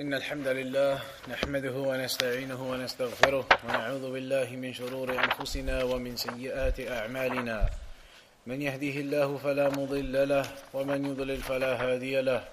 إن 0.00 0.14
الحمد 0.14 0.48
لله 0.48 1.00
نحمده 1.28 1.72
ونستعينه 1.72 2.70
ونستغفره 2.70 3.44
ونعوذ 3.68 4.12
بالله 4.12 4.56
من 4.56 4.72
شرور 4.72 5.12
أنفسنا 5.24 5.84
ومن 5.84 6.16
سيئات 6.16 6.80
أعمالنا. 6.80 7.70
من 8.46 8.62
يهديه 8.62 9.00
الله 9.00 9.36
فلا 9.36 9.68
مضل 9.68 10.28
له 10.28 10.46
ومن 10.72 11.04
يضلل 11.04 11.36
فلا 11.42 11.72
هادي 11.76 12.20
له. 12.20 12.44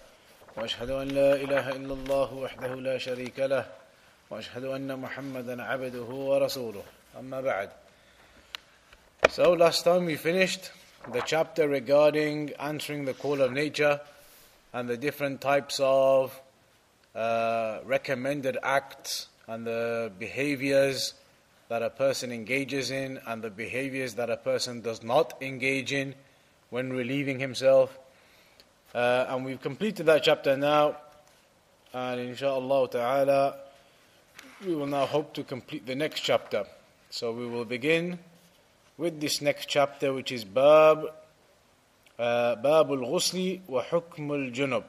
وأشهد 0.57 0.89
أن 0.89 1.07
لا 1.07 1.35
إله 1.35 1.69
إلا 1.69 1.93
الله 1.93 2.33
وحده 2.33 2.75
لا 2.75 2.97
شريك 2.97 3.39
له 3.39 3.65
وأشهد 4.29 4.63
أن 4.63 4.99
محمدا 4.99 5.63
عبده 5.63 6.09
ورسوله. 6.11 6.83
أما 7.19 7.41
بعد. 7.41 7.69
So 9.29 9.53
last 9.53 9.85
time 9.85 10.05
we 10.05 10.17
finished 10.17 10.71
the 11.13 11.21
chapter 11.21 11.69
regarding 11.69 12.51
answering 12.59 13.05
the 13.05 13.13
call 13.13 13.39
of 13.41 13.53
nature 13.53 14.01
and 14.73 14.89
the 14.89 14.97
different 14.97 15.39
types 15.39 15.79
of 15.79 16.37
uh, 17.15 17.79
recommended 17.85 18.57
acts 18.63 19.27
and 19.47 19.65
the 19.65 20.11
behaviors 20.19 21.13
that 21.69 21.81
a 21.83 21.89
person 21.89 22.31
engages 22.31 22.91
in 22.91 23.19
and 23.27 23.43
the 23.43 23.49
behaviors 23.49 24.15
that 24.15 24.29
a 24.29 24.37
person 24.37 24.81
does 24.81 25.03
not 25.03 25.33
engage 25.41 25.93
in 25.93 26.15
when 26.69 26.91
relieving 26.91 27.39
himself. 27.39 27.97
Uh, 28.93 29.25
and 29.29 29.45
we've 29.45 29.61
completed 29.61 30.05
that 30.07 30.23
chapter 30.23 30.57
now, 30.57 30.95
and 31.93 32.19
inshallah 32.19 32.89
ta'ala, 32.89 33.55
we 34.65 34.75
will 34.75 34.87
now 34.87 35.05
hope 35.05 35.33
to 35.33 35.43
complete 35.43 35.85
the 35.85 35.95
next 35.95 36.21
chapter. 36.21 36.65
So 37.11 37.31
we 37.31 37.45
will 37.45 37.65
begin 37.65 38.19
with 38.97 39.21
this 39.21 39.41
next 39.41 39.67
chapter, 39.67 40.11
which 40.13 40.31
is 40.31 40.43
Bab 40.43 41.05
uh, 42.19 42.55
Bab 42.55 42.89
al-Ghusli 42.89 43.61
wa 43.67 43.83
Hukm 43.83 44.29
al-Junub. 44.29 44.83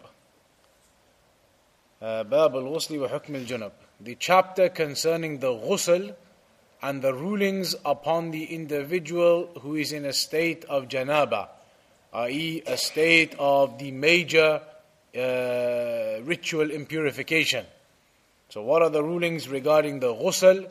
Al-Ghusli 2.03 3.01
wa 3.01 3.09
Hukm 3.09 3.37
al-Junub. 3.37 3.73
The 4.01 4.17
chapter 4.17 4.69
concerning 4.69 5.39
the 5.39 5.53
ghusl 5.53 6.15
and 6.83 7.03
the 7.03 7.12
rulings 7.12 7.75
upon 7.84 8.31
the 8.31 8.45
individual 8.45 9.51
who 9.61 9.75
is 9.77 9.92
in 9.92 10.07
a 10.07 10.12
state 10.12 10.65
of 10.65 10.89
janaba, 10.89 11.48
i.e., 12.15 12.62
a 12.67 12.77
state 12.77 13.34
of 13.39 13.79
the 13.79 13.91
major 13.91 14.62
uh, 15.15 16.23
ritual 16.23 16.69
impurification. 16.69 17.65
So, 18.48 18.62
what 18.62 18.83
are 18.83 18.91
the 18.91 19.03
rulings 19.03 19.48
regarding 19.48 20.01
the 20.01 20.14
ghusl? 20.14 20.70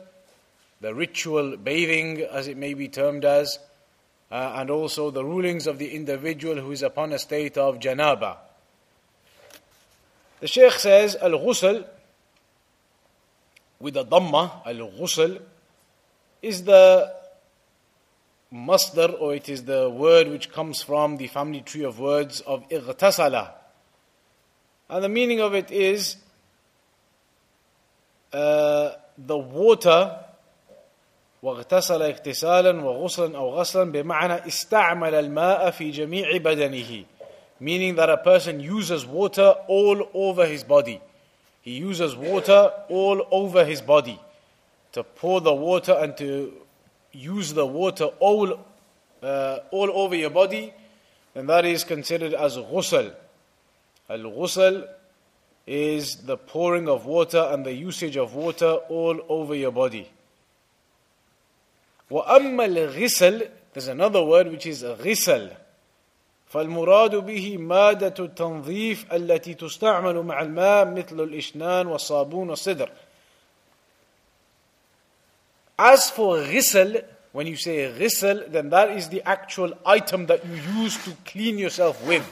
the 0.80 0.94
ritual 0.94 1.56
bathing, 1.56 2.22
as 2.22 2.48
it 2.48 2.56
may 2.56 2.74
be 2.74 2.88
termed 2.88 3.24
as, 3.24 3.58
uh, 4.30 4.54
and 4.56 4.70
also 4.70 5.10
the 5.10 5.24
rulings 5.24 5.66
of 5.66 5.78
the 5.78 5.94
individual 5.94 6.56
who 6.56 6.72
is 6.72 6.82
upon 6.82 7.12
a 7.12 7.18
state 7.18 7.58
of 7.58 7.78
janaba. 7.78 8.36
The 10.39 10.47
Shaykh 10.47 10.73
says, 10.73 11.15
Al 11.15 11.31
ghusl, 11.31 11.85
with 13.79 13.97
a 13.97 14.03
dhamma, 14.03 14.65
Al 14.65 14.91
ghusl, 14.91 15.41
is 16.41 16.63
the 16.63 17.13
masdar, 18.53 19.19
or 19.19 19.35
it 19.35 19.49
is 19.49 19.63
the 19.63 19.89
word 19.89 20.27
which 20.27 20.51
comes 20.51 20.81
from 20.81 21.17
the 21.17 21.27
family 21.27 21.61
tree 21.61 21.83
of 21.83 21.99
words 21.99 22.41
of 22.41 22.67
ightasala. 22.69 23.51
And 24.89 25.03
the 25.03 25.09
meaning 25.09 25.39
of 25.39 25.55
it 25.55 25.71
is 25.71 26.17
uh, 28.33 28.91
the 29.17 29.37
water 29.37 30.19
واغتسل 31.45 32.01
اغتسالا 32.01 32.83
وغسلا 32.83 33.37
أو 33.37 33.55
غسلا 33.55 33.91
بمعنى 33.91 34.47
استعمل 34.47 35.13
الماء 35.13 35.71
في 35.71 35.91
جميع 35.91 36.37
بدنه 36.37 37.03
meaning 37.59 37.95
that 37.95 38.09
a 38.09 38.17
person 38.17 38.59
uses 38.59 39.05
water 39.05 39.55
all 39.67 40.09
over 40.13 40.45
his 40.45 40.63
body 40.63 41.01
he 41.61 41.71
uses 41.71 42.15
water 42.15 42.71
all 42.89 43.25
over 43.31 43.65
his 43.65 43.81
body 43.81 44.19
to 44.91 45.03
pour 45.03 45.41
the 45.41 45.53
water 45.53 45.93
and 45.93 46.15
to 46.17 46.53
use 47.11 47.53
the 47.53 47.65
water 47.65 48.05
all 48.19 48.59
uh, 49.23 49.59
all 49.71 49.89
over 49.93 50.15
your 50.15 50.29
body 50.29 50.73
then 51.33 51.47
that 51.47 51.65
is 51.65 51.83
considered 51.83 52.33
as 52.33 52.57
ghusl 52.57 53.13
al-ghusl 54.09 54.87
is 55.65 56.17
the 56.17 56.37
pouring 56.37 56.87
of 56.87 57.05
water 57.05 57.49
and 57.51 57.65
the 57.65 57.73
usage 57.73 58.17
of 58.17 58.35
water 58.35 58.73
all 58.89 59.19
over 59.29 59.55
your 59.55 59.71
body 59.71 60.07
وأما 62.11 62.65
الغسل 62.65 63.49
there's 63.73 63.87
another 63.87 64.23
word 64.23 64.47
which 64.47 64.65
is 64.67 64.83
غسل 64.83 65.51
فالمراد 66.55 67.15
به 67.15 67.57
مادة 67.57 68.13
التنظيف 68.19 69.13
التي 69.13 69.53
تستعمل 69.53 70.21
مع 70.21 70.41
الماء 70.41 70.85
مثل 70.85 71.19
الإشنان 71.19 71.87
والصابون 71.87 72.49
والصدر 72.49 72.89
As 75.77 76.09
for 76.09 76.37
غسل 76.37 77.03
when 77.33 77.47
you 77.47 77.57
say 77.57 77.91
غسل 77.91 78.51
then 78.51 78.69
that 78.69 78.89
is 78.91 79.09
the 79.09 79.21
actual 79.23 79.73
item 79.85 80.27
that 80.27 80.45
you 80.45 80.55
use 80.81 81.03
to 81.03 81.11
clean 81.25 81.57
yourself 81.57 82.01
with. 82.07 82.25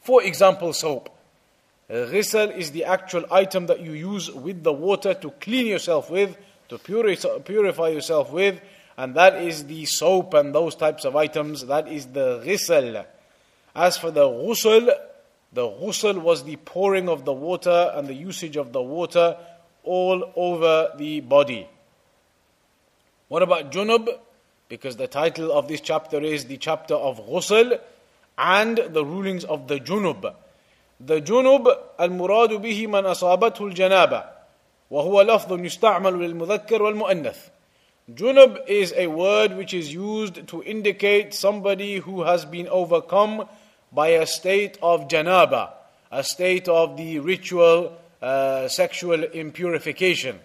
For 0.00 0.24
example, 0.24 0.72
soap. 0.72 1.10
غسل 1.88 2.56
is 2.56 2.72
the 2.72 2.84
actual 2.84 3.24
item 3.30 3.66
that 3.66 3.78
you 3.78 3.92
use 3.92 4.28
with 4.32 4.64
the 4.64 4.72
water 4.72 5.14
to 5.14 5.30
clean 5.40 5.66
yourself 5.66 6.10
with, 6.10 6.36
to 6.68 6.78
purify 6.78 7.88
yourself 7.88 8.32
with, 8.32 8.60
and 8.96 9.14
that 9.14 9.36
is 9.36 9.66
the 9.66 9.84
soap 9.84 10.34
and 10.34 10.52
those 10.52 10.74
types 10.74 11.04
of 11.04 11.14
items, 11.14 11.66
that 11.66 11.86
is 11.86 12.06
the 12.06 12.42
ghisl. 12.44 13.06
As 13.74 13.96
for 13.96 14.10
the 14.10 14.24
ghusl, 14.24 14.90
the 15.52 15.62
ghusl 15.62 16.20
was 16.20 16.44
the 16.44 16.56
pouring 16.56 17.08
of 17.08 17.24
the 17.24 17.32
water 17.32 17.92
and 17.94 18.08
the 18.08 18.14
usage 18.14 18.56
of 18.56 18.72
the 18.72 18.82
water 18.82 19.36
all 19.84 20.32
over 20.36 20.92
the 20.96 21.20
body. 21.20 21.68
What 23.28 23.42
about 23.42 23.70
junub? 23.70 24.08
Because 24.68 24.96
the 24.96 25.06
title 25.06 25.50
of 25.52 25.68
this 25.68 25.80
chapter 25.80 26.20
is 26.20 26.46
the 26.46 26.56
chapter 26.56 26.94
of 26.94 27.24
ghusl 27.26 27.78
and 28.36 28.76
the 28.76 29.04
rulings 29.04 29.44
of 29.44 29.68
the 29.68 29.78
junub. 29.78 30.34
The 31.00 31.20
junub 31.20 31.66
المراد 32.00 32.60
به 32.62 32.86
من 32.86 33.04
أصابته 33.04 33.66
الجنابة 33.66 34.24
وهو 34.90 35.22
لفظ 35.22 35.52
يستعمل 35.52 36.12
للمذكر 36.12 36.82
والمؤنث 36.82 37.50
Junub 38.14 38.66
is 38.66 38.94
a 38.96 39.06
word 39.06 39.54
which 39.54 39.74
is 39.74 39.92
used 39.92 40.48
to 40.48 40.62
indicate 40.62 41.34
somebody 41.34 41.96
who 41.98 42.22
has 42.22 42.46
been 42.46 42.66
overcome 42.68 43.46
by 43.92 44.08
a 44.08 44.26
state 44.26 44.78
of 44.82 45.08
janaba, 45.08 45.70
a 46.10 46.22
state 46.22 46.68
of 46.68 46.96
the 46.96 47.18
ritual 47.18 47.96
uh, 48.20 48.68
sexual 48.68 49.18
impurification. 49.18 50.36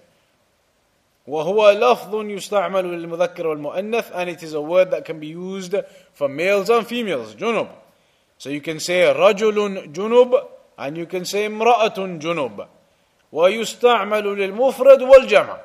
وهو 1.28 1.72
لفظ 1.72 2.16
يستعمل 2.16 2.85
للمذكر 2.85 3.47
والمؤنث 3.47 4.12
and 4.13 4.29
it 4.29 4.44
is 4.44 4.53
a 4.53 4.62
word 4.62 4.91
that 4.91 5.06
can 5.06 5.19
be 5.19 5.28
used 5.28 5.74
for 6.13 6.28
males 6.28 6.69
and 6.69 6.85
females 6.85 7.34
junub 7.35 7.69
so 8.38 8.50
you 8.50 8.59
can 8.59 8.78
say 8.78 9.03
رجل 9.13 9.94
junub 9.94 10.34
and 10.78 10.97
you 10.97 11.06
can 11.06 11.24
say 11.24 11.47
امرأة 11.47 12.19
junub 12.19 12.68
ويستعمل 13.31 14.38
للمفرد 14.38 15.01
والجمع 15.01 15.57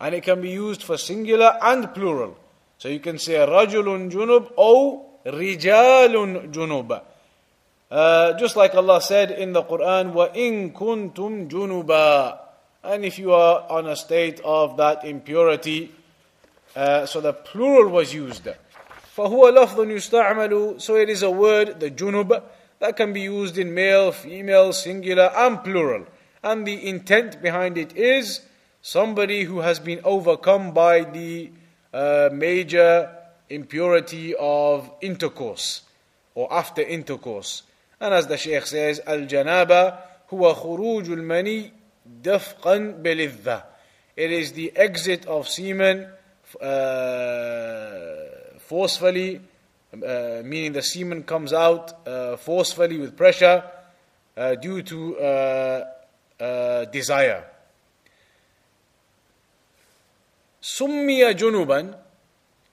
and 0.00 0.14
it 0.14 0.22
can 0.22 0.40
be 0.40 0.50
used 0.50 0.82
for 0.82 0.98
singular 0.98 1.56
and 1.62 1.94
plural. 1.94 2.36
So 2.78 2.88
you 2.88 3.00
can 3.00 3.18
say 3.18 3.34
rajulun 3.34 4.10
junub 4.10 4.52
or 4.56 5.06
rijalun 5.24 6.52
junub. 6.52 7.00
Uh, 7.90 8.32
just 8.34 8.56
like 8.56 8.74
Allah 8.74 9.00
said 9.00 9.30
in 9.30 9.52
the 9.52 9.62
Quran, 9.62 10.12
وَإِن 10.12 10.72
كُنْتُمْ 10.72 11.48
جُنُبًا 11.48 12.38
And 12.82 13.04
if 13.04 13.18
you 13.18 13.32
are 13.32 13.64
on 13.70 13.86
a 13.86 13.94
state 13.94 14.40
of 14.44 14.76
that 14.78 15.04
impurity, 15.04 15.92
uh, 16.74 17.06
so 17.06 17.20
the 17.20 17.32
plural 17.32 17.90
was 17.90 18.12
used. 18.12 18.48
فَهُوَ 19.16 19.56
لَفْظٌ 19.56 19.76
يُسْتَعْمَلُ 19.76 20.80
So 20.80 20.96
it 20.96 21.08
is 21.08 21.22
a 21.22 21.30
word, 21.30 21.78
the 21.78 21.90
junub, 21.90 22.42
that 22.80 22.96
can 22.96 23.12
be 23.12 23.20
used 23.20 23.58
in 23.58 23.72
male, 23.72 24.10
female, 24.10 24.72
singular, 24.72 25.30
and 25.36 25.62
plural. 25.62 26.04
And 26.42 26.66
the 26.66 26.88
intent 26.88 27.40
behind 27.40 27.78
it 27.78 27.96
is 27.96 28.40
somebody 28.82 29.44
who 29.44 29.60
has 29.60 29.78
been 29.78 30.00
overcome 30.04 30.72
by 30.72 31.04
the 31.04 31.50
uh, 31.92 32.28
major 32.32 33.08
impurity 33.48 34.34
of 34.34 34.90
intercourse 35.00 35.82
or 36.34 36.52
after 36.52 36.82
intercourse. 36.82 37.62
And 38.00 38.12
as 38.14 38.26
the 38.26 38.36
Shaykh 38.36 38.66
says, 38.66 39.00
Al 39.06 39.20
Janaba 39.20 39.98
huwa 40.30 40.54
khuruj 40.54 41.10
al 41.10 41.22
mani 41.22 41.72
dafqan 42.22 43.02
bilidha. 43.02 43.62
It 44.16 44.30
is 44.30 44.52
the 44.52 44.72
exit 44.76 45.26
of 45.26 45.48
semen 45.48 46.08
uh, 46.60 48.58
forcefully, 48.58 49.40
uh, 49.92 50.42
meaning 50.44 50.72
the 50.72 50.82
semen 50.82 51.22
comes 51.24 51.52
out 51.52 52.06
uh, 52.06 52.36
forcefully 52.36 52.98
with 52.98 53.16
pressure 53.16 53.64
uh, 54.36 54.54
due 54.56 54.82
to 54.82 55.18
uh, 55.18 56.84
desire. 56.86 57.44
سمي 60.62 61.34
جنبا 61.34 61.94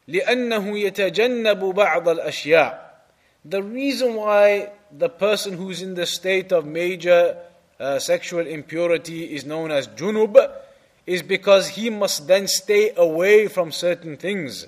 لأنه 0.07 0.79
يتجنب 0.79 1.59
بعض 1.59 2.09
الأشياء. 2.09 2.91
The 3.45 3.61
reason 3.63 4.15
why 4.15 4.69
the 4.91 5.09
person 5.09 5.53
who's 5.53 5.81
in 5.81 5.95
the 5.95 6.05
state 6.05 6.51
of 6.51 6.65
major 6.65 7.37
uh, 7.79 7.99
sexual 7.99 8.45
impurity 8.45 9.33
is 9.35 9.45
known 9.45 9.71
as 9.71 9.87
junub 9.87 10.35
is 11.05 11.21
because 11.23 11.69
he 11.69 11.89
must 11.89 12.27
then 12.27 12.47
stay 12.47 12.93
away 12.95 13.47
from 13.47 13.71
certain 13.71 14.17
things. 14.17 14.67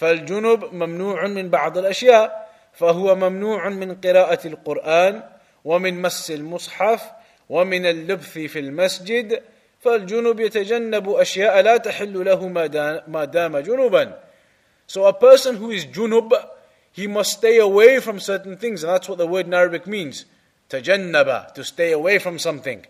فالجنب 0.00 0.74
ممنوع 0.74 1.26
من 1.26 1.48
بعض 1.48 1.78
الأشياء 1.78 2.50
فهو 2.72 3.14
ممنوع 3.14 3.68
من 3.68 3.94
قراءة 3.94 4.46
القرآن 4.46 5.22
ومن 5.64 6.02
مس 6.02 6.30
المصحف 6.30 7.02
ومن 7.48 7.86
اللبث 7.86 8.38
في 8.38 8.58
المسجد 8.58 9.42
فالجنب 9.80 10.40
يتجنب 10.40 11.10
أشياء 11.10 11.60
لا 11.60 11.76
تحل 11.76 12.24
له 12.24 12.48
ما 13.08 13.24
دام 13.24 13.58
جنبا 13.58 14.18
So 14.86 15.06
a 15.06 15.12
person 15.12 15.54
who 15.54 15.70
is 15.70 15.86
junub, 15.86 16.32
he 16.95 17.07
must 17.07 17.33
stay 17.33 17.57
away 17.57 17.99
from 17.99 18.21
certain 18.21 18.55
things, 18.55 18.81
and 18.81 18.89
that's 18.89 19.09
what 19.09 19.17
the 19.17 19.27
word 19.27 19.47
in 19.47 19.53
Arabic 19.53 19.85
means. 19.85 20.23
Tajannaba, 20.69 21.53
to 21.53 21.61
stay 21.61 21.91
away 21.91 22.19
from 22.19 22.39
something. 22.39 22.85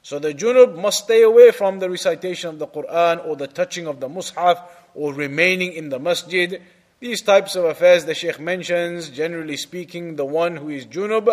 So 0.00 0.20
the 0.20 0.32
junub 0.32 0.76
must 0.80 1.02
stay 1.02 1.22
away 1.22 1.50
from 1.50 1.80
the 1.80 1.90
recitation 1.90 2.50
of 2.50 2.60
the 2.60 2.68
Quran 2.68 3.26
or 3.26 3.34
the 3.34 3.48
touching 3.48 3.88
of 3.88 3.98
the 3.98 4.08
mushaf 4.08 4.62
or 4.94 5.12
remaining 5.12 5.72
in 5.72 5.88
the 5.88 5.98
masjid. 5.98 6.62
These 7.00 7.22
types 7.22 7.56
of 7.56 7.64
affairs 7.64 8.04
the 8.04 8.14
Shaykh 8.14 8.38
mentions, 8.38 9.08
generally 9.08 9.56
speaking, 9.56 10.14
the 10.14 10.24
one 10.24 10.54
who 10.54 10.68
is 10.68 10.86
junub 10.86 11.26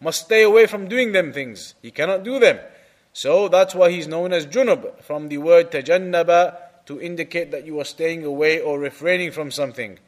must 0.00 0.24
stay 0.24 0.42
away 0.42 0.66
from 0.66 0.88
doing 0.88 1.12
them 1.12 1.32
things. 1.32 1.74
He 1.80 1.92
cannot 1.92 2.24
do 2.24 2.40
them. 2.40 2.58
So 3.12 3.46
that's 3.46 3.76
why 3.76 3.92
he's 3.92 4.08
known 4.08 4.32
as 4.32 4.48
junub, 4.48 5.00
from 5.04 5.28
the 5.28 5.38
word 5.38 5.70
tajannaba, 5.70 6.56
to 6.86 7.00
indicate 7.00 7.52
that 7.52 7.64
you 7.64 7.78
are 7.78 7.84
staying 7.84 8.24
away 8.24 8.60
or 8.60 8.80
refraining 8.80 9.30
from 9.30 9.52
something. 9.52 10.00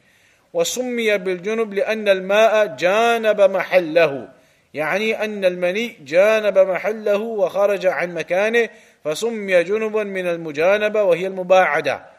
وسمي 0.53 1.17
بالجنب 1.17 1.73
لأن 1.73 2.09
الماء 2.09 2.75
جانب 2.75 3.41
محله 3.41 4.29
يعني 4.73 5.23
أن 5.23 5.45
المني 5.45 5.97
جانب 6.05 6.57
محله 6.57 7.17
وخرج 7.17 7.85
عن 7.85 8.13
مكانه 8.13 8.69
فسمي 9.03 9.63
جنبا 9.63 10.03
من 10.03 10.27
المجانبة 10.27 11.03
وهي 11.03 11.27
المباعدة 11.27 12.11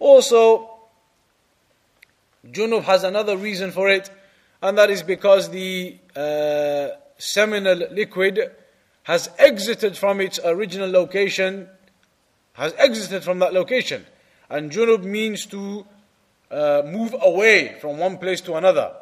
Also, 0.00 0.68
junub 2.50 2.82
has 2.82 3.04
another 3.04 3.36
reason 3.36 3.70
for 3.70 3.88
it, 3.88 4.10
and 4.60 4.76
that 4.76 4.90
is 4.90 5.04
because 5.04 5.50
the 5.50 5.96
uh, 6.16 6.88
seminal 7.16 7.76
liquid 7.92 8.50
has 9.04 9.30
exited 9.38 9.96
from 9.96 10.20
its 10.20 10.40
original 10.44 10.90
location, 10.90 11.68
has 12.54 12.74
exited 12.76 13.22
from 13.22 13.38
that 13.38 13.54
location. 13.54 14.04
And 14.50 14.70
junub 14.70 15.04
means 15.04 15.46
to 15.46 15.86
uh, 16.50 16.82
move 16.84 17.14
away 17.20 17.76
from 17.80 17.98
one 17.98 18.18
place 18.18 18.40
to 18.42 18.54
another. 18.54 18.92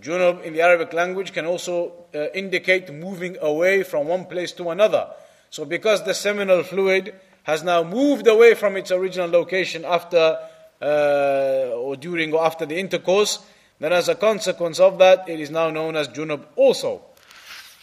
Junub 0.00 0.42
in 0.42 0.54
the 0.54 0.62
Arabic 0.62 0.92
language 0.92 1.32
can 1.32 1.44
also 1.44 2.06
uh, 2.14 2.26
indicate 2.34 2.92
moving 2.92 3.36
away 3.40 3.82
from 3.82 4.08
one 4.08 4.24
place 4.24 4.52
to 4.52 4.70
another. 4.70 5.08
So, 5.50 5.66
because 5.66 6.02
the 6.04 6.14
seminal 6.14 6.62
fluid 6.62 7.14
has 7.42 7.62
now 7.62 7.82
moved 7.82 8.26
away 8.26 8.54
from 8.54 8.76
its 8.76 8.90
original 8.90 9.28
location 9.28 9.84
after 9.84 10.38
uh, 10.80 11.70
or 11.74 11.96
during 11.96 12.32
or 12.32 12.44
after 12.44 12.64
the 12.64 12.78
intercourse, 12.78 13.38
then 13.78 13.92
as 13.92 14.08
a 14.08 14.14
consequence 14.14 14.80
of 14.80 14.98
that, 14.98 15.28
it 15.28 15.40
is 15.40 15.50
now 15.50 15.70
known 15.70 15.96
as 15.96 16.08
junub 16.08 16.44
also. 16.56 17.02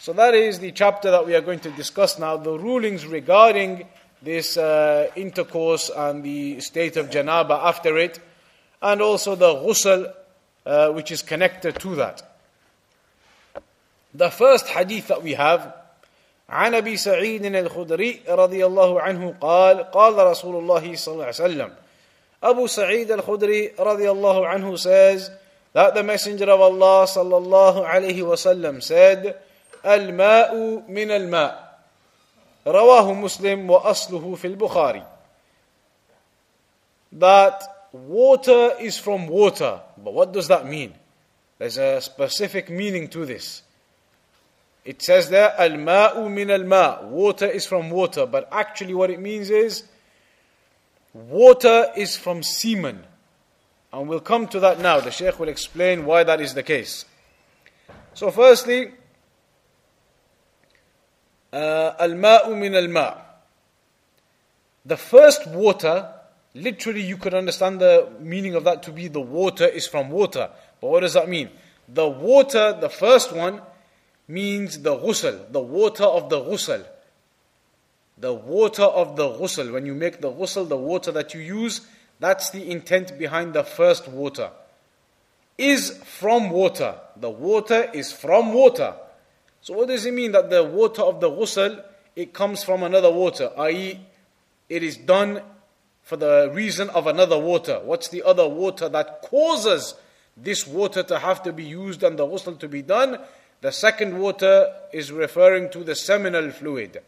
So, 0.00 0.12
that 0.14 0.34
is 0.34 0.58
the 0.58 0.72
chapter 0.72 1.10
that 1.12 1.26
we 1.26 1.34
are 1.36 1.40
going 1.40 1.60
to 1.60 1.70
discuss 1.70 2.18
now 2.18 2.36
the 2.36 2.58
rulings 2.58 3.06
regarding 3.06 3.86
this 4.22 4.56
uh, 4.56 5.10
intercourse 5.14 5.90
and 5.94 6.24
the 6.24 6.60
state 6.60 6.96
of 6.96 7.10
janaba 7.10 7.58
after 7.64 7.96
it, 7.98 8.18
and 8.81 9.01
also 9.01 9.35
the 9.35 9.53
ghusl 9.53 10.11
uh, 10.65 10.89
which 10.91 11.11
is 11.11 11.21
connected 11.21 11.79
to 11.79 11.95
that. 11.95 12.21
The 14.13 14.29
first 14.29 14.67
hadith 14.67 15.07
that 15.07 15.23
we 15.23 15.33
have 15.33 15.73
عن 16.49 16.75
ابي 16.75 16.97
سعيد 16.97 17.45
الخدري 17.45 18.21
رضي 18.29 18.65
الله 18.65 19.01
عنه 19.01 19.35
قال 19.41 19.91
قال 19.91 20.27
رسول 20.27 20.55
الله 20.55 20.95
صلى 20.95 21.13
الله 21.13 21.25
عليه 21.25 21.33
وسلم 21.33 21.75
Abu 22.45 22.67
Sa'id 22.67 23.09
al-Khudri 23.09 23.73
radiallahu 23.75 24.45
anhu 24.45 24.77
says 24.77 25.31
that 25.73 25.95
the 25.95 26.03
Messenger 26.03 26.51
of 26.51 26.61
Allah 26.61 27.07
sallallahu 27.09 27.81
alayhi 27.89 28.21
wasallam 28.21 28.83
said, 28.83 29.35
"Al-ma'u 29.83 30.87
min 30.87 31.09
al-ma'." 31.09 31.65
رواه 32.67 33.13
مسلم 33.13 33.69
وأصله 33.69 34.35
في 34.35 34.47
البخاري. 34.47 35.03
That 37.13 37.78
water 37.92 38.72
is 38.80 38.98
from 38.98 39.26
water. 39.26 39.80
But 39.96 40.14
what 40.14 40.32
does 40.32 40.48
that 40.48 40.66
mean? 40.66 40.94
There's 41.58 41.78
a 41.78 42.00
specific 42.00 42.70
meaning 42.70 43.08
to 43.08 43.26
this. 43.26 43.62
It 44.84 45.02
says 45.02 45.28
there, 45.28 45.54
al 45.58 45.70
ma'u 45.70 46.30
min 46.30 46.50
al 46.50 46.64
ma. 46.64 47.02
Water 47.02 47.46
is 47.46 47.66
from 47.66 47.90
water. 47.90 48.26
But 48.26 48.48
actually, 48.50 48.94
what 48.94 49.10
it 49.10 49.20
means 49.20 49.50
is, 49.50 49.84
water 51.12 51.88
is 51.96 52.16
from 52.16 52.42
semen. 52.42 53.04
And 53.92 54.08
we'll 54.08 54.20
come 54.20 54.46
to 54.48 54.60
that 54.60 54.78
now. 54.80 55.00
The 55.00 55.10
Shaykh 55.10 55.38
will 55.38 55.48
explain 55.48 56.06
why 56.06 56.24
that 56.24 56.40
is 56.40 56.54
the 56.54 56.62
case. 56.62 57.04
So, 58.14 58.30
firstly, 58.30 58.92
uh, 61.52 61.92
al 61.98 62.10
ma'u 62.10 62.56
min 62.58 62.74
al 62.74 62.88
ma. 62.88 63.14
The 64.86 64.96
first 64.96 65.46
water 65.48 66.08
Literally, 66.54 67.02
you 67.02 67.16
could 67.16 67.34
understand 67.34 67.80
the 67.80 68.10
meaning 68.18 68.54
of 68.54 68.64
that 68.64 68.82
to 68.84 68.92
be 68.92 69.08
the 69.08 69.20
water 69.20 69.66
is 69.66 69.86
from 69.86 70.10
water. 70.10 70.50
But 70.80 70.88
what 70.88 71.00
does 71.00 71.14
that 71.14 71.28
mean? 71.28 71.50
The 71.88 72.08
water, 72.08 72.76
the 72.80 72.88
first 72.88 73.32
one, 73.32 73.60
means 74.26 74.80
the 74.80 74.96
ghusl, 74.96 75.52
the 75.52 75.60
water 75.60 76.04
of 76.04 76.28
the 76.28 76.40
ghusl. 76.40 76.84
The 78.18 78.32
water 78.32 78.82
of 78.82 79.16
the 79.16 79.28
ghusl. 79.28 79.72
When 79.72 79.86
you 79.86 79.94
make 79.94 80.20
the 80.20 80.30
ghusl, 80.30 80.68
the 80.68 80.76
water 80.76 81.12
that 81.12 81.34
you 81.34 81.40
use, 81.40 81.82
that's 82.18 82.50
the 82.50 82.70
intent 82.70 83.18
behind 83.18 83.54
the 83.54 83.64
first 83.64 84.08
water. 84.08 84.50
Is 85.56 85.98
from 86.04 86.50
water. 86.50 86.96
The 87.16 87.30
water 87.30 87.90
is 87.92 88.12
from 88.12 88.52
water. 88.52 88.94
So 89.62 89.74
what 89.74 89.88
does 89.88 90.06
it 90.06 90.14
mean 90.14 90.32
that 90.32 90.50
the 90.50 90.64
water 90.64 91.02
of 91.02 91.20
the 91.20 91.30
ghusl, 91.30 91.84
it 92.16 92.32
comes 92.32 92.64
from 92.64 92.82
another 92.82 93.10
water, 93.10 93.50
i.e., 93.58 94.00
it 94.68 94.82
is 94.82 94.96
done 94.96 95.42
for 96.05 96.17
the 96.17 96.51
reason 96.53 96.89
of 96.91 97.07
another 97.07 97.37
water. 97.37 97.81
What's 97.83 98.09
the 98.09 98.21
other 98.21 98.47
water 98.47 98.87
that 98.89 99.23
causes 99.23 99.95
this 100.37 100.67
water 100.67 101.01
to 101.01 101.17
have 101.17 101.41
to 101.43 101.51
be 101.51 101.63
used 101.63 102.03
and 102.03 102.17
the 102.17 102.27
ghusl 102.27 102.59
to 102.59 102.67
be 102.67 102.83
done? 102.83 103.17
The 103.61 103.71
second 103.71 104.19
water 104.19 104.71
is 104.93 105.11
referring 105.11 105.71
to 105.71 105.83
the 105.83 105.95
seminal 105.95 106.51
fluid. 106.51 107.01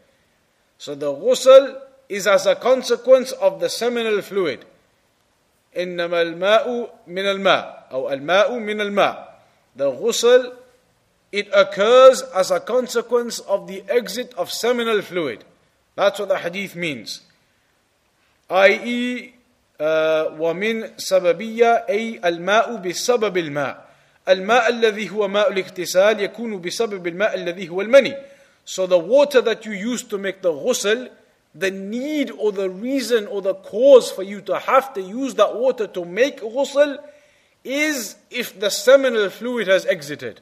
So 0.78 0.96
the 0.96 1.12
ghusl 1.12 1.80
is 2.08 2.26
as 2.26 2.46
a 2.46 2.56
consequence 2.56 3.30
of 3.30 3.60
the 3.60 3.68
seminal 3.68 4.20
fluid. 4.20 4.64
إنما 5.76 6.22
الماء 6.22 6.90
من 7.06 7.24
الماء 7.24 7.88
أو 7.92 8.10
الماء 8.10 8.58
من 8.58 8.80
الماء. 8.80 9.28
The 9.76 9.92
ghusl 9.92 10.56
it 11.30 11.48
occurs 11.54 12.22
as 12.34 12.50
a 12.50 12.58
consequence 12.58 13.38
of 13.38 13.68
the 13.68 13.84
exit 13.88 14.34
of 14.34 14.50
seminal 14.50 15.02
fluid. 15.02 15.44
That's 15.94 16.18
what 16.18 16.30
the 16.30 16.38
hadith 16.38 16.74
means 16.74 17.20
i.e. 18.50 19.38
ومن 19.80 20.98
سببية 20.98 21.86
أي 21.88 22.20
الماء 22.24 22.76
بسبب 22.76 23.36
الماء 23.36 23.88
الماء 24.28 24.68
الذي 24.68 25.10
هو 25.10 25.28
ماء 25.28 25.52
الاغتسال 25.52 26.20
يكون 26.20 26.60
بسبب 26.60 27.06
الماء 27.06 27.34
الذي 27.34 27.68
هو 27.68 27.80
المني 27.80 28.16
So 28.64 28.86
the 28.86 28.98
water 28.98 29.40
that 29.40 29.64
you 29.64 29.72
use 29.72 30.02
to 30.02 30.18
make 30.18 30.42
the 30.42 30.52
ghusl, 30.52 31.08
the 31.54 31.70
need 31.70 32.30
or 32.30 32.52
the 32.52 32.68
reason 32.68 33.26
or 33.26 33.40
the 33.40 33.54
cause 33.54 34.10
for 34.10 34.22
you 34.22 34.42
to 34.42 34.58
have 34.58 34.92
to 34.92 35.00
use 35.00 35.34
that 35.36 35.56
water 35.56 35.86
to 35.86 36.04
make 36.04 36.40
ghusl 36.40 36.98
is 37.64 38.16
if 38.30 38.58
the 38.60 38.70
seminal 38.70 39.30
fluid 39.30 39.68
has 39.68 39.86
exited. 39.86 40.40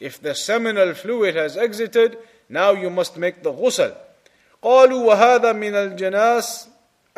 If 0.00 0.22
the 0.22 0.34
seminal 0.34 0.94
fluid 0.94 1.36
has 1.36 1.58
exited, 1.58 2.16
now 2.48 2.70
you 2.70 2.88
must 2.88 3.18
make 3.18 3.42
the 3.42 3.52
ghusl. 3.52 3.94
قالوا 4.62 5.04
وهذا 5.04 5.52
من 5.52 5.74
الجناس 5.74 6.68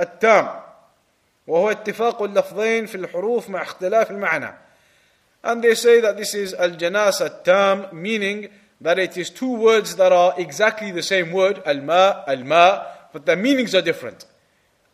التام 0.00 0.60
وهو 1.46 1.70
اتفاق 1.70 2.22
اللفظين 2.22 2.86
في 2.86 2.94
الحروف 2.94 3.50
مع 3.50 3.62
اختلاف 3.62 4.10
المعنى 4.10 4.54
and 5.44 5.62
they 5.62 5.74
say 5.74 6.00
that 6.00 6.16
this 6.16 6.34
is 6.34 6.54
al-janas 6.54 7.20
tam 7.44 7.86
meaning 7.92 8.48
that 8.80 8.98
it 8.98 9.16
is 9.16 9.30
two 9.30 9.52
words 9.52 9.96
that 9.96 10.10
are 10.12 10.34
exactly 10.38 10.90
the 10.90 11.02
same 11.02 11.32
word 11.32 11.62
al-ma 11.66 12.22
al-ma 12.26 12.82
but 13.12 13.26
the 13.26 13.36
meanings 13.36 13.74
are 13.74 13.82
different 13.82 14.24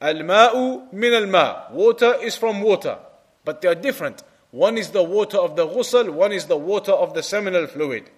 al-ma'u 0.01 0.93
min 0.93 1.13
al-ma 1.13 1.71
water 1.73 2.15
is 2.23 2.35
from 2.37 2.63
water 2.63 2.99
but 3.45 3.61
they 3.61 3.69
are 3.69 3.75
different 3.75 4.23
one 4.51 4.77
is 4.77 4.91
the 4.91 5.03
water 5.03 5.39
of 5.39 5.57
the 5.57 5.67
ghusl 5.67 6.11
one 6.11 6.33
is 6.33 6.47
the 6.47 6.57
water 6.57 6.93
of 6.93 7.15
the 7.15 7.23
seminal 7.23 7.67
fluid 7.67 8.11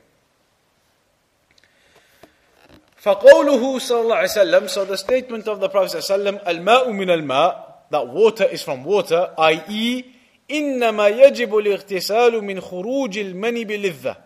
فقوله 3.02 3.78
صلى 3.78 4.00
الله 4.00 4.16
عليه 4.16 4.28
وسلم 4.28 4.68
so 4.68 4.84
the 4.84 4.96
statement 4.96 5.48
of 5.48 5.60
the 5.60 5.68
Prophet 5.68 5.98
صلى 5.98 5.98
الله 5.98 6.12
عليه 6.12 6.14
وسلم 6.14 6.40
الماء 6.48 6.90
من 6.90 7.10
الماء 7.10 7.84
that 7.90 8.06
water 8.08 8.44
is 8.44 8.62
from 8.62 8.84
water 8.84 9.30
i.e. 9.38 10.04
إنما 10.50 11.08
يجب 11.08 11.58
الاغتسال 11.58 12.44
من 12.44 12.60
خروج 12.60 13.18
المني 13.18 13.64
بلذة 13.64 14.16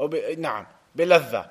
أو 0.00 0.08
ب... 0.08 0.14
نعم 0.38 0.66
بلذة 0.94 1.46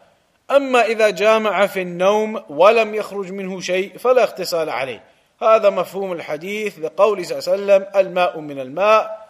أما 0.52 0.86
إذا 0.86 1.10
جامع 1.10 1.66
في 1.66 1.82
النوم 1.82 2.44
ولم 2.50 2.96
يخرج 2.96 3.32
منه 3.32 3.60
شيء 3.60 3.98
فلا 3.98 4.24
اغتسال 4.24 4.70
عليه 4.70 5.04
هذا 5.42 5.70
مفهوم 5.70 6.12
الحديث 6.12 6.80
لقول 6.80 7.26
صلى 7.26 7.40
الله 7.40 7.74
عليه 7.74 7.84
وسلم 7.84 8.08
الماء 8.08 8.40
من 8.40 8.60
الماء 8.60 9.26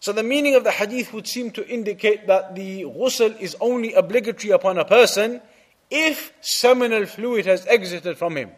So 0.00 0.12
the 0.12 0.22
meaning 0.22 0.54
of 0.54 0.62
the 0.62 0.70
hadith 0.70 1.12
would 1.12 1.26
seem 1.26 1.50
to 1.50 1.66
indicate 1.66 2.28
that 2.28 2.54
the 2.54 2.84
ghusl 2.84 3.36
is 3.40 3.56
only 3.60 3.94
obligatory 3.94 4.52
upon 4.52 4.78
a 4.78 4.84
person 4.84 5.40
if 5.93 6.33
seminal 6.41 7.05
fluid 7.05 7.45
has 7.45 7.67
exited 7.67 8.17
from 8.17 8.35
him. 8.35 8.49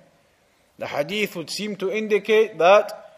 The 0.79 0.87
hadith 0.87 1.35
would 1.35 1.49
seem 1.49 1.75
to 1.77 1.91
indicate 1.91 2.57
that 2.59 3.17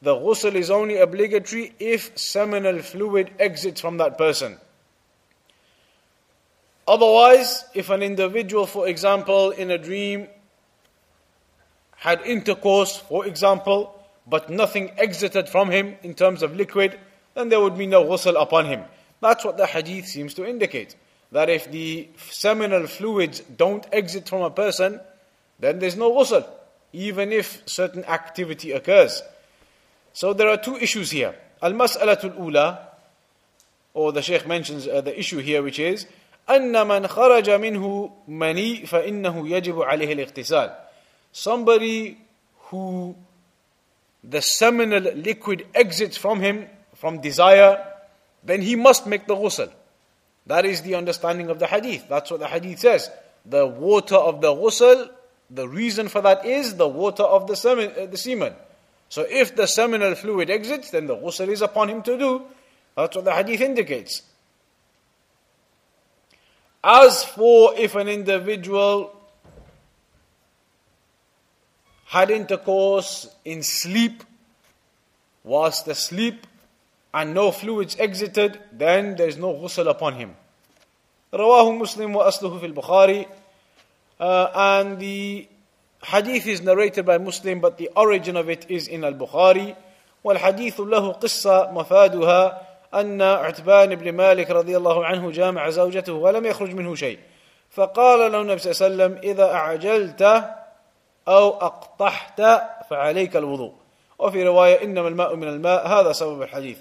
the 0.00 0.14
ghusl 0.14 0.54
is 0.54 0.70
only 0.70 0.96
obligatory 0.96 1.74
if 1.78 2.18
seminal 2.18 2.78
fluid 2.80 3.30
exits 3.38 3.82
from 3.82 3.98
that 3.98 4.16
person. 4.16 4.56
Otherwise, 6.86 7.64
if 7.74 7.90
an 7.90 8.02
individual, 8.02 8.64
for 8.64 8.88
example, 8.88 9.50
in 9.50 9.70
a 9.70 9.76
dream 9.76 10.28
had 11.96 12.22
intercourse, 12.22 12.96
for 12.96 13.26
example, 13.26 13.94
but 14.26 14.48
nothing 14.48 14.92
exited 14.96 15.46
from 15.46 15.70
him 15.70 15.96
in 16.02 16.14
terms 16.14 16.42
of 16.42 16.56
liquid, 16.56 16.98
then 17.34 17.50
there 17.50 17.60
would 17.60 17.76
be 17.76 17.86
no 17.86 18.04
ghusl 18.04 18.40
upon 18.40 18.64
him. 18.64 18.82
That's 19.20 19.44
what 19.44 19.58
the 19.58 19.66
hadith 19.66 20.06
seems 20.06 20.32
to 20.34 20.46
indicate 20.46 20.96
That 21.31 21.49
if 21.49 21.71
the 21.71 22.09
seminal 22.29 22.87
fluids 22.87 23.39
don't 23.39 23.85
exit 23.91 24.29
from 24.29 24.41
a 24.43 24.51
person, 24.51 24.99
then 25.59 25.79
there's 25.79 25.95
no 25.95 26.11
ghusl, 26.11 26.45
even 26.93 27.31
if 27.31 27.63
certain 27.65 28.05
activity 28.05 28.71
occurs. 28.71 29.23
So 30.13 30.33
there 30.33 30.49
are 30.49 30.57
two 30.57 30.77
issues 30.77 31.09
here. 31.09 31.35
Al-mas'alatul 31.61 32.37
ula, 32.37 32.87
or 33.93 34.11
the 34.11 34.21
Shaykh 34.21 34.47
mentions 34.47 34.87
uh, 34.87 35.01
the 35.01 35.17
issue 35.17 35.39
here, 35.39 35.63
which 35.63 35.79
is, 35.79 36.05
أن 36.49 36.71
من 36.87 37.07
خرج 37.07 37.49
منه 37.49 38.11
مني 38.27 38.85
فإنه 38.85 39.47
يجب 39.49 39.81
عليه 39.81 40.13
الاغتسال. 40.13 40.75
Somebody 41.31 42.17
who 42.69 43.15
the 44.23 44.41
seminal 44.41 45.01
liquid 45.15 45.65
exits 45.73 46.17
from 46.17 46.41
him, 46.41 46.67
from 46.95 47.21
desire, 47.21 47.85
then 48.43 48.61
he 48.61 48.75
must 48.75 49.07
make 49.07 49.27
the 49.27 49.35
ghusl. 49.35 49.71
That 50.48 50.64
is 50.64 50.80
the 50.80 50.94
understanding 50.94 51.50
of 51.50 51.58
the 51.58 51.66
hadith. 51.66 52.08
That's 52.08 52.30
what 52.30 52.40
the 52.40 52.48
hadith 52.48 52.80
says. 52.80 53.10
The 53.44 53.66
water 53.66 54.16
of 54.16 54.40
the 54.40 54.48
ghusl, 54.48 55.10
the 55.50 55.68
reason 55.68 56.08
for 56.08 56.22
that 56.22 56.44
is 56.44 56.74
the 56.76 56.88
water 56.88 57.22
of 57.22 57.46
the 57.46 57.54
semen. 57.54 57.92
Uh, 57.96 58.06
the 58.06 58.16
semen. 58.16 58.54
So 59.10 59.26
if 59.28 59.54
the 59.54 59.66
seminal 59.66 60.14
fluid 60.14 60.50
exits, 60.50 60.90
then 60.90 61.06
the 61.06 61.16
ghusl 61.16 61.48
is 61.48 61.62
upon 61.62 61.90
him 61.90 62.02
to 62.02 62.18
do. 62.18 62.42
That's 62.96 63.14
what 63.14 63.26
the 63.26 63.32
hadith 63.32 63.60
indicates. 63.60 64.22
As 66.82 67.24
for 67.24 67.74
if 67.76 67.94
an 67.94 68.08
individual 68.08 69.14
had 72.06 72.30
intercourse 72.30 73.28
in 73.44 73.62
sleep, 73.62 74.24
whilst 75.44 75.86
asleep, 75.88 76.46
and 77.13 77.33
no 77.33 77.51
fluids 77.51 77.95
exited, 77.99 78.59
then 78.71 79.15
there 79.15 79.27
is 79.27 79.37
no 79.37 79.53
ghusl 79.53 79.89
upon 79.89 80.15
him. 80.15 80.35
رواه 81.33 81.71
مسلم 81.71 82.15
وأصله 82.15 82.59
في 82.59 82.65
البخاري 82.65 83.27
uh, 84.19 84.51
and 84.55 84.99
the 84.99 85.47
hadith 86.03 86.45
is 86.45 86.61
narrated 86.61 87.05
by 87.05 87.17
Muslim 87.17 87.59
but 87.59 87.77
the 87.77 87.89
origin 87.95 88.37
of 88.37 88.49
it 88.49 88.69
is 88.69 88.87
in 88.87 89.03
al-Bukhari 89.03 89.75
والحديث 90.23 90.79
له 90.79 91.11
قصة 91.11 91.71
مفادها 91.71 92.61
أن 92.93 93.21
عتبان 93.21 93.95
بن 93.95 94.11
مالك 94.11 94.51
رضي 94.51 94.77
الله 94.77 95.05
عنه 95.05 95.31
جامع 95.31 95.69
زوجته 95.69 96.13
ولم 96.13 96.45
يخرج 96.45 96.73
منه 96.73 96.95
شيء 96.95 97.19
فقال 97.69 98.31
له 98.31 98.41
النبي 98.41 98.59
صلى 98.59 98.71
الله 98.71 99.03
عليه 99.03 99.13
وسلم 99.13 99.31
إذا 99.31 99.53
أعجلت 99.53 100.21
أو 101.27 101.49
أقطحت 101.49 102.41
فعليك 102.89 103.35
الوضوء 103.35 103.73
وفي 104.19 104.43
رواية 104.43 104.83
إنما 104.83 105.07
الماء 105.07 105.35
من 105.35 105.47
الماء 105.47 105.87
هذا 105.87 106.11
سبب 106.11 106.41
الحديث 106.41 106.77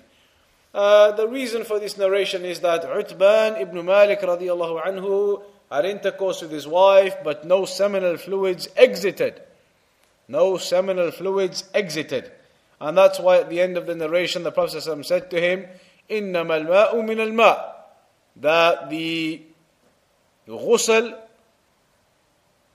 Uh, 0.75 1.12
the 1.12 1.28
reason 1.28 1.64
for 1.64 1.78
this 1.78 1.99
narration 1.99 2.44
is 2.44 2.61
that 2.61 2.82
Utban 2.82 3.61
ibn 3.61 3.85
Malik 3.85 4.21
radiallahu 4.21 4.82
anhu 4.85 5.42
had 5.71 5.85
intercourse 5.85 6.42
with 6.42 6.50
his 6.50 6.66
wife, 6.66 7.16
but 7.23 7.44
no 7.44 7.64
seminal 7.64 8.16
fluids 8.16 8.68
exited. 8.76 9.42
No 10.28 10.56
seminal 10.56 11.11
fluids 11.11 11.64
exited. 11.75 12.30
And 12.80 12.97
that's 12.97 13.21
why 13.21 13.38
at 13.38 13.50
the 13.50 13.61
end 13.61 13.76
of 13.76 13.87
the 13.87 13.94
narration, 13.94 14.42
the 14.42 14.52
Prophet 14.52 14.82
said 15.04 15.30
to 15.30 15.40
him, 15.40 15.66
إِنَّمَا 16.11 16.66
الْمَاءُ 16.66 16.94
مِنَ 16.94 17.32
الْمَاءِ 17.32 17.73
That 18.37 18.90
the 18.90 19.42
ghusl, 20.49 21.18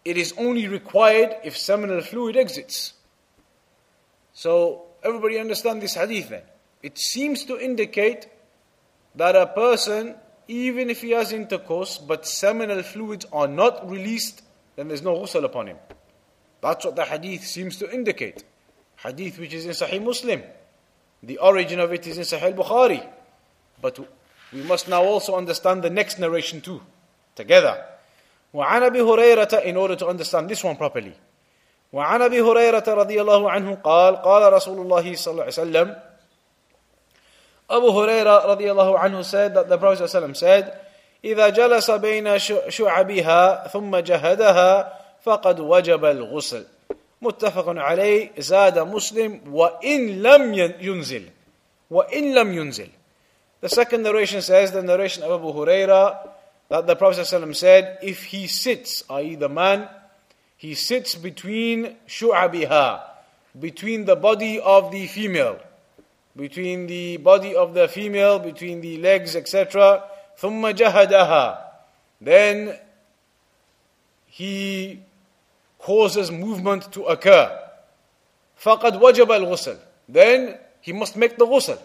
it 0.05 0.17
is 0.17 0.33
only 0.37 0.67
required 0.67 1.35
if 1.43 1.57
seminal 1.57 2.01
fluid 2.01 2.37
exits. 2.37 2.93
So, 4.33 4.83
everybody 5.03 5.39
understand 5.39 5.81
this 5.81 5.95
hadith 5.95 6.29
then? 6.29 6.43
it 6.83 6.97
seems 6.97 7.45
to 7.45 7.59
indicate 7.59 8.27
that 9.15 9.35
a 9.35 9.47
person, 9.47 10.15
even 10.47 10.89
if 10.89 11.01
he 11.01 11.11
has 11.11 11.33
intercourse, 11.33 11.97
but 11.97 12.25
seminal 12.25 12.83
fluids 12.83 13.25
are 13.33 13.47
not 13.47 13.89
released, 13.89 14.43
then 14.75 14.87
there's 14.87 15.01
no 15.01 15.15
ghusl 15.15 15.43
upon 15.43 15.67
him. 15.67 15.77
That's 16.61 16.85
what 16.85 16.95
the 16.95 17.05
hadith 17.05 17.43
seems 17.45 17.77
to 17.77 17.91
indicate. 17.91 18.43
Hadith 18.97 19.39
which 19.39 19.53
is 19.53 19.65
in 19.65 19.71
Sahih 19.71 20.03
Muslim. 20.03 20.43
The 21.23 21.37
origin 21.39 21.79
of 21.79 21.91
it 21.93 22.05
is 22.07 22.17
in 22.17 22.23
Sahih 22.23 22.55
Bukhari. 22.55 23.05
But 23.81 23.99
we 24.53 24.63
must 24.63 24.87
now 24.87 25.03
also 25.03 25.35
understand 25.35 25.83
the 25.83 25.89
next 25.89 26.19
narration 26.19 26.61
too, 26.61 26.81
together. 27.35 27.83
وعن 28.53 28.83
ابي 28.83 29.01
هريره 29.01 29.63
in 29.65 29.75
order 29.75 29.95
to 29.95 30.07
understand 30.07 30.49
this 30.49 30.63
one 30.63 30.75
properly. 30.75 31.13
وعن 31.93 32.21
ابي 32.21 32.41
هريره 32.41 32.83
رضي 32.87 33.21
الله 33.21 33.51
عنه 33.51 33.75
قال 33.75 34.15
قال 34.15 34.53
رسول 34.53 34.81
الله 34.81 35.15
صلى 35.15 35.31
الله 35.31 35.43
عليه 35.43 35.53
وسلم 35.53 36.01
Abu 37.71 37.87
Huraira 37.87 38.45
radiallahu 38.45 38.97
anhu 38.99 39.23
said 39.23 39.53
that 39.55 39.67
the 39.67 39.77
Prophet 39.77 40.03
ﷺ 40.03 40.35
said, 40.35 40.79
إذا 41.23 41.49
جلس 41.49 41.91
بين 41.91 42.39
شعبها 42.69 43.67
ثم 43.67 43.95
جهدها 43.95 44.93
فقد 45.23 45.59
وجب 45.59 46.05
الغسل 46.05 46.65
متفق 47.21 47.65
عليه 47.67 48.31
زاد 48.37 48.79
مسلم 48.79 49.41
وإن 49.51 50.21
لم 50.21 50.53
ينزل 50.79 51.23
وإن 51.89 52.33
لم 52.35 52.53
ينزل 52.53 52.89
The 53.59 53.69
second 53.69 54.03
narration 54.03 54.41
says, 54.43 54.71
the 54.71 54.83
narration 54.83 55.23
of 55.23 55.31
Abu 55.31 55.51
Huraira, 55.51 56.29
that 56.69 56.85
the 56.85 56.95
Prophet 56.95 57.21
ﷺ 57.21 57.55
said, 57.55 57.97
if 58.03 58.25
he 58.25 58.45
sits, 58.45 59.03
i.e. 59.09 59.33
the 59.35 59.49
man, 59.49 59.89
he 60.57 60.75
sits 60.75 61.15
between 61.15 61.95
shu'abiha, 62.07 63.01
between 63.59 64.05
the 64.05 64.15
body 64.15 64.59
of 64.59 64.91
the 64.91 65.07
female, 65.07 65.57
between 66.35 66.87
the 66.87 67.17
body 67.17 67.55
of 67.55 67.73
the 67.73 67.87
female, 67.87 68.39
between 68.39 68.81
the 68.81 68.97
legs, 68.99 69.35
etc. 69.35 70.03
ثم 70.39 70.71
جهدها. 70.71 71.57
Then 72.21 72.77
he 74.27 74.99
causes 75.79 76.31
movement 76.31 76.91
to 76.93 77.05
occur. 77.05 77.59
فقد 78.61 79.01
وجب 79.01 79.27
الغسل. 79.27 79.77
Then 80.07 80.57
he 80.81 80.93
must 80.93 81.15
make 81.15 81.37
the 81.37 81.45
ghusl. 81.45 81.79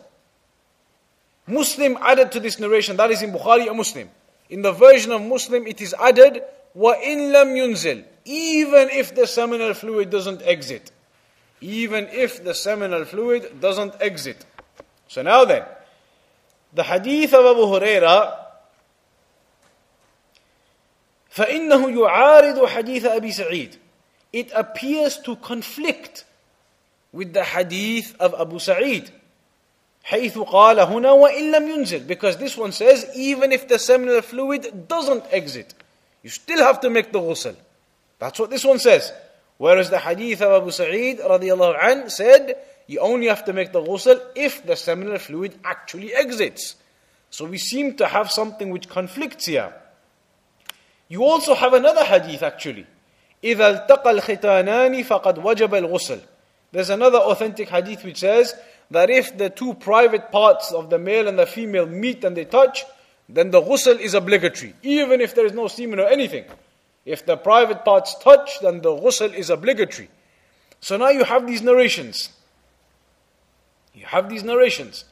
Muslim 1.47 1.99
added 2.01 2.31
to 2.33 2.41
this 2.41 2.59
narration, 2.61 2.97
that 2.97 3.11
is 3.11 3.23
in 3.23 3.33
Bukhari 3.33 3.67
and 3.67 3.77
Muslim. 3.77 4.09
In 4.49 4.63
the 4.63 4.73
version 4.73 5.13
of 5.13 5.23
Muslim, 5.23 5.67
it 5.67 5.81
is 5.81 5.95
added, 5.99 6.43
وَإِن 6.77 7.33
لَمْ 7.33 7.57
يُنزِلْ 7.57 8.05
Even 8.25 8.91
if 8.91 9.15
the 9.15 9.27
seminal 9.27 9.75
fluid 9.75 10.11
doesn't 10.11 10.43
exit 10.43 10.93
even 11.61 12.09
if 12.09 12.43
the 12.43 12.55
seminal 12.55 13.05
fluid 13.05 13.61
doesn't 13.61 13.95
exit. 14.01 14.45
So 15.09 15.23
now 15.23 15.45
then, 15.45 15.65
the 16.73 16.83
hadith 16.83 17.35
of 17.35 17.45
Abu 17.45 17.63
Huraira 17.67 18.39
فإنه 21.33 21.91
يعارض 21.91 22.67
حديث 22.67 23.05
أبي 23.05 23.33
سعيد 23.33 23.79
It 24.33 24.51
appears 24.55 25.19
to 25.19 25.37
conflict 25.37 26.25
with 27.13 27.33
the 27.33 27.45
hadith 27.45 28.15
of 28.21 28.35
Abu 28.39 28.59
Sa'id 28.59 29.11
حيث 30.05 30.39
قال 30.39 30.79
هنا 30.81 31.11
وإن 31.13 31.53
لم 31.53 31.69
ينزل 31.69 32.07
because 32.07 32.37
this 32.37 32.57
one 32.57 32.73
says 32.73 33.07
even 33.15 33.53
if 33.53 33.69
the 33.69 33.79
seminal 33.79 34.21
fluid 34.21 34.89
doesn't 34.89 35.25
exit 35.31 35.75
you 36.23 36.31
still 36.31 36.59
have 36.59 36.81
to 36.81 36.91
make 36.91 37.13
the 37.13 37.21
ghusl 37.21 37.55
that's 38.19 38.39
what 38.39 38.51
this 38.51 38.65
one 38.65 38.79
says 38.79 39.13
Whereas 39.59 39.91
the 39.91 39.99
hadith 39.99 40.43
of 40.43 40.63
Abu 40.63 40.71
Sa'id 40.71 41.19
radiallahu 41.19 41.83
anh 41.83 42.09
said, 42.09 42.57
you 42.87 43.01
only 43.01 43.29
have 43.29 43.45
to 43.45 43.53
make 43.53 43.73
the 43.73 43.81
ghusl 43.81 44.21
if 44.35 44.67
the 44.67 44.77
seminal 44.77 45.19
fluid 45.19 45.59
actually 45.65 46.15
exits. 46.15 46.77
So 47.31 47.45
we 47.45 47.59
seem 47.59 47.95
to 47.97 48.07
have 48.07 48.31
something 48.31 48.71
which 48.71 48.89
conflicts 48.89 49.47
here. 49.47 49.73
You 51.09 51.25
also 51.25 51.55
have 51.55 51.75
another 51.75 52.05
hadith 52.05 52.43
actually. 52.43 52.87
إذا 53.45 53.89
التقى 53.89 54.11
الختانان 54.11 55.03
فقد 55.05 55.39
وجب 55.39 55.75
الغسل. 55.75 56.21
There's 56.73 56.91
another 56.91 57.19
authentic 57.19 57.69
hadith 57.69 58.05
which 58.05 58.19
says 58.19 58.55
that 58.91 59.11
if 59.11 59.37
the 59.37 59.51
two 59.51 59.75
private 59.75 60.31
parts 60.31 60.73
of 60.73 60.91
the 60.91 60.99
male 60.99 61.29
and 61.29 61.39
the 61.39 61.47
female 61.47 61.87
meet 61.87 62.25
and 62.25 62.37
they 62.37 62.45
touch, 62.45 62.85
then 63.29 63.51
the 63.51 63.61
ghusl 63.61 63.99
is 63.99 64.15
obligatory, 64.15 64.75
even 64.83 65.21
if 65.21 65.35
there 65.35 65.47
is 65.47 65.53
no 65.53 65.69
semen 65.69 66.01
or 66.01 66.07
anything. 66.07 66.45
If 67.08 67.26
the 67.26 67.38
private 67.38 67.86
parts 67.86 68.14
touch, 68.20 68.60
then 68.60 68.82
the 68.82 68.90
ghusl 68.90 69.34
is 69.34 69.50
obligatory. 69.50 70.10
So 70.82 70.98
now 70.98 71.08
you 71.08 71.24
have 71.24 71.48
these 71.48 71.62
narrations. 71.62 72.30
You 73.94 74.06
have 74.06 74.28
these 74.30 74.44
narrations 74.44 75.06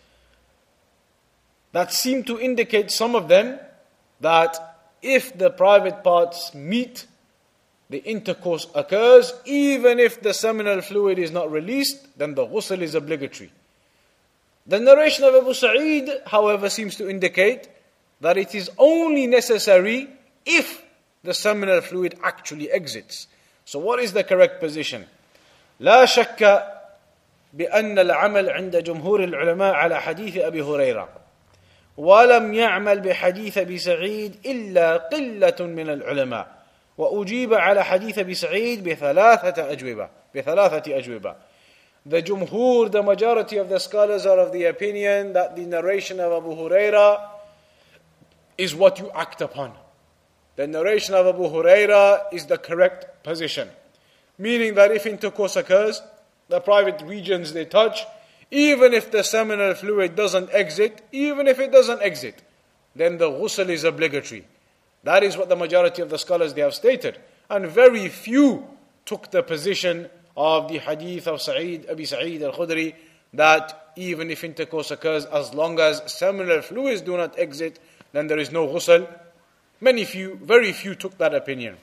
that 1.72 1.94
seem 1.94 2.26
to 2.26 2.38
indicate 2.38 2.92
some 2.92 3.16
of 3.16 3.30
them 3.30 3.60
that 4.20 4.78
if 5.02 5.38
the 5.38 5.50
private 5.50 6.04
parts 6.04 6.54
meet, 6.54 7.08
the 7.90 8.04
intercourse 8.04 8.68
occurs, 8.76 9.32
even 9.46 9.98
if 9.98 10.22
the 10.22 10.34
seminal 10.34 10.82
fluid 10.82 11.18
is 11.18 11.32
not 11.32 11.50
released, 11.50 12.20
then 12.20 12.36
the 12.36 12.46
ghusl 12.46 12.82
is 12.82 12.94
obligatory. 12.94 13.54
The 14.68 14.82
narration 14.82 15.24
of 15.24 15.34
Abu 15.34 15.54
Sa'id, 15.54 16.10
however, 16.28 16.70
seems 16.70 16.98
to 16.98 17.10
indicate 17.10 17.70
that 18.20 18.38
it 18.38 18.54
is 18.54 18.70
only 18.78 19.28
necessary 19.28 20.10
if 20.46 20.85
the 21.25 21.35
seminal 21.35 21.81
fluid 21.81 22.19
actually 22.23 22.71
exits. 22.71 23.27
So, 23.65 23.79
what 23.79 24.01
is 24.01 24.13
the 24.13 24.25
correct 24.25 24.61
position? 24.61 25.07
لا 25.81 26.05
شك 26.05 26.63
بأن 27.53 27.99
العمل 27.99 28.51
عند 28.51 28.77
جمهور 28.77 29.25
العلماء 29.25 29.75
على 29.75 30.01
حديث 30.01 30.37
أبي 30.37 30.63
هريرة 30.63 31.09
ولم 31.97 32.55
يعمل 32.55 33.01
بحديث 33.01 33.59
أبي 33.59 33.79
سعيد 33.79 34.37
إلا 34.47 34.97
قلة 34.97 35.57
من 35.61 35.91
العلماء 35.91 36.47
وأجيب 36.99 37.55
على 37.55 37.85
حديث 37.85 38.19
أبي 38.19 38.35
سعيد 38.35 38.89
بثلاثة 38.89 39.73
أجوبة 39.73 40.09
بثلاثة 40.35 40.99
أجوبة 40.99 41.35
The 42.07 42.23
jumhur, 42.23 42.91
the 42.91 43.03
majority 43.03 43.59
of 43.59 43.69
the 43.69 43.79
scholars 43.79 44.25
are 44.25 44.39
of 44.39 44.53
the 44.53 44.65
opinion 44.65 45.35
that 45.35 45.55
the 45.55 45.67
narration 45.67 46.19
of 46.19 46.33
Abu 46.33 46.57
Huraira 46.57 47.21
is 48.57 48.75
what 48.75 48.99
you 48.99 49.11
act 49.15 49.43
upon. 49.43 49.73
The 50.56 50.68
narration 50.68 51.16
of 51.16 51.28
Abu 51.28 51.44
Huraira 51.44 52.34
is 52.34 52.46
the 52.46 52.58
correct 52.58 53.24
position. 53.24 53.70
Meaning 54.38 54.76
that 54.76 54.92
if 54.92 55.06
intercourse 55.06 55.56
occurs, 55.56 56.02
the 56.48 56.60
private 56.60 57.02
regions 57.02 57.54
they 57.54 57.66
touch, 57.66 58.04
even 58.52 58.94
if 58.94 59.12
the 59.12 59.24
seminal 59.24 59.74
fluid 59.74 60.16
doesn't 60.16 60.50
exit, 60.54 61.02
even 61.12 61.48
if 61.48 61.60
it 61.60 61.72
doesn't 61.72 62.02
exit, 62.02 62.42
then 62.96 63.18
the 63.18 63.30
ghusl 63.30 63.70
is 63.70 63.84
obligatory. 63.84 64.46
That 65.04 65.24
is 65.24 65.38
what 65.38 65.50
the 65.50 65.56
majority 65.56 66.02
of 66.02 66.10
the 66.10 66.18
scholars 66.18 66.54
they 66.54 66.62
have 66.62 66.74
stated. 66.74 67.20
And 67.50 67.68
very 67.68 68.08
few 68.10 68.66
took 69.06 69.32
the 69.32 69.44
position 69.44 70.10
of 70.36 70.68
the 70.68 70.80
hadith 70.80 71.28
of 71.28 71.42
Sa'id, 71.42 71.90
Abi 71.90 72.06
Sa'id 72.06 72.42
al-Khudri, 72.42 72.96
that 73.34 73.92
even 73.96 74.32
if 74.32 74.44
intercourse 74.44 74.92
occurs, 74.92 75.26
as 75.26 75.54
long 75.54 75.80
as 75.80 76.02
seminal 76.12 76.62
fluids 76.62 77.02
do 77.02 77.18
not 77.18 77.38
exit, 77.38 77.80
then 78.14 78.28
there 78.28 78.40
is 78.40 78.52
no 78.52 78.68
ghusl. 78.68 79.08
Many 79.81 80.05
few, 80.05 80.37
very 80.43 80.73
few 80.73 80.95
took 80.95 81.17
that 81.19 81.35
opinion. 81.35 81.77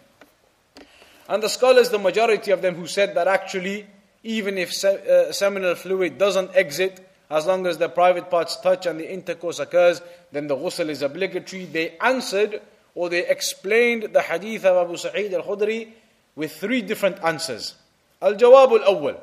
And 1.27 1.43
the 1.43 1.49
scholars, 1.49 1.89
the 1.89 1.99
majority 1.99 2.51
of 2.51 2.61
them 2.61 2.75
who 2.75 2.87
said 2.87 3.15
that 3.15 3.27
actually, 3.27 3.87
even 4.23 4.57
if 4.57 4.73
se- 4.73 5.27
uh, 5.29 5.31
seminal 5.31 5.75
fluid 5.75 6.17
doesn't 6.17 6.55
exit, 6.55 7.07
as 7.29 7.45
long 7.45 7.67
as 7.67 7.77
the 7.77 7.89
private 7.89 8.29
parts 8.29 8.55
touch 8.61 8.85
and 8.85 8.99
the 8.99 9.11
intercourse 9.11 9.59
occurs, 9.59 10.01
then 10.31 10.47
the 10.47 10.55
ghusl 10.55 10.89
is 10.89 11.01
obligatory. 11.01 11.65
They 11.65 11.97
answered 11.97 12.61
or 12.95 13.09
they 13.09 13.27
explained 13.27 14.13
the 14.13 14.21
hadith 14.21 14.63
of 14.65 14.87
Abu 14.87 14.97
Sa'id 14.97 15.33
al 15.33 15.43
Khudri 15.43 15.89
with 16.35 16.55
three 16.55 16.81
different 16.81 17.21
answers. 17.23 17.75
Al 18.21 18.35
Jawab 18.35 18.81
al 18.81 18.95
Awwal. 18.95 19.19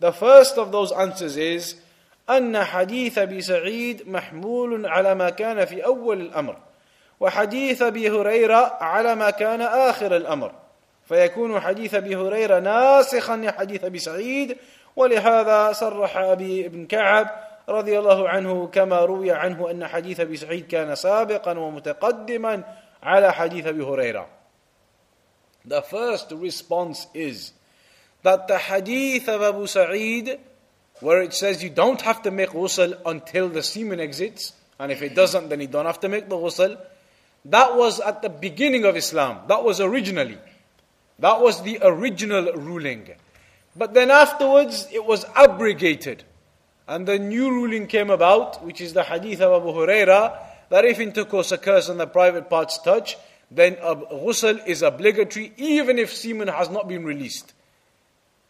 The 0.00 0.12
first 0.12 0.58
of 0.58 0.72
those 0.72 0.92
answers 0.92 1.36
is 1.36 1.76
أن 2.28 2.64
حديث 2.64 3.18
أبي 3.18 3.40
سعيد 3.42 4.08
محمول 4.08 4.86
على 4.86 5.14
ما 5.14 5.30
كان 5.30 5.64
في 5.64 5.84
أول 5.84 6.20
الأمر 6.20 6.56
وحديث 7.25 7.81
أبي 7.81 8.09
هريرة 8.09 8.77
على 8.81 9.15
ما 9.15 9.29
كان 9.29 9.61
آخر 9.61 10.15
الأمر. 10.15 10.51
فيكون 11.05 11.59
حديث 11.59 11.93
أبي 11.93 12.15
هريرة 12.15 12.59
ناسخا 12.59 13.37
لحديث 13.37 13.83
أبي 13.83 13.99
سعيد 13.99 14.57
ولهذا 14.95 15.71
صرح 15.71 16.17
أبي 16.17 16.67
بن 16.67 16.85
كعب 16.85 17.29
رضي 17.69 17.99
الله 17.99 18.29
عنه 18.29 18.67
كما 18.67 18.99
روي 18.99 19.31
عنه 19.31 19.71
أن 19.71 19.87
حديث 19.87 20.19
أبي 20.19 20.37
سعيد 20.37 20.67
كان 20.67 20.95
سابقا 20.95 21.59
ومتقدما 21.59 22.63
على 23.03 23.33
حديث 23.33 23.67
أبي 23.67 23.83
هريرة. 23.83 24.27
The 25.65 25.81
first 25.81 26.31
response 26.31 27.07
is 27.15 27.53
that 28.21 28.47
the 28.47 28.59
hadith 28.59 29.27
of 29.29 29.41
Abu 29.41 29.65
Sa'id 29.65 30.39
where 31.01 31.23
it 31.23 31.33
says 31.33 31.63
you 31.63 31.71
don't 31.71 32.01
have 32.01 32.21
to 32.21 32.29
make 32.29 32.51
ghusl 32.51 32.93
until 33.03 33.49
the 33.49 33.63
semen 33.63 33.99
exits 33.99 34.53
and 34.79 34.91
if 34.91 35.01
it 35.01 35.15
doesn't 35.15 35.49
then 35.49 35.59
you 35.59 35.67
don't 35.67 35.87
have 35.87 35.99
to 35.99 36.07
make 36.07 36.29
the 36.29 36.35
ghusl 36.35 36.77
that 37.45 37.75
was 37.75 37.99
at 37.99 38.21
the 38.21 38.29
beginning 38.29 38.85
of 38.85 38.95
Islam 38.95 39.39
that 39.47 39.63
was 39.63 39.79
originally 39.79 40.37
that 41.19 41.41
was 41.41 41.61
the 41.63 41.79
original 41.81 42.51
ruling 42.53 43.09
but 43.75 43.93
then 43.93 44.11
afterwards 44.11 44.87
it 44.91 45.05
was 45.05 45.25
abrogated 45.35 46.23
and 46.87 47.07
the 47.07 47.17
new 47.17 47.49
ruling 47.49 47.87
came 47.87 48.09
about 48.09 48.63
which 48.63 48.81
is 48.81 48.93
the 48.93 49.03
hadith 49.03 49.41
of 49.41 49.61
Abu 49.61 49.71
Huraira 49.71 50.37
that 50.69 50.85
if 50.85 50.99
intercourse 50.99 51.51
occurs 51.51 51.89
and 51.89 51.99
the 51.99 52.07
private 52.07 52.49
parts 52.49 52.77
touch, 52.79 53.17
then 53.51 53.75
ghusl 53.75 54.65
is 54.65 54.81
obligatory 54.81 55.53
even 55.57 55.99
if 55.99 56.13
semen 56.13 56.47
has 56.47 56.69
not 56.69 56.87
been 56.87 57.05
released. 57.05 57.53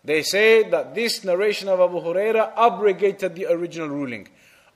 They 0.03 0.21
say 0.21 0.69
that 0.69 0.95
this 0.95 1.23
narration 1.23 1.67
of 1.67 1.79
Abu 1.79 1.99
Huraira 1.99 2.53
abrogated 2.55 3.35
the 3.35 3.47
original 3.47 3.89
ruling. 3.89 4.27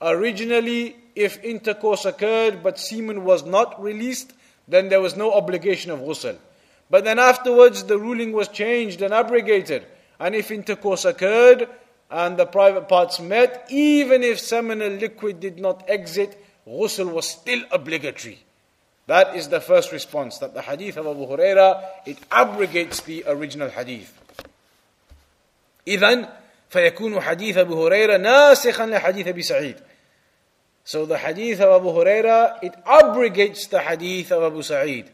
Originally, 0.01 0.95
if 1.15 1.43
intercourse 1.43 2.05
occurred 2.05 2.63
but 2.63 2.79
semen 2.79 3.23
was 3.25 3.43
not 3.43 3.81
released, 3.81 4.33
then 4.67 4.89
there 4.89 5.01
was 5.01 5.15
no 5.15 5.33
obligation 5.33 5.91
of 5.91 5.99
ghusl. 5.99 6.37
But 6.89 7.03
then 7.03 7.19
afterwards, 7.19 7.83
the 7.83 7.99
ruling 7.99 8.31
was 8.31 8.47
changed 8.47 9.01
and 9.01 9.13
abrogated. 9.13 9.85
And 10.19 10.35
if 10.35 10.51
intercourse 10.51 11.05
occurred 11.05 11.67
and 12.09 12.37
the 12.37 12.45
private 12.45 12.87
parts 12.87 13.19
met, 13.19 13.67
even 13.69 14.23
if 14.23 14.39
seminal 14.39 14.89
liquid 14.89 15.39
did 15.39 15.59
not 15.59 15.83
exit, 15.87 16.43
ghusl 16.67 17.11
was 17.11 17.27
still 17.27 17.63
obligatory. 17.71 18.39
That 19.07 19.35
is 19.35 19.47
the 19.49 19.59
first 19.59 19.91
response 19.91 20.37
that 20.37 20.53
the 20.53 20.61
hadith 20.61 20.97
of 20.97 21.07
Abu 21.07 21.25
Huraira 21.25 21.83
it 22.05 22.19
abrogates 22.31 23.01
the 23.01 23.23
original 23.27 23.69
hadith. 23.69 24.13
Even 25.85 26.27
فيكون 26.69 27.21
حديث 27.21 27.57
أبو 27.57 27.85
هريرة 27.85 28.17
ناسخا 28.17 28.85
لحديث 28.85 29.27
أبي 29.27 29.41
سعيد. 29.41 29.75
So 30.83 31.05
the 31.05 31.17
hadith 31.17 31.59
of 31.61 31.81
Abu 31.81 31.89
Huraira, 31.89 32.57
it 32.63 32.73
abrogates 32.85 33.67
the 33.67 33.79
hadith 33.79 34.31
of 34.31 34.43
Abu 34.43 34.61
Sa'id. 34.63 35.11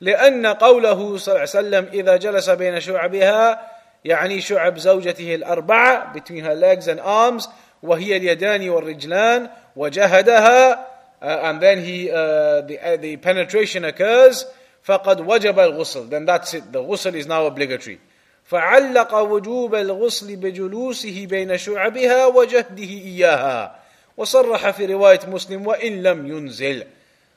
لأن 0.00 0.46
قوله 0.46 1.18
صلى 1.18 1.28
الله 1.28 1.40
عليه 1.40 1.42
وسلم 1.42 1.88
إذا 1.92 2.16
جلس 2.16 2.50
بين 2.50 2.80
شعبها 2.80 3.60
يعني 4.04 4.40
شعب 4.40 4.78
زوجته 4.78 5.34
الأربعة 5.34 6.12
between 6.12 6.44
her 6.44 6.54
legs 6.54 6.88
and 6.88 7.00
arms 7.00 7.48
وهي 7.82 8.16
اليدان 8.16 8.68
والرجلان 8.68 9.50
وجهدها 9.76 10.86
uh, 11.20 11.24
and 11.24 11.60
then 11.60 11.84
he 11.84 12.10
uh, 12.10 12.60
the, 12.62 12.78
uh, 12.80 12.96
the 12.96 13.16
penetration 13.16 13.84
occurs 13.84 14.46
فقد 14.82 15.20
وجب 15.20 15.58
الغسل 15.58 16.08
then 16.10 16.24
that's 16.24 16.54
it 16.54 16.72
the 16.72 16.80
ghusl 16.80 17.14
is 17.14 17.26
now 17.26 17.46
obligatory 17.46 17.98
فعلق 18.47 19.15
وجوب 19.15 19.75
الغسل 19.75 20.35
بجلوسه 20.35 21.25
بين 21.25 21.57
شعبها 21.57 22.25
وجهده 22.25 22.83
إياها 22.83 23.79
وصرح 24.17 24.69
في 24.69 24.85
رواية 24.85 25.19
مسلم 25.27 25.67
وإن 25.67 26.03
لم 26.03 26.27
ينزل 26.27 26.85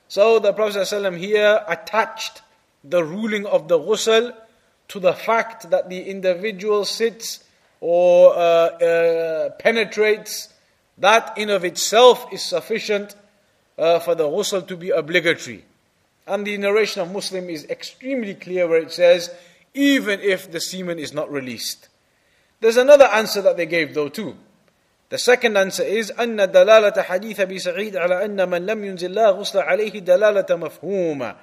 So 0.09 0.39
the 0.39 0.53
Prophet 0.53 0.79
ﷺ 0.79 1.17
here 1.17 1.65
attached 1.67 2.41
the 2.83 3.03
ruling 3.03 3.45
of 3.45 3.67
the 3.67 3.77
ghusl 3.77 4.33
to 4.87 4.99
the 4.99 5.13
fact 5.13 5.69
that 5.69 5.89
the 5.89 6.09
individual 6.09 6.85
sits 6.85 7.43
or 7.81 8.33
uh, 8.33 8.39
uh, 8.39 9.49
penetrates, 9.59 10.49
that 10.97 11.37
in 11.37 11.49
of 11.49 11.65
itself 11.65 12.25
is 12.31 12.41
sufficient 12.41 13.15
uh, 13.77 13.99
for 13.99 14.15
the 14.15 14.23
ghusl 14.23 14.65
to 14.65 14.77
be 14.77 14.89
obligatory. 14.91 15.65
And 16.25 16.47
the 16.47 16.57
narration 16.57 17.01
of 17.01 17.11
Muslim 17.11 17.49
is 17.49 17.65
extremely 17.65 18.33
clear 18.33 18.67
where 18.67 18.79
it 18.79 18.91
says, 18.91 19.29
even 19.74 20.20
if 20.20 20.50
the 20.50 20.60
semen 20.60 20.98
is 20.98 21.12
not 21.12 21.30
released. 21.30 21.88
There's 22.60 22.76
another 22.76 23.06
answer 23.06 23.42
that 23.42 23.56
they 23.56 23.66
gave 23.66 23.94
though 23.94 24.08
too. 24.08 24.36
The 25.08 25.18
second 25.18 25.56
answer 25.56 25.82
is 25.82 26.10
أن 26.10 26.50
دلالة 26.50 27.02
حديث 27.02 27.40
أبي 27.40 27.58
سعيد 27.58 27.96
على 27.96 28.24
أن 28.24 28.48
من 28.48 28.66
لم 28.66 28.84
ينزل 28.84 29.12
لا 29.12 29.30
غسل 29.30 29.58
عليه 29.58 29.98
دلالة 29.98 30.56
مفهومة 30.56 31.36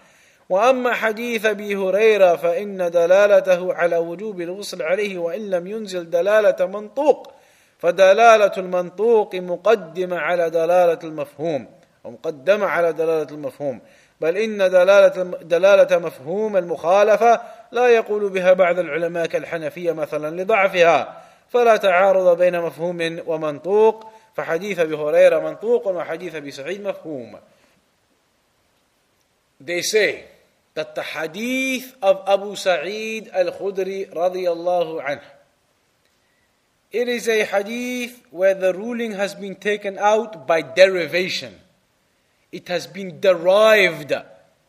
وأما 0.50 0.94
حديث 0.94 1.46
أبي 1.46 1.76
هريرة 1.76 2.36
فإن 2.36 2.92
دلالته 2.92 3.74
على 3.74 3.98
وجوب 3.98 4.42
الغسل 4.42 4.82
عليه 4.82 5.18
وإن 5.18 5.50
لم 5.50 5.68
ينزل 5.68 6.10
دلالة 6.10 6.66
منطوق 6.66 7.32
فدلالة 7.80 8.52
المنطوق 8.58 9.36
مقدمة 9.36 10.18
على 10.18 10.50
دلالة 10.50 11.00
المفهوم 11.04 11.68
أو 12.06 12.12
مقدمة 12.12 12.66
على 12.66 12.94
دلالة 12.94 13.32
المفهوم 13.32 13.80
بل 14.22 14.38
إن 14.38 14.58
دلالة 14.58 15.24
دلالة 15.42 15.98
مفهوم 15.98 16.58
المخالفة 16.58 17.42
لا 17.72 17.88
يقول 17.88 18.30
بها 18.30 18.54
بعض 18.54 18.80
العلماء 18.80 19.26
كالحنفية 19.26 19.92
مثلا 19.92 20.42
لضعفها 20.42 21.24
فلا 21.50 21.78
تعارض 21.78 22.38
بين 22.38 22.62
مفهوم 22.62 23.20
ومنطوق 23.28 24.12
فحديث 24.36 24.80
أبي 24.80 24.96
هريرة 24.96 25.40
منطوق 25.40 25.88
وحديث 25.88 26.36
أبي 26.36 26.52
سعيد 26.52 26.82
مفهوم 26.82 27.40
They 29.62 29.82
say 29.82 30.24
that 30.74 30.96
the 30.96 31.04
hadith 31.04 31.94
of 32.02 32.24
Abu 32.26 32.56
Sa'id 32.56 33.30
al-Khudri 33.34 34.10
radiyallahu 34.14 35.04
anhu, 35.04 35.22
it 36.92 37.10
is 37.10 37.28
a 37.28 37.44
hadith 37.44 38.24
where 38.32 38.56
the 38.56 38.74
ruling 38.74 39.12
has 39.12 39.36
been 39.36 39.56
taken 39.56 40.00
out 40.00 40.48
by 40.48 40.62
derivation. 40.62 41.54
It 42.52 42.70
has 42.70 42.88
been 42.88 43.20
derived. 43.20 44.14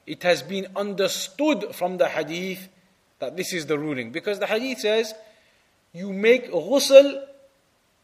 It 0.06 0.22
has 0.24 0.42
been 0.42 0.66
understood 0.74 1.74
from 1.74 1.98
the 1.98 2.08
hadith 2.08 2.68
that 3.20 3.37
this 3.37 3.52
is 3.52 3.66
the 3.66 3.78
ruling. 3.78 4.11
Because 4.11 4.38
the 4.38 4.46
hadith 4.46 4.80
says, 4.80 5.14
you 5.92 6.12
make 6.12 6.50
ghusl 6.50 7.22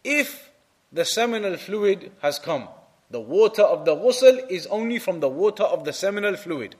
if 0.04 0.50
the 0.92 1.04
seminal 1.04 1.56
fluid 1.56 2.12
has 2.22 2.38
come. 2.38 2.68
The 3.10 3.20
water 3.20 3.62
of 3.62 3.84
the 3.84 3.94
ghusl 3.94 4.48
is 4.50 4.66
only 4.66 4.98
from 4.98 5.20
the 5.20 5.28
water 5.28 5.64
of 5.64 5.84
the 5.84 5.92
seminal 5.92 6.36
fluid, 6.36 6.76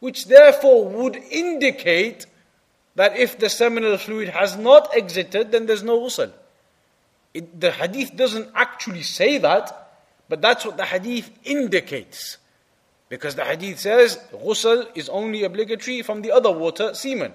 which 0.00 0.26
therefore 0.26 0.88
would 0.88 1.16
indicate 1.16 2.26
that 2.94 3.16
if 3.16 3.38
the 3.38 3.48
seminal 3.48 3.96
fluid 3.96 4.30
has 4.30 4.56
not 4.56 4.94
exited, 4.96 5.52
then 5.52 5.66
there's 5.66 5.82
no 5.82 6.00
ghusl. 6.00 6.32
It, 7.34 7.60
the 7.60 7.70
hadith 7.70 8.16
doesn't 8.16 8.50
actually 8.54 9.02
say 9.02 9.38
that, 9.38 9.92
but 10.28 10.40
that's 10.40 10.64
what 10.64 10.76
the 10.76 10.84
hadith 10.84 11.30
indicates. 11.44 12.38
Because 13.08 13.34
the 13.34 13.44
hadith 13.44 13.78
says 13.78 14.18
ghusl 14.32 14.88
is 14.94 15.08
only 15.08 15.44
obligatory 15.44 16.02
from 16.02 16.22
the 16.22 16.32
other 16.32 16.50
water, 16.50 16.94
semen. 16.94 17.32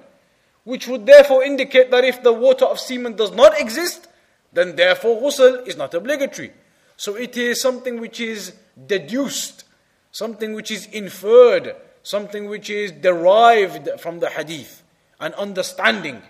Which 0.64 0.88
would 0.88 1.06
therefore 1.06 1.44
indicate 1.44 1.92
that 1.92 2.06
if 2.06 2.24
the 2.24 2.34
water 2.34 2.66
of 2.66 2.80
semen 2.80 3.16
does 3.16 3.32
not 3.32 3.60
exist, 3.60 4.08
then 4.54 4.76
therefore 4.76 5.22
ghusl 5.22 5.68
is 5.68 5.76
not 5.76 5.94
obligatory. 5.94 6.52
So 6.96 7.16
it 7.16 7.36
is 7.36 7.62
something 7.62 8.00
which 8.00 8.20
is 8.20 8.54
deduced, 8.88 9.66
something 10.12 10.54
which 10.54 10.72
is 10.72 10.86
inferred, 10.88 11.76
something 12.04 12.48
which 12.48 12.70
is 12.70 12.92
derived 12.92 13.90
from 14.00 14.20
the 14.20 14.30
hadith, 14.30 14.84
an 15.20 15.34
understanding. 15.34 16.22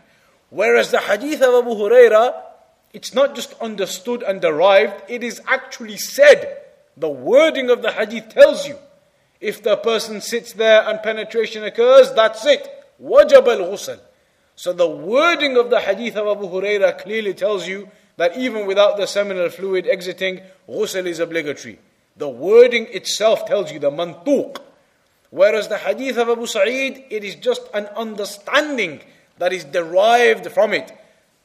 Whereas 0.49 0.91
the 0.91 0.99
hadith 0.99 1.41
of 1.41 1.65
Abu 1.65 1.75
Huraira, 1.75 2.41
it's 2.93 3.13
not 3.13 3.35
just 3.35 3.53
understood 3.59 4.23
and 4.23 4.39
derived, 4.39 5.03
it 5.09 5.23
is 5.23 5.41
actually 5.47 5.97
said. 5.97 6.59
The 6.95 7.09
wording 7.09 7.69
of 7.69 7.81
the 7.81 7.91
hadith 7.91 8.29
tells 8.29 8.67
you. 8.67 8.77
If 9.41 9.61
the 9.61 9.75
person 9.75 10.21
sits 10.21 10.53
there 10.53 10.87
and 10.87 11.01
penetration 11.01 11.63
occurs, 11.63 12.13
that's 12.13 12.45
it. 12.45 12.67
Wajab 13.01 13.47
al 13.47 13.71
ghusl. 13.71 13.99
So 14.55 14.73
the 14.73 14.87
wording 14.87 15.57
of 15.57 15.69
the 15.69 15.79
hadith 15.79 16.15
of 16.15 16.27
Abu 16.27 16.47
Huraira 16.47 16.97
clearly 16.99 17.33
tells 17.33 17.67
you 17.67 17.89
that 18.17 18.37
even 18.37 18.67
without 18.67 18.97
the 18.97 19.07
seminal 19.07 19.49
fluid 19.49 19.87
exiting, 19.87 20.41
ghusl 20.69 21.05
is 21.07 21.19
obligatory. 21.19 21.79
The 22.17 22.29
wording 22.29 22.87
itself 22.91 23.45
tells 23.45 23.71
you 23.71 23.79
the 23.79 23.89
mantuq. 23.89 24.57
Whereas 25.31 25.67
the 25.67 25.79
hadith 25.79 26.17
of 26.17 26.29
Abu 26.29 26.45
Sa'id, 26.45 27.05
it 27.09 27.23
is 27.23 27.35
just 27.35 27.63
an 27.73 27.87
understanding 27.97 29.01
that 29.39 29.51
is 29.51 29.63
derived 29.63 30.51
from 30.51 30.73
it. 30.73 30.91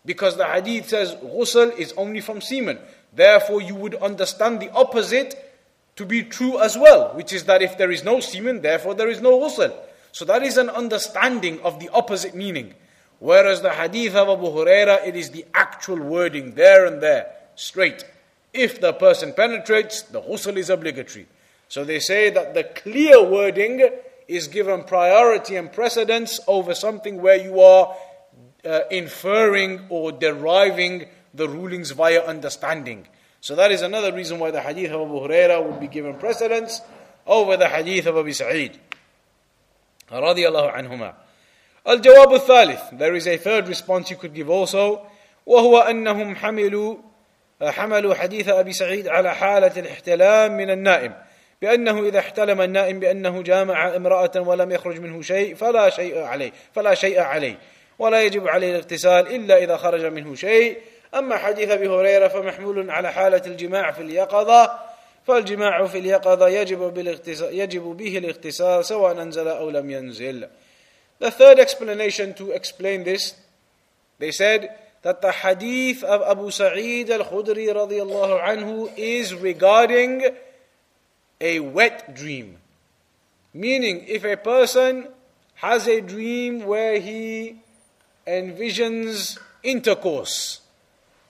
Because 0.05 0.37
the 0.37 0.45
hadith 0.45 0.91
says 0.91 1.15
ghusl 1.15 1.77
is 1.79 1.93
only 1.97 2.21
from 2.21 2.43
semen. 2.43 2.79
Therefore, 3.15 3.63
you 3.63 3.75
would 3.75 3.95
understand 3.95 4.61
the 4.61 4.71
opposite 4.73 5.49
to 5.97 6.05
be 6.05 6.23
true 6.23 6.61
as 6.61 6.77
well, 6.77 7.15
which 7.15 7.33
is 7.33 7.45
that 7.45 7.63
if 7.63 7.79
there 7.79 7.91
is 7.91 8.05
no 8.05 8.21
semen, 8.21 8.61
therefore 8.61 8.95
there 8.95 9.09
is 9.09 9.23
no 9.23 9.39
ghusl. 9.41 9.75
So 10.13 10.27
that 10.27 10.43
is 10.43 10.59
an 10.59 10.69
understanding 10.69 11.61
of 11.63 11.81
the 11.81 11.89
opposite 11.89 12.35
meaning. 12.35 12.75
Whereas 13.20 13.62
the 13.62 13.72
hadith 13.72 14.16
of 14.16 14.28
Abu 14.28 14.48
Huraira, 14.48 15.08
it 15.08 15.16
is 15.16 15.30
the 15.30 15.46
actual 15.54 16.00
wording 16.00 16.56
there 16.56 16.86
and 16.86 17.02
there, 17.02 17.34
straight. 17.56 18.04
If 18.54 18.82
the 18.82 18.94
person 18.94 19.34
penetrates, 19.34 20.02
the 20.02 20.22
ghusl 20.22 20.58
is 20.58 20.70
obligatory. 20.70 21.28
So 21.70 21.84
they 21.84 22.00
say 22.00 22.30
that 22.30 22.54
the 22.54 22.66
clear 22.66 23.24
wording 23.24 23.90
is 24.28 24.48
given 24.48 24.84
priority 24.84 25.56
and 25.56 25.72
precedence 25.72 26.40
over 26.48 26.76
something 26.76 27.22
where 27.22 27.42
you 27.42 27.62
are 27.62 27.96
uh, 28.66 28.82
inferring 28.92 29.86
or 29.90 30.12
deriving 30.12 31.08
the 31.34 31.50
rulings 31.50 31.92
via 31.92 32.22
understanding. 32.24 33.08
So 33.42 33.56
that 33.56 33.72
is 33.72 33.82
another 33.82 34.14
reason 34.14 34.40
why 34.40 34.52
the 34.52 34.62
hadith 34.62 34.92
of 34.92 35.02
Abu 35.02 35.20
Huraira 35.20 35.66
would 35.66 35.80
be 35.80 35.88
given 35.88 36.16
precedence 36.16 36.82
over 37.26 37.58
the 37.58 37.68
hadith 37.68 38.06
of 38.06 38.18
Abu 38.18 38.34
Sa'id. 38.34 38.80
رضي 40.12 40.48
الله 40.48 40.72
عنهما. 40.72 41.14
الجواب 41.89 42.35
الثالث. 42.35 42.81
There 42.93 43.15
is 43.15 43.27
a 43.27 43.37
third 43.37 43.69
response 43.69 44.11
you 44.11 44.17
could 44.17 44.35
give 44.35 44.51
also. 44.51 44.99
وهو 45.47 45.79
أنهم 45.79 46.37
حملوا 46.37 46.97
حملوا 47.63 48.15
حديث 48.15 48.49
أبي 48.49 48.73
سعيد 48.73 49.09
على 49.09 49.35
حالة 49.35 49.73
الاحتلام 49.77 50.57
من 50.57 50.71
النائم. 50.71 51.15
بأنه 51.63 52.03
إذا 52.09 52.19
احتلم 52.19 52.61
النائم 52.61 53.01
بأنه 53.01 53.43
جامع 53.43 53.97
امرأة 53.97 54.31
ولم 54.37 54.73
يخرج 54.73 55.01
منه 55.01 55.23
شيء 55.23 55.55
فلا 55.55 55.91
شيء 55.91 56.19
عليه 56.19 56.53
فلا 56.75 56.95
شيء 56.95 57.21
عليه. 57.21 57.59
ولا 57.99 58.23
يجب 58.23 58.49
عليه 58.49 58.71
الاغتسال 58.71 59.35
إلا 59.35 59.59
إذا 59.59 59.77
خرج 59.77 60.05
منه 60.05 60.35
شيء. 60.35 60.79
أما 61.15 61.37
حديث 61.37 61.71
أبي 61.71 61.89
هريرة 61.89 62.29
فمحمول 62.29 62.91
على 62.91 63.13
حالة 63.13 63.43
الجماع 63.47 63.91
في 63.91 64.03
اليقظة. 64.03 64.71
فالجماع 65.27 65.87
في 65.87 65.99
اليقظة 65.99 66.49
يجب, 66.49 66.99
يجب 67.41 67.83
به 67.83 68.19
الاغتسال 68.19 68.85
سواء 68.85 69.23
أنزل 69.23 69.49
أو 69.49 69.71
لم 69.71 69.91
ينزل. 69.91 70.49
The 71.19 71.31
third 71.31 71.59
explanation 71.59 72.35
to 72.35 72.53
explain 72.53 73.05
this, 73.05 73.35
they 74.19 74.31
said 74.31 74.77
that 75.03 75.21
the 75.21 75.33
hadith 75.33 76.05
of 76.05 76.23
Abu 76.23 76.51
Sa'id 76.51 77.11
al-Khudri 77.11 77.69
radiallahu 77.69 78.43
anhu 78.43 78.93
is 78.97 79.35
regarding 79.35 80.29
a 81.41 81.61
wet 81.61 82.15
dream. 82.15 82.59
Meaning, 83.55 84.05
if 84.07 84.25
a 84.25 84.37
person 84.37 85.09
has 85.55 85.87
a 85.89 86.01
dream 86.01 86.67
where 86.67 87.01
he 87.01 87.57
envisions 88.27 89.39
intercourse, 89.63 90.61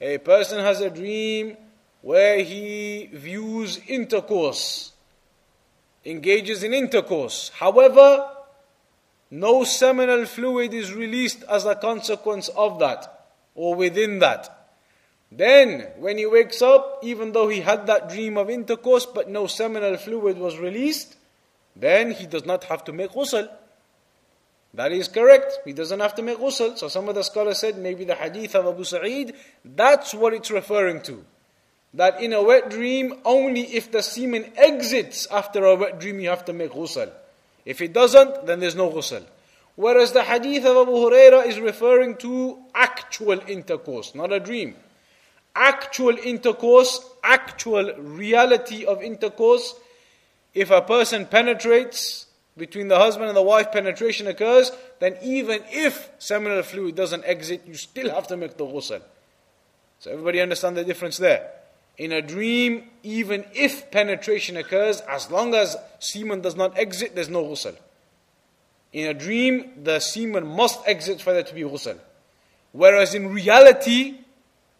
a 0.00 0.18
person 0.18 0.60
has 0.60 0.80
a 0.80 0.90
dream 0.90 1.56
where 2.02 2.42
he 2.42 3.08
views 3.12 3.80
intercourse, 3.86 4.92
engages 6.04 6.62
in 6.62 6.72
intercourse. 6.74 7.50
However, 7.54 8.28
no 9.30 9.64
seminal 9.64 10.24
fluid 10.24 10.72
is 10.72 10.92
released 10.92 11.42
as 11.44 11.66
a 11.66 11.74
consequence 11.74 12.48
of 12.48 12.78
that 12.78 13.26
or 13.54 13.74
within 13.74 14.20
that. 14.20 14.54
Then, 15.30 15.86
when 15.98 16.16
he 16.16 16.24
wakes 16.24 16.62
up, 16.62 17.00
even 17.02 17.32
though 17.32 17.48
he 17.48 17.60
had 17.60 17.86
that 17.86 18.08
dream 18.08 18.38
of 18.38 18.48
intercourse 18.48 19.04
but 19.04 19.28
no 19.28 19.46
seminal 19.46 19.96
fluid 19.98 20.38
was 20.38 20.58
released, 20.58 21.16
then 21.76 22.12
he 22.12 22.26
does 22.26 22.46
not 22.46 22.64
have 22.64 22.84
to 22.84 22.92
make 22.92 23.12
ghusl. 23.12 23.48
That 24.74 24.92
is 24.92 25.08
correct. 25.08 25.58
He 25.64 25.72
doesn't 25.72 26.00
have 26.00 26.14
to 26.16 26.22
make 26.22 26.38
ghusl. 26.38 26.78
So 26.78 26.88
some 26.88 27.08
of 27.08 27.14
the 27.14 27.22
scholars 27.22 27.58
said 27.58 27.76
maybe 27.78 28.04
the 28.04 28.14
hadith 28.14 28.54
of 28.54 28.66
Abu 28.66 28.84
Sa'id, 28.84 29.34
that's 29.64 30.14
what 30.14 30.32
it's 30.32 30.50
referring 30.50 31.02
to. 31.02 31.24
That 31.94 32.22
in 32.22 32.32
a 32.32 32.42
wet 32.42 32.70
dream, 32.70 33.14
only 33.24 33.62
if 33.62 33.90
the 33.90 34.02
semen 34.02 34.52
exits 34.56 35.26
after 35.30 35.64
a 35.64 35.74
wet 35.74 36.00
dream, 36.00 36.20
you 36.20 36.28
have 36.30 36.44
to 36.46 36.52
make 36.52 36.72
ghusl. 36.72 37.10
If 37.68 37.82
it 37.82 37.92
doesn't, 37.92 38.46
then 38.46 38.60
there's 38.60 38.74
no 38.74 38.90
ghusl. 38.90 39.22
Whereas 39.76 40.12
the 40.12 40.22
hadith 40.22 40.64
of 40.64 40.88
Abu 40.88 40.92
Huraira 40.92 41.46
is 41.46 41.60
referring 41.60 42.16
to 42.16 42.58
actual 42.74 43.38
intercourse, 43.46 44.14
not 44.14 44.32
a 44.32 44.40
dream. 44.40 44.74
Actual 45.54 46.16
intercourse, 46.16 47.04
actual 47.22 47.92
reality 47.98 48.86
of 48.86 49.02
intercourse. 49.02 49.74
If 50.54 50.70
a 50.70 50.80
person 50.80 51.26
penetrates 51.26 52.24
between 52.56 52.88
the 52.88 52.96
husband 52.96 53.28
and 53.28 53.36
the 53.36 53.42
wife, 53.42 53.70
penetration 53.70 54.28
occurs, 54.28 54.72
then 54.98 55.18
even 55.22 55.62
if 55.70 56.10
seminal 56.18 56.62
fluid 56.62 56.94
doesn't 56.94 57.26
exit, 57.26 57.64
you 57.66 57.74
still 57.74 58.08
have 58.08 58.26
to 58.28 58.36
make 58.38 58.56
the 58.56 58.64
ghusl. 58.64 59.02
So 59.98 60.10
everybody 60.10 60.40
understand 60.40 60.74
the 60.78 60.84
difference 60.84 61.18
there? 61.18 61.50
In 61.98 62.12
a 62.12 62.22
dream, 62.22 62.84
even 63.02 63.44
if 63.54 63.90
penetration 63.90 64.56
occurs, 64.56 65.00
as 65.02 65.30
long 65.30 65.54
as 65.54 65.76
semen 65.98 66.40
does 66.40 66.54
not 66.54 66.78
exit, 66.78 67.16
there's 67.16 67.28
no 67.28 67.42
ghusl. 67.44 67.76
In 68.92 69.08
a 69.08 69.14
dream, 69.14 69.82
the 69.82 69.98
semen 69.98 70.46
must 70.46 70.80
exit 70.86 71.20
for 71.20 71.32
there 71.32 71.42
to 71.42 71.54
be 71.54 71.62
ghusl. 71.62 71.98
Whereas 72.70 73.14
in 73.14 73.32
reality, 73.32 74.18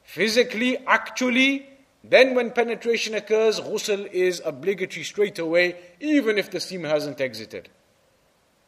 physically, 0.04 0.78
actually, 0.86 1.66
then 2.04 2.36
when 2.36 2.52
penetration 2.52 3.14
occurs, 3.14 3.60
ghusl 3.60 4.06
is 4.12 4.40
obligatory 4.44 5.02
straight 5.02 5.40
away, 5.40 5.76
even 5.98 6.38
if 6.38 6.52
the 6.52 6.60
semen 6.60 6.88
hasn't 6.88 7.20
exited. 7.20 7.68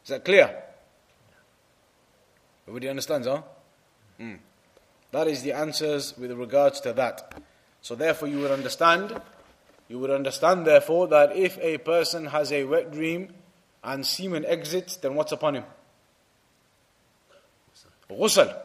Is 0.03 0.09
that 0.09 0.25
clear? 0.25 0.61
Everybody 2.67 2.89
understands, 2.89 3.27
huh? 3.27 3.43
Mm. 4.19 4.39
That 5.11 5.27
is 5.27 5.41
the 5.41 5.53
answers 5.53 6.17
with 6.17 6.31
regards 6.31 6.81
to 6.81 6.93
that. 6.93 7.41
So 7.81 7.95
therefore 7.95 8.27
you 8.27 8.39
would 8.39 8.51
understand, 8.51 9.19
you 9.87 9.99
would 9.99 10.11
understand 10.11 10.65
therefore 10.65 11.07
that 11.07 11.35
if 11.35 11.57
a 11.59 11.79
person 11.79 12.27
has 12.27 12.51
a 12.51 12.63
wet 12.63 12.91
dream 12.91 13.33
and 13.83 14.05
semen 14.05 14.45
exits, 14.45 14.97
then 14.97 15.15
what's 15.15 15.31
upon 15.31 15.55
him? 15.55 15.63
Ghusl. 18.09 18.55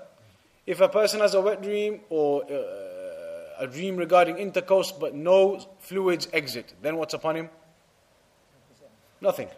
If 0.66 0.81
a 0.81 0.88
person 0.88 1.20
has 1.20 1.35
a 1.35 1.40
wet 1.40 1.62
dream 1.62 2.00
or 2.11 2.44
uh, 2.44 3.64
a 3.64 3.66
dream 3.66 3.96
regarding 3.96 4.38
intercourse 4.38 4.92
but 4.92 5.14
no 5.14 5.64
fluids 5.79 6.29
exit, 6.33 6.74
then 6.83 6.96
what's 6.96 7.14
upon 7.14 7.37
him? 7.37 7.48
Nothing. 9.20 9.48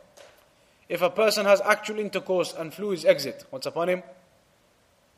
If 0.88 1.02
a 1.02 1.10
person 1.10 1.46
has 1.46 1.60
actual 1.62 1.98
intercourse 1.98 2.54
and 2.56 2.72
fluids 2.72 3.04
exit, 3.04 3.44
what's 3.50 3.66
upon 3.66 3.88
him? 3.88 4.02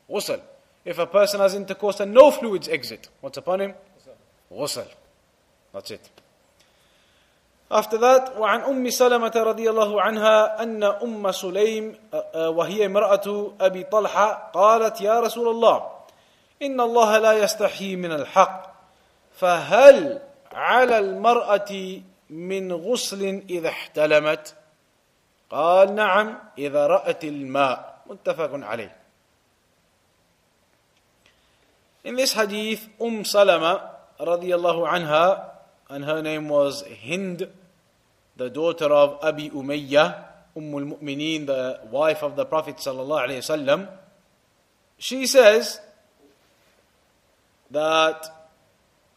Ghusl. 0.09 0.41
If 0.83 0.97
a 0.97 1.05
person 1.05 1.39
has 1.39 1.53
intercourse 1.53 1.99
and 1.99 2.13
no 2.13 2.31
fluids 2.31 2.67
exit, 2.67 3.09
what's 3.21 3.37
upon 3.37 3.61
him? 3.61 3.73
Ghusl. 4.51 4.87
That's 5.73 5.91
it. 5.91 6.09
After 7.71 7.97
that, 7.97 8.35
وعن 8.37 8.61
أم 8.61 8.89
سلمة 8.89 9.31
رضي 9.35 9.69
الله 9.69 10.01
عنها 10.01 10.63
أن 10.63 10.83
أم 10.83 11.31
سليم 11.31 11.95
وهي 12.35 12.85
امرأة 12.85 13.53
أبي 13.61 13.83
طلحة 13.83 14.51
قالت 14.53 15.01
يا 15.01 15.19
رسول 15.19 15.47
الله 15.47 15.91
إن 16.61 16.81
الله 16.81 17.17
لا 17.17 17.33
يستحيي 17.33 17.95
من 17.95 18.11
الحق 18.11 18.75
فهل 19.39 20.21
على 20.51 20.99
المرأة 20.99 22.01
من 22.29 22.73
غسل 22.73 23.43
إذا 23.49 23.69
احتلمت 23.69 24.55
قال 25.49 25.95
نعم 25.95 26.39
إذا 26.57 26.87
رأت 26.87 27.23
الماء 27.23 28.01
متفق 28.07 28.51
عليه 28.53 28.95
In 32.03 32.15
this 32.15 32.33
hadith, 32.33 32.89
Umm 32.99 33.23
Salama 33.23 34.00
radiallahu 34.21 34.87
anha, 34.87 35.49
and 35.89 36.05
her 36.05 36.21
name 36.21 36.47
was 36.47 36.83
Hind, 37.05 37.47
the 38.37 38.49
daughter 38.49 38.85
of 38.85 39.19
Abi 39.21 39.49
Umayyah, 39.49 40.25
Umm 40.55 40.73
al-Mu'mineen, 40.73 41.45
the 41.45 41.79
wife 41.89 42.23
of 42.23 42.35
the 42.35 42.45
Prophet 42.45 42.77
sallallahu 42.77 43.27
alayhi 43.27 43.37
wasallam, 43.39 43.87
she 44.97 45.25
says 45.25 45.79
that, 47.71 48.27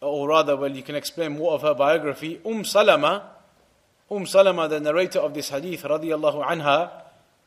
or 0.00 0.28
rather, 0.28 0.56
well, 0.56 0.70
you 0.70 0.82
can 0.82 0.94
explain 0.94 1.36
more 1.36 1.52
of 1.52 1.62
her 1.62 1.74
biography. 1.74 2.40
Umm 2.44 2.64
Salama, 2.64 3.30
Umm 4.10 4.26
Salama, 4.26 4.68
the 4.68 4.80
narrator 4.80 5.18
of 5.18 5.34
this 5.34 5.48
hadith, 5.48 5.82
radiallahu 5.82 6.44
anha, 6.46 6.90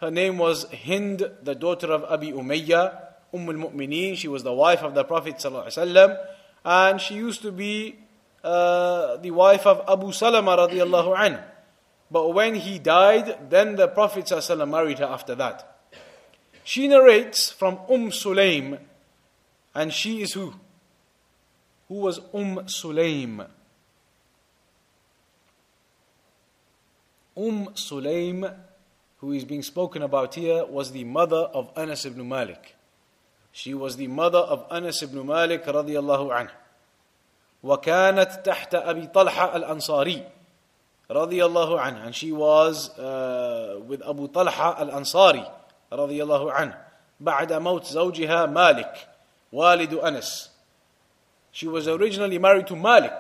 her 0.02 0.12
name 0.12 0.38
was 0.38 0.66
Hind, 0.86 1.30
the 1.42 1.56
daughter 1.56 1.92
of 1.92 2.04
Abi 2.04 2.32
Umayyah, 2.32 3.04
Umm 3.34 3.50
al-Mu'mineen. 3.50 4.16
She 4.16 4.28
was 4.28 4.44
the 4.44 4.54
wife 4.54 4.84
of 4.84 4.94
the 4.94 5.04
Prophet 5.04 5.36
ﷺ, 5.36 6.18
and 6.68 7.00
she 7.00 7.16
used 7.16 7.42
to 7.44 7.52
be 7.54 7.96
uh, 8.44 9.16
the 9.18 9.32
wife 9.32 9.66
of 9.66 9.82
Abu 9.88 10.12
Salama 10.12 10.58
radiallahu 10.58 11.16
anhu. 11.16 11.42
But 12.12 12.34
when 12.34 12.56
he 12.56 12.78
died, 12.78 13.50
then 13.50 13.78
the 13.78 13.88
Prophet 13.88 14.26
ﷺ 14.26 14.70
married 14.70 15.00
her 15.00 15.06
after 15.06 15.34
that. 15.36 15.80
She 16.66 16.90
narrates 16.90 17.50
from 17.50 17.80
Umm 17.90 18.12
Sulaim, 18.12 18.80
and 19.74 19.94
she 19.94 20.22
is 20.22 20.34
who? 20.34 20.54
Who 21.88 21.96
was 21.96 22.20
Umm 22.34 22.58
Sulaim? 22.68 23.48
Umm 27.38 27.68
Sulaim, 27.76 28.54
who 29.20 29.32
is 29.32 29.46
being 29.46 29.64
spoken 29.64 30.02
about 30.02 30.36
here, 30.36 30.66
was 30.66 30.92
the 30.92 31.06
mother 31.06 31.48
of 31.54 31.72
Anas 31.78 32.06
ibn 32.06 32.28
Malik. 32.28 32.77
She 33.57 33.75
was 33.75 33.97
the 33.97 34.09
mother 34.09 34.39
of 34.39 34.65
Anas 34.71 35.03
ibn 35.03 35.27
Malik 35.27 35.65
radiallahu 35.65 36.31
anhu. 36.31 36.51
وكانت 37.63 38.41
تحت 38.45 38.75
أبي 38.75 39.07
طلحة 39.07 39.57
الأنصاري 39.57 40.23
رضي 41.11 41.45
الله 41.45 41.81
عنه 41.81 42.07
and 42.07 42.15
she 42.15 42.33
was 42.33 42.99
uh, 42.99 43.79
with 43.87 44.03
Abu 44.03 44.29
Talha 44.29 44.75
al-Ansari 44.79 45.47
رضي 45.93 46.23
الله 46.23 46.53
عنه 46.53 46.79
بعد 47.21 47.53
موت 47.53 47.85
زوجها 47.85 48.47
مالك 48.47 49.09
والد 49.53 49.95
أنس 49.95 50.51
She 51.53 51.69
was 51.69 51.87
originally 51.87 52.39
married 52.39 52.67
to 52.69 52.75
Malik. 52.75 53.13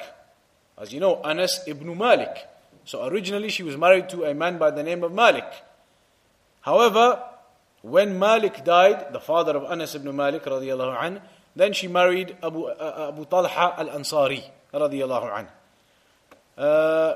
As 0.78 0.90
you 0.90 1.00
know, 1.00 1.20
Anas 1.22 1.60
ibn 1.66 1.96
Malik. 1.98 2.34
So 2.86 3.04
originally 3.06 3.50
she 3.50 3.62
was 3.62 3.76
married 3.76 4.08
to 4.08 4.24
a 4.24 4.32
man 4.32 4.56
by 4.56 4.70
the 4.70 4.82
name 4.82 5.04
of 5.04 5.12
Malik. 5.12 5.44
However, 6.62 7.22
when 7.89 8.19
Malik 8.19 8.63
died, 8.63 9.13
the 9.13 9.19
father 9.19 9.57
of 9.57 9.71
Anas 9.71 9.95
ibn 9.95 10.15
Malik 10.15 10.43
radiallahu 10.43 11.21
then 11.55 11.73
she 11.73 11.87
married 11.87 12.37
Abu, 12.43 12.65
uh, 12.65 13.11
Abu 13.11 13.25
Talha 13.25 13.75
al-Ansari 13.79 14.43
radiallahu. 14.71 15.47
Uh, 16.57 17.15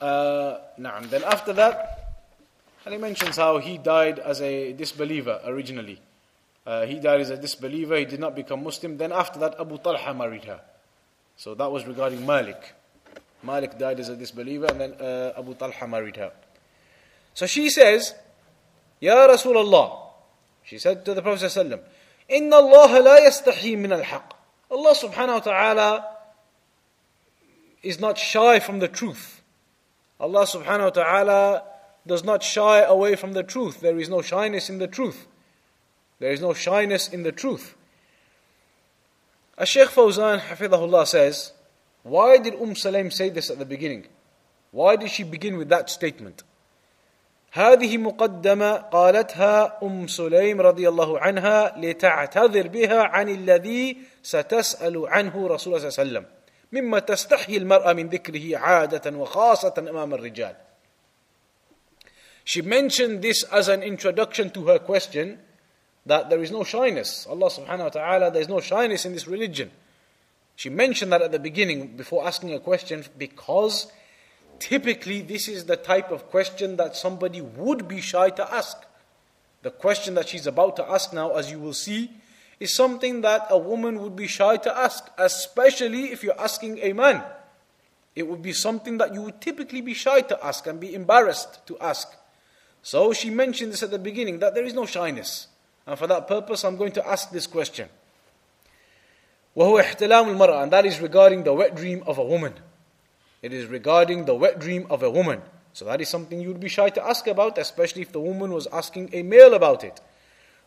uh, 0.00 0.58
then 0.78 1.24
after 1.24 1.52
that, 1.52 2.06
and 2.84 2.94
he 2.94 3.00
mentions 3.00 3.36
how 3.36 3.58
he 3.58 3.78
died 3.78 4.18
as 4.18 4.40
a 4.40 4.72
disbeliever 4.72 5.40
originally. 5.44 6.00
Uh, 6.66 6.86
he 6.86 6.98
died 6.98 7.20
as 7.20 7.30
a 7.30 7.36
disbeliever, 7.36 7.96
he 7.96 8.04
did 8.04 8.20
not 8.20 8.34
become 8.34 8.62
Muslim. 8.62 8.96
Then 8.96 9.12
after 9.12 9.38
that, 9.40 9.60
Abu 9.60 9.78
Talha 9.78 10.14
married 10.14 10.44
her. 10.44 10.60
So 11.36 11.54
that 11.54 11.70
was 11.70 11.86
regarding 11.86 12.24
Malik. 12.24 12.74
Malik 13.42 13.78
died 13.78 14.00
as 14.00 14.08
a 14.08 14.16
disbeliever, 14.16 14.66
and 14.66 14.80
then 14.80 14.92
uh, 14.94 15.32
Abu 15.36 15.54
Talha 15.54 15.86
married 15.86 16.16
her. 16.16 16.32
So 17.36 17.44
she 17.44 17.68
says, 17.68 18.14
Ya 18.98 19.28
Rasulullah, 19.28 20.08
she 20.64 20.78
said 20.78 21.04
to 21.04 21.12
the 21.12 21.20
Prophet 21.20 21.44
ﷺ, 21.44 21.80
Allah 22.50 23.02
la 23.02 23.18
لا 23.18 23.78
min 23.78 23.92
al-haq." 23.92 24.32
Allah 24.70 24.94
subhanahu 24.94 25.34
wa 25.34 25.38
ta'ala 25.40 26.16
is 27.82 28.00
not 28.00 28.16
shy 28.16 28.58
from 28.58 28.78
the 28.78 28.88
truth. 28.88 29.42
Allah 30.18 30.46
subhanahu 30.46 30.84
wa 30.84 30.90
ta'ala 30.90 31.62
does 32.06 32.24
not 32.24 32.42
shy 32.42 32.80
away 32.80 33.16
from 33.16 33.34
the 33.34 33.42
truth. 33.42 33.80
There 33.80 33.98
is 33.98 34.08
no 34.08 34.22
shyness 34.22 34.70
in 34.70 34.78
the 34.78 34.88
truth. 34.88 35.26
There 36.18 36.32
is 36.32 36.40
no 36.40 36.54
shyness 36.54 37.06
in 37.06 37.22
the 37.22 37.32
truth. 37.32 37.76
As 39.58 39.68
Shaykh 39.68 39.90
Fawzan 39.90 40.40
Hafidahullah 40.40 41.06
says, 41.06 41.52
why 42.02 42.38
did 42.38 42.54
Umm 42.54 42.72
Sulaim 42.72 43.12
say 43.12 43.28
this 43.28 43.50
at 43.50 43.58
the 43.58 43.66
beginning? 43.66 44.06
Why 44.70 44.96
did 44.96 45.10
she 45.10 45.22
begin 45.22 45.58
with 45.58 45.68
that 45.68 45.90
statement? 45.90 46.42
هذه 47.56 47.98
مقدمة 47.98 48.76
قالتها 48.76 49.78
أم 49.82 50.06
سليم 50.06 50.60
رضي 50.60 50.88
الله 50.88 51.20
عنها 51.20 51.74
لتعتذر 51.76 52.68
بها 52.68 53.02
عن 53.02 53.28
الذي 53.28 53.96
ستسأل 54.22 55.06
عنه 55.06 55.46
رسول 55.48 55.74
الله 55.74 55.88
صلى 55.88 56.02
الله 56.02 56.18
عليه 56.18 56.18
وسلم 56.20 56.24
مما 56.72 56.98
تستحي 56.98 57.56
المرأة 57.56 57.92
من 57.92 58.08
ذكره 58.08 58.58
عادة 58.58 59.16
وخاصة 59.18 59.74
أمام 59.78 60.14
الرجال 60.14 60.54
She 62.44 62.62
mentioned 62.62 63.22
this 63.22 63.42
as 63.44 63.68
an 63.68 63.82
introduction 63.82 64.50
to 64.50 64.66
her 64.68 64.78
question 64.78 65.38
that 66.04 66.30
there 66.30 66.40
is 66.42 66.52
no 66.52 66.62
shyness. 66.62 67.26
Allah 67.26 67.50
subhanahu 67.50 67.84
wa 67.84 67.88
ta'ala, 67.88 68.30
there 68.30 68.42
is 68.42 68.48
no 68.48 68.60
shyness 68.60 69.04
in 69.04 69.12
this 69.14 69.26
religion. 69.26 69.72
She 70.54 70.70
mentioned 70.70 71.10
that 71.10 71.22
at 71.22 71.32
the 71.32 71.40
beginning 71.40 71.96
before 71.96 72.24
asking 72.24 72.54
a 72.54 72.60
question 72.60 73.02
because 73.18 73.90
Typically, 74.59 75.21
this 75.21 75.47
is 75.47 75.65
the 75.65 75.75
type 75.75 76.11
of 76.11 76.29
question 76.29 76.77
that 76.77 76.95
somebody 76.95 77.41
would 77.41 77.87
be 77.87 77.99
shy 77.99 78.29
to 78.29 78.53
ask. 78.53 78.77
The 79.63 79.71
question 79.71 80.13
that 80.15 80.29
she's 80.29 80.47
about 80.47 80.75
to 80.75 80.89
ask 80.89 81.13
now, 81.13 81.35
as 81.35 81.49
you 81.49 81.59
will 81.59 81.73
see, 81.73 82.11
is 82.59 82.73
something 82.75 83.21
that 83.21 83.47
a 83.49 83.57
woman 83.57 83.99
would 84.01 84.15
be 84.15 84.27
shy 84.27 84.57
to 84.57 84.77
ask, 84.77 85.09
especially 85.17 86.11
if 86.11 86.23
you're 86.23 86.39
asking 86.39 86.77
a 86.79 86.93
man. 86.93 87.23
It 88.15 88.27
would 88.27 88.41
be 88.41 88.53
something 88.53 88.97
that 88.99 89.13
you 89.13 89.23
would 89.23 89.41
typically 89.41 89.81
be 89.81 89.93
shy 89.93 90.21
to 90.21 90.45
ask 90.45 90.67
and 90.67 90.79
be 90.79 90.93
embarrassed 90.93 91.65
to 91.67 91.79
ask. 91.79 92.07
So 92.83 93.13
she 93.13 93.29
mentioned 93.29 93.71
this 93.71 93.83
at 93.83 93.91
the 93.91 93.99
beginning 93.99 94.39
that 94.39 94.53
there 94.53 94.65
is 94.65 94.73
no 94.73 94.85
shyness. 94.85 95.47
And 95.87 95.97
for 95.97 96.07
that 96.07 96.27
purpose, 96.27 96.63
I'm 96.63 96.77
going 96.77 96.91
to 96.93 97.07
ask 97.07 97.31
this 97.31 97.47
question. 97.47 97.89
وهو 99.55 99.79
احتلام 99.79 100.29
المرأة 100.29 100.63
and 100.63 100.71
that 100.71 100.85
is 100.85 100.99
regarding 101.01 101.43
the 101.43 101.53
wet 101.53 101.75
dream 101.75 102.03
of 102.07 102.17
a 102.17 102.23
woman. 102.23 102.53
It 103.41 103.53
is 103.53 103.65
regarding 103.65 104.25
the 104.25 104.35
wet 104.35 104.59
dream 104.59 104.85
of 104.89 105.01
a 105.03 105.09
woman. 105.09 105.41
So 105.73 105.85
that 105.85 106.01
is 106.01 106.09
something 106.09 106.39
you 106.39 106.49
would 106.49 106.59
be 106.59 106.69
shy 106.69 106.89
to 106.89 107.03
ask 107.03 107.27
about, 107.27 107.57
especially 107.57 108.01
if 108.01 108.11
the 108.11 108.19
woman 108.19 108.51
was 108.51 108.67
asking 108.67 109.09
a 109.13 109.23
male 109.23 109.53
about 109.53 109.83
it. 109.83 109.99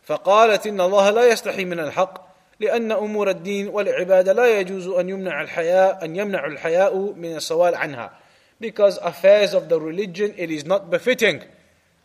فقالت 0.07 0.67
إن 0.67 0.81
الله 0.81 1.09
لا 1.09 1.31
يستحي 1.31 1.65
من 1.65 1.79
الحق 1.79 2.27
لأن 2.59 2.91
أمور 2.91 3.29
الدين 3.29 3.67
والعبادة 3.67 4.33
لا 4.33 4.59
يجوز 4.59 4.87
أن 4.87 5.09
يمنع 5.09 5.41
الحياء 5.41 6.05
أن 6.05 6.15
يمنع 6.15 6.45
الحياء 6.45 6.97
من 6.97 7.35
السؤال 7.35 7.75
عنها. 7.75 8.11
Because 8.59 8.97
affairs 8.97 9.53
of 9.53 9.69
the 9.69 9.79
religion, 9.79 10.33
it 10.37 10.51
is 10.51 10.65
not 10.65 10.89
befitting 10.89 11.43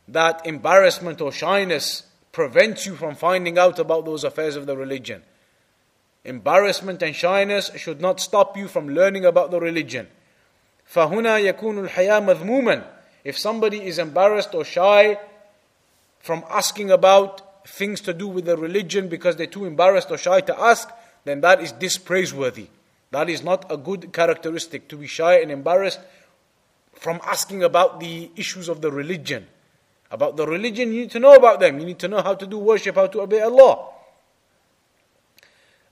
that 0.08 0.44
embarrassment 0.46 1.20
or 1.20 1.30
shyness 1.30 2.04
prevents 2.32 2.86
you 2.86 2.96
from 2.96 3.14
finding 3.14 3.58
out 3.58 3.78
about 3.78 4.04
those 4.04 4.24
affairs 4.24 4.56
of 4.56 4.66
the 4.66 4.76
religion. 4.76 5.22
Embarrassment 6.24 7.02
and 7.02 7.14
shyness 7.14 7.70
should 7.76 8.00
not 8.00 8.20
stop 8.20 8.56
you 8.56 8.68
from 8.68 8.88
learning 8.88 9.24
about 9.24 9.50
the 9.50 9.60
religion. 9.60 10.08
فهنا 10.86 11.38
يكون 11.38 11.84
الحياء 11.84 12.20
مذموما 12.20 12.82
if 13.24 13.38
somebody 13.38 13.86
is 13.86 13.98
embarrassed 13.98 14.54
or 14.54 14.64
shy 14.64 15.18
from 16.20 16.44
asking 16.50 16.90
about 16.90 17.66
things 17.66 18.00
to 18.02 18.12
do 18.14 18.26
with 18.26 18.44
the 18.46 18.56
religion 18.56 19.08
because 19.08 19.36
they're 19.36 19.46
too 19.46 19.64
embarrassed 19.64 20.10
or 20.10 20.18
shy 20.18 20.40
to 20.40 20.58
ask, 20.58 20.90
then 21.24 21.40
that 21.42 21.60
is 21.60 21.72
dispraiseworthy. 21.72 22.68
That 23.10 23.28
is 23.28 23.42
not 23.42 23.70
a 23.70 23.76
good 23.76 24.12
characteristic 24.12 24.88
to 24.88 24.96
be 24.96 25.06
shy 25.06 25.40
and 25.40 25.50
embarrassed 25.50 26.00
from 26.94 27.20
asking 27.24 27.62
about 27.62 28.00
the 28.00 28.30
issues 28.36 28.68
of 28.68 28.80
the 28.80 28.90
religion. 28.90 29.46
About 30.10 30.36
the 30.36 30.46
religion, 30.46 30.92
you 30.92 31.02
need 31.02 31.10
to 31.12 31.20
know 31.20 31.34
about 31.34 31.60
them. 31.60 31.78
You 31.78 31.86
need 31.86 31.98
to 32.00 32.08
know 32.08 32.22
how 32.22 32.34
to 32.34 32.46
do 32.46 32.58
worship, 32.58 32.96
how 32.96 33.06
to 33.06 33.20
obey 33.20 33.40
Allah. 33.40 33.86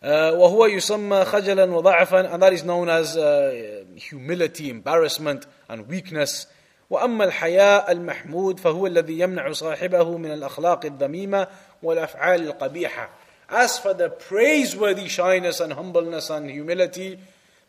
وهو 0.03 0.67
يسمى 0.67 1.25
خجلا 1.25 1.65
وضعفا 1.65 2.35
and 2.35 2.43
that 2.43 2.53
is 2.53 2.63
known 2.63 2.89
as 2.89 3.17
uh, 3.17 3.85
humility, 3.97 4.71
embarrassment 4.71 5.47
and 5.69 5.89
weakness 5.89 6.47
واما 6.91 7.25
الحياء 7.25 7.93
المحمود 7.93 8.61
فهو 8.61 8.87
الذي 8.87 9.19
يمنع 9.19 9.53
صاحبه 9.53 10.17
من 10.19 10.33
الاخلاق 10.33 10.85
الذميمه 10.85 11.47
والافعال 11.83 12.43
القبيحه 12.43 13.11
as 13.51 13.79
for 13.79 13.95
the 13.95 14.09
praiseworthy 14.09 15.09
shyness 15.09 15.61
and 15.61 15.73
humbleness 15.73 16.31
and 16.31 16.51
humility 16.51 17.19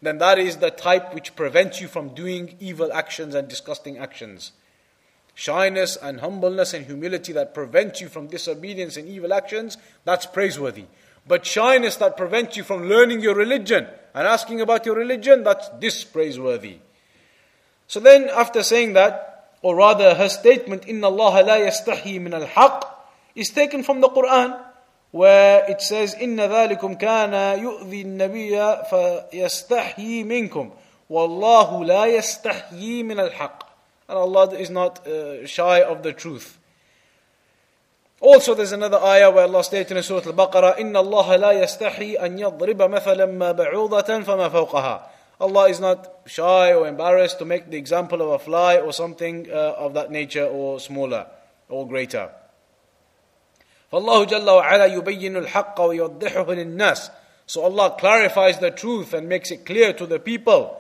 then 0.02 0.18
that 0.18 0.40
is 0.40 0.58
the 0.58 0.72
type 0.72 1.14
which 1.14 1.36
prevents 1.36 1.82
you 1.82 1.88
from 1.88 2.10
doing 2.10 2.56
evil 2.60 2.94
actions 2.94 3.36
and 3.36 3.48
disgusting 3.48 3.98
actions 3.98 4.52
shyness 5.34 5.98
and 5.98 6.22
humbleness 6.22 6.74
and 6.74 6.86
humility 6.86 7.34
that 7.34 7.54
prevent 7.54 8.00
you 8.00 8.08
from 8.08 8.28
disobedience 8.28 8.96
and 8.98 9.08
evil 9.08 9.34
actions 9.34 9.78
that's 10.06 10.26
praiseworthy 10.26 10.86
but 11.28 11.46
shyness 11.46 11.98
that 11.98 12.18
prevents 12.18 12.58
you 12.58 12.64
from 12.64 12.90
learning 12.90 13.22
your 13.22 13.36
religion 13.36 13.88
and 14.14 14.28
asking 14.28 14.62
about 14.62 14.86
your 14.86 14.96
religion 14.96 15.44
that's 15.44 15.70
dispraiseworthy 15.82 16.80
so 17.90 18.00
then, 18.00 18.30
after 18.30 18.62
saying 18.62 18.94
that, 18.94 19.56
or 19.64 19.76
rather 19.76 20.14
her 20.14 20.30
statement, 20.30 20.84
إِنَّ 20.84 21.02
اللَّهَ 21.02 21.42
لَا 21.42 21.58
يَسْتَحْيِي 21.66 22.22
مِنَ 22.22 22.48
الْحَقِّ 22.48 22.88
is 23.34 23.50
taken 23.50 23.82
from 23.82 24.00
the 24.00 24.10
Quran, 24.10 24.62
where 25.10 25.66
it 25.68 25.82
says, 25.82 26.14
إِنَّ 26.14 26.38
ذَلِكُمْ 26.38 27.00
كَانَ 27.02 27.34
يُؤْذِي 27.58 28.06
النَّبِيَّ 28.06 28.86
فَيَسْتَحْيِي 28.92 30.24
مِنْكُمْ 30.24 30.72
وَاللَّهُ 31.10 31.86
لَا 31.86 32.06
يَسْتَحْيِي 32.06 33.04
مِنَ 33.04 33.28
الْحَقِّ 33.32 33.66
And 34.10 34.18
Allah 34.20 34.52
is 34.52 34.70
not 34.70 35.08
uh, 35.08 35.48
shy 35.48 35.82
of 35.82 36.04
the 36.04 36.14
truth. 36.14 36.60
Also, 38.22 38.54
there's 38.54 38.74
another 38.74 38.98
ayah 38.98 39.32
where 39.32 39.46
Allah 39.46 39.64
states 39.64 39.92
in 39.92 40.04
Surah 40.04 40.26
Al-Baqarah, 40.26 40.78
إِنَّ 40.78 40.92
اللَّهَ 40.92 41.40
لَا 41.40 41.52
يَسْتَحِي 41.64 42.20
أَن 42.20 42.38
يَضْرِبَ 42.38 42.78
مَثَلًا 42.78 43.26
مَا 43.26 43.52
بَعُوضَةً 43.54 44.24
فَمَا 44.24 44.50
فَوْقَهَا 44.50 45.02
Allah 45.42 45.70
is 45.70 45.80
not 45.80 46.12
shy 46.26 46.74
or 46.74 46.86
embarrassed 46.86 47.40
to 47.40 47.46
make 47.46 47.72
the 47.72 47.78
example 47.78 48.22
of 48.22 48.30
a 48.30 48.40
fly 48.40 48.78
or 48.78 48.92
something 48.92 49.50
uh, 49.50 49.74
of 49.78 49.94
that 49.94 50.12
nature 50.12 50.44
or 50.44 50.82
smaller 50.82 51.28
or 51.70 51.88
greater. 51.88 52.30
فالله 53.92 54.26
جل 54.26 54.50
وعلا 54.50 54.86
يبين 54.86 55.38
الحق 55.38 55.82
ويوضحه 55.82 56.54
للناس 56.54 57.12
So 57.48 57.64
Allah 57.64 57.96
clarifies 57.98 58.60
the 58.60 58.70
truth 58.70 59.14
and 59.14 59.28
makes 59.28 59.50
it 59.50 59.66
clear 59.66 59.94
to 59.94 60.06
the 60.06 60.20
people. 60.20 60.76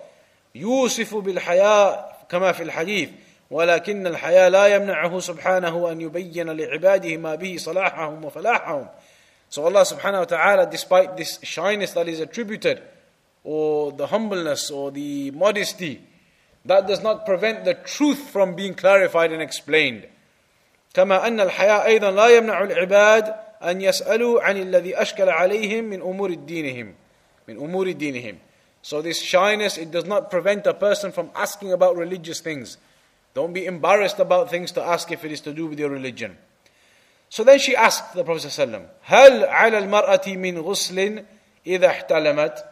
يوصف 0.56 1.15
بالحياء 1.15 2.26
كما 2.30 2.52
في 2.52 2.63
الحديث 2.63 3.10
ولكن 3.55 4.07
الحياء 4.07 4.51
لا 4.51 4.67
يمنعه 4.67 5.19
سبحانه 5.19 5.93
أن 5.93 6.01
يبين 6.01 6.51
لعباده 6.51 7.17
ما 7.17 7.35
به 7.35 7.57
صلاحهم 7.59 8.25
وفلاحهم 8.25 8.88
So 9.49 9.64
Allah 9.64 9.83
subhanahu 9.87 10.19
wa 10.19 10.25
ta'ala 10.25 10.67
despite 10.67 11.17
this 11.17 11.38
shyness 11.45 11.93
that 11.93 12.09
is 12.09 12.19
attributed 12.19 12.83
or 13.45 13.93
the 13.93 14.09
humbleness 14.09 14.73
or 14.73 14.90
the 14.90 15.31
modesty, 15.31 16.03
that 16.64 16.88
does 16.88 17.01
not 17.05 17.27
prevent 17.27 17.64
the 17.64 17.75
truth 17.75 18.19
from 18.19 18.57
being 18.57 18.75
clarified 18.75 19.31
and 19.31 19.40
explained. 19.40 20.09
كما 20.95 21.27
أن 21.27 21.40
الحياء 21.40 21.87
أيضا 21.87 22.11
لا 22.11 22.29
يمنع 22.37 22.62
العباد 22.62 23.35
أن 23.62 23.81
يسألوا 23.81 24.43
عن 24.43 24.57
الذي 24.57 25.03
أشكل 25.03 25.29
عليهم 25.29 25.85
من 25.85 26.03
أمور 26.03 26.35
دينهم 26.35 26.95
من 27.49 27.57
أمور 27.57 27.93
دينهم 27.93 28.38
So 28.83 29.01
this 29.01 29.23
shyness, 29.23 29.79
it 29.79 29.93
does 29.93 30.05
not 30.07 30.29
prevent 30.29 30.67
a 30.67 30.75
person 30.75 31.12
from 31.12 31.31
asking 31.37 31.73
about 31.73 31.97
religious 31.97 32.40
things. 32.40 32.79
Don't 33.34 33.54
be 33.54 33.65
embarrassed 33.65 34.20
about 34.20 34.50
things 34.50 34.72
to 34.74 34.84
ask 34.84 35.12
if 35.12 35.24
it 35.24 35.32
is 35.32 35.42
to 35.42 35.54
do 35.54 35.68
with 35.68 35.80
your 35.80 35.89
religion. 35.89 36.38
So 37.30 37.44
then 37.44 37.60
she 37.60 37.76
asked 37.76 38.13
the 38.13 38.24
Prophet 38.24 38.48
ﷺ, 38.48 38.88
هل 39.06 39.46
على 39.46 39.78
المرأة 39.78 40.28
من 40.28 40.62
غسل 40.62 41.24
إذا 41.68 41.88
احتلمت 41.88 42.63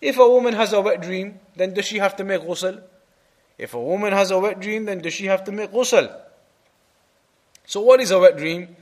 if 0.00 0.18
a 0.18 0.28
woman 0.28 0.54
has 0.54 0.72
a 0.72 0.80
wet 0.80 1.00
dream, 1.00 1.40
then 1.56 1.72
does 1.72 1.86
she 1.86 1.98
have 1.98 2.16
to 2.16 2.24
make 2.24 2.42
ghusl? 2.42 2.82
If 3.58 3.74
a 3.74 3.80
woman 3.80 4.12
has 4.12 4.30
a 4.30 4.38
wet 4.38 4.60
dream, 4.60 4.84
then 4.84 5.00
does 5.00 5.14
she 5.14 5.26
have 5.26 5.44
to 5.44 5.52
make 5.52 5.72
ghusl? 5.72 6.14
So 7.64 7.80
what 7.80 8.00
is 8.00 8.10
a 8.10 8.18
wet 8.18 8.36
dream? 8.36 8.76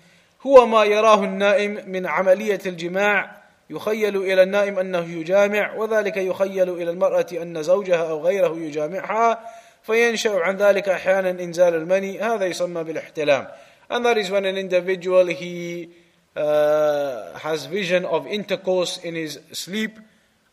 هو 0.47 0.67
ما 0.67 0.85
يراه 0.85 1.25
النائم 1.25 1.91
من 1.91 2.07
عملية 2.07 2.61
الجماع 2.67 3.43
يخيل 3.71 4.17
إلى 4.17 4.43
النائم 4.43 4.79
أنه 4.79 5.05
يجامع 5.21 5.75
وذلك 5.75 6.17
يخيل 6.17 6.69
إلى 6.71 6.91
المرأة 6.91 7.27
أن 7.33 7.63
زوجها 7.63 8.11
أو 8.11 8.27
غيره 8.27 8.57
يجامعها 8.57 9.51
فينشأ 9.83 10.41
عن 10.41 10.57
ذلك 10.57 10.89
أحيانا 10.89 11.31
إنزال 11.31 11.75
المني 11.75 12.21
هذا 12.21 12.47
يسمى 12.47 12.85
بالاحتلام 12.85 13.47
and 13.91 14.05
that 14.05 14.17
is 14.17 14.31
when 14.31 14.45
an 14.45 14.57
individual 14.57 15.27
he 15.27 15.91
uh, 16.37 17.39
has 17.39 17.67
vision 17.67 18.05
of 18.05 18.27
intercourse 18.27 18.97
in 18.99 19.15
his 19.15 19.39
sleep 19.53 19.99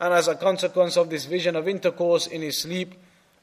and 0.01 0.15
as 0.15 0.27
a 0.27 0.35
consequence 0.35 0.97
of 0.97 1.11
this 1.11 1.25
vision 1.25 1.55
of 1.55 1.67
intercourse 1.67 2.25
in 2.25 2.41
his 2.41 2.57
sleep, 2.57 2.95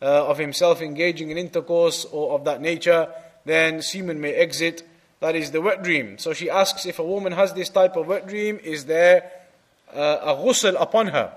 uh, 0.02 0.26
of 0.26 0.38
himself 0.38 0.82
engaging 0.82 1.30
in 1.30 1.38
intercourse 1.38 2.04
or 2.04 2.34
of 2.34 2.44
that 2.44 2.60
nature, 2.60 3.08
then 3.44 3.80
semen 3.80 4.20
may 4.20 4.34
exit. 4.34 4.82
That 5.20 5.36
is 5.36 5.52
the 5.52 5.60
wet 5.60 5.84
dream. 5.84 6.18
So 6.18 6.32
she 6.32 6.50
asks 6.50 6.84
if 6.84 6.98
a 6.98 7.04
woman 7.04 7.32
has 7.32 7.52
this 7.54 7.68
type 7.68 7.96
of 7.96 8.08
wet 8.08 8.26
dream, 8.26 8.58
is 8.62 8.86
there 8.86 9.30
uh, 9.94 10.18
a 10.22 10.34
ghusl 10.34 10.76
upon 10.80 11.08
her? 11.08 11.32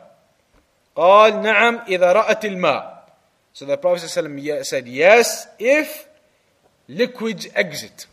قال 0.97 1.41
نعم 1.41 1.87
إذا 1.87 2.13
رأت 2.13 2.45
الماء. 2.45 2.94
So 3.55 3.65
the 3.65 3.77
Prophet 3.77 4.07
said 4.09 4.87
yes 4.87 5.47
if 5.59 6.07
liquids 6.87 7.47
exit. 7.55 8.07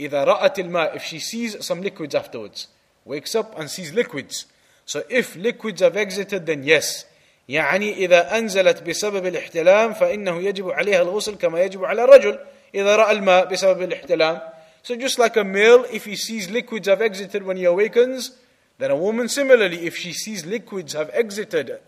إذا 0.00 0.24
رأت 0.24 0.58
الماء 0.58 0.96
if 0.96 1.04
she 1.04 1.18
sees 1.18 1.64
some 1.64 1.82
liquids 1.82 2.14
afterwards. 2.14 2.68
Wakes 3.04 3.34
up 3.34 3.58
and 3.58 3.70
sees 3.70 3.92
liquids. 3.92 4.46
So 4.86 5.02
if 5.08 5.36
liquids 5.36 5.80
have 5.80 5.96
exited 5.96 6.46
then 6.46 6.62
yes. 6.62 7.04
يعني 7.48 7.94
إذا 7.94 8.38
أنزلت 8.38 8.82
بسبب 8.82 9.26
الاحتلام 9.26 9.92
فإنه 9.92 10.40
يجب 10.40 10.70
عليها 10.70 11.02
الغسل 11.02 11.34
كما 11.34 11.62
يجب 11.62 11.84
على 11.84 12.04
الرجل 12.04 12.38
إذا 12.74 12.96
رأى 12.96 13.12
الماء 13.12 13.44
بسبب 13.44 13.82
الاحتلام. 13.82 14.40
So 14.82 14.96
just 14.96 15.18
like 15.18 15.36
a 15.36 15.44
male, 15.44 15.84
if 15.92 16.04
he 16.04 16.16
sees 16.16 16.50
liquids 16.50 16.88
have 16.88 17.00
exited 17.00 17.42
when 17.42 17.56
he 17.56 17.64
awakens, 17.64 18.32
then 18.78 18.90
a 18.90 18.96
woman 18.96 19.28
similarly, 19.28 19.86
if 19.86 19.96
she 19.96 20.12
sees 20.12 20.44
liquids 20.44 20.92
have 20.92 21.10
exited 21.12 21.78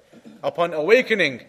upon 0.42 0.72
awakening, 0.72 1.42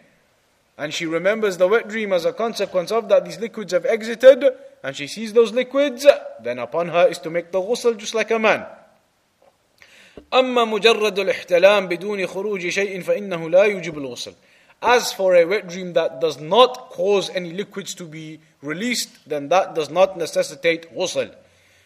and 0.77 0.93
she 0.93 1.05
remembers 1.05 1.57
the 1.57 1.67
wet 1.67 1.87
dream 1.87 2.13
as 2.13 2.25
a 2.25 2.33
consequence 2.33 2.91
of 2.91 3.09
that, 3.09 3.25
these 3.25 3.39
liquids 3.39 3.73
have 3.73 3.85
exited, 3.85 4.45
and 4.83 4.95
she 4.95 5.07
sees 5.07 5.33
those 5.33 5.51
liquids, 5.51 6.05
then 6.41 6.59
upon 6.59 6.89
her 6.89 7.07
is 7.07 7.17
to 7.19 7.29
make 7.29 7.51
the 7.51 7.59
ghusl 7.59 7.97
just 7.97 8.13
like 8.13 8.31
a 8.31 8.39
man. 8.39 8.65
أما 10.33 10.65
مجرد 10.65 11.19
الاحتلام 11.19 11.87
بدون 11.87 12.27
خروج 12.27 12.67
شيء 12.67 13.01
فإنه 13.01 13.49
لا 13.49 13.65
يجب 13.65 13.97
الغسل 13.97 14.33
As 14.81 15.11
for 15.11 15.35
a 15.35 15.45
wet 15.45 15.67
dream 15.67 15.93
that 15.93 16.21
does 16.21 16.39
not 16.39 16.89
cause 16.89 17.31
any 17.31 17.51
liquids 17.51 17.95
to 17.95 18.03
be 18.03 18.39
released, 18.61 19.09
then 19.27 19.49
that 19.49 19.73
does 19.73 19.89
not 19.89 20.17
necessitate 20.17 20.93
ghusl. 20.95 21.33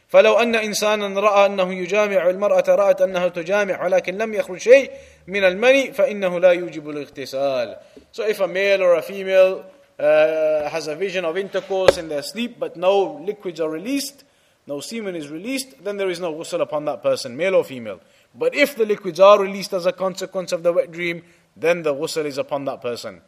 فلو 0.08 0.40
أن 0.40 0.56
إنسانا 0.56 1.20
رأى 1.20 1.46
أنه 1.46 1.74
يجامع 1.74 2.30
المرأة 2.30 2.64
رأت 2.68 3.02
أنها 3.02 3.28
تجامع 3.28 3.86
ولكن 3.86 4.18
لم 4.18 4.34
يخرج 4.34 4.58
شيء 4.58 4.92
من 5.28 5.44
المني 5.44 5.94
فإنه 5.94 6.40
لا 6.40 6.52
يوجب 6.52 6.90
الاغتسال. 6.90 7.78
So 8.12 8.24
if 8.24 8.40
a 8.40 8.48
male 8.48 8.82
or 8.82 8.96
a 8.96 9.02
female 9.02 9.64
uh, 10.00 10.70
has 10.70 10.88
a 10.88 10.96
vision 10.96 11.24
of 11.24 11.38
intercourse 11.38 11.98
in 11.98 12.10
their 12.10 12.24
sleep 12.24 12.60
but 12.60 12.76
no 12.76 13.24
liquids 13.26 13.62
are 13.62 13.70
released, 13.70 14.26
no 14.68 14.80
semen 14.82 15.16
is 15.16 15.30
released, 15.30 15.84
then 15.84 15.98
there 15.98 16.10
is 16.10 16.20
no 16.20 16.34
ghusl 16.34 16.62
upon 16.62 16.86
that 16.86 17.02
person, 17.02 17.38
male 17.38 17.56
or 17.56 17.64
female. 17.64 18.02
But 18.36 18.54
if 18.54 18.76
the 18.76 18.86
liquids 18.86 19.20
are 19.20 19.40
released 19.40 19.74
as 19.74 19.86
a 19.86 19.92
consequence 19.92 20.52
of 20.52 20.64
the 20.64 20.74
wet 20.74 20.92
dream, 20.92 21.24
then 21.56 21.84
the 21.84 21.94
ghusl 21.94 22.26
is 22.26 22.38
upon 22.38 22.66
that 22.66 22.82
person. 22.82 23.22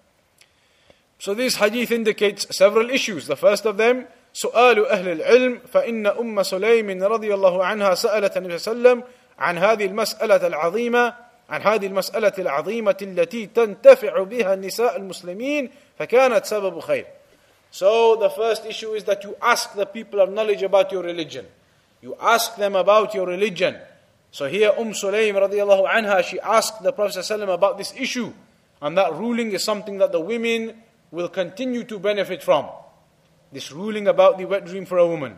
So 1.17 1.33
this 1.33 1.55
hadith 1.55 1.91
indicates 1.91 2.55
several 2.55 2.89
issues. 2.89 3.27
The 3.27 3.35
first 3.35 3.65
of 3.65 3.77
them, 3.77 4.07
سؤال 4.32 4.86
أهل 4.86 5.08
العلم 5.08 5.60
فإن 5.72 6.06
أم 6.06 6.42
سليم 6.42 7.02
رضي 7.04 7.34
الله 7.34 7.64
عنها 7.64 7.94
سألت 7.94 8.36
النبي 8.36 8.58
صلى 8.58 8.72
الله 8.72 8.90
عليه 8.90 9.00
وسلم 9.00 9.12
عن 9.38 9.58
هذه 9.58 9.86
المسألة 9.86 10.46
العظيمة 10.46 11.14
عن 11.50 11.62
هذه 11.62 11.86
المسألة 11.86 12.32
العظيمة 12.38 12.96
التي 13.02 13.46
تنتفع 13.46 14.22
بها 14.22 14.54
النساء 14.54 14.96
المسلمين 14.96 15.70
فكانت 15.98 16.44
سبب 16.44 16.80
خير 16.80 17.06
So 17.70 18.16
the 18.16 18.30
first 18.30 18.64
issue 18.64 18.94
is 18.94 19.04
that 19.04 19.24
you 19.24 19.36
ask 19.42 19.74
the 19.74 19.84
people 19.84 20.20
of 20.20 20.30
knowledge 20.32 20.62
about 20.62 20.90
your 20.90 21.02
religion. 21.02 21.44
You 22.00 22.16
ask 22.18 22.56
them 22.56 22.74
about 22.74 23.14
your 23.14 23.26
religion. 23.26 23.76
So 24.30 24.46
here 24.46 24.72
Umm 24.78 24.92
Sulaim 24.92 25.34
radiallahu 25.34 25.86
anha, 25.86 26.22
she 26.24 26.40
asked 26.40 26.82
the 26.82 26.92
Prophet 26.92 27.18
ﷺ 27.18 27.52
about 27.52 27.76
this 27.76 27.92
issue. 27.94 28.32
And 28.80 28.96
that 28.96 29.12
ruling 29.14 29.52
is 29.52 29.62
something 29.64 29.98
that 29.98 30.12
the 30.12 30.20
women 30.20 30.82
will 31.10 31.28
continue 31.28 31.84
to 31.84 31.98
benefit 31.98 32.42
from 32.42 32.68
This 33.51 33.71
ruling 33.71 34.07
about 34.07 34.37
the 34.37 34.45
wet 34.45 34.65
dream 34.65 34.85
for 34.85 34.97
a 34.97 35.07
woman. 35.07 35.37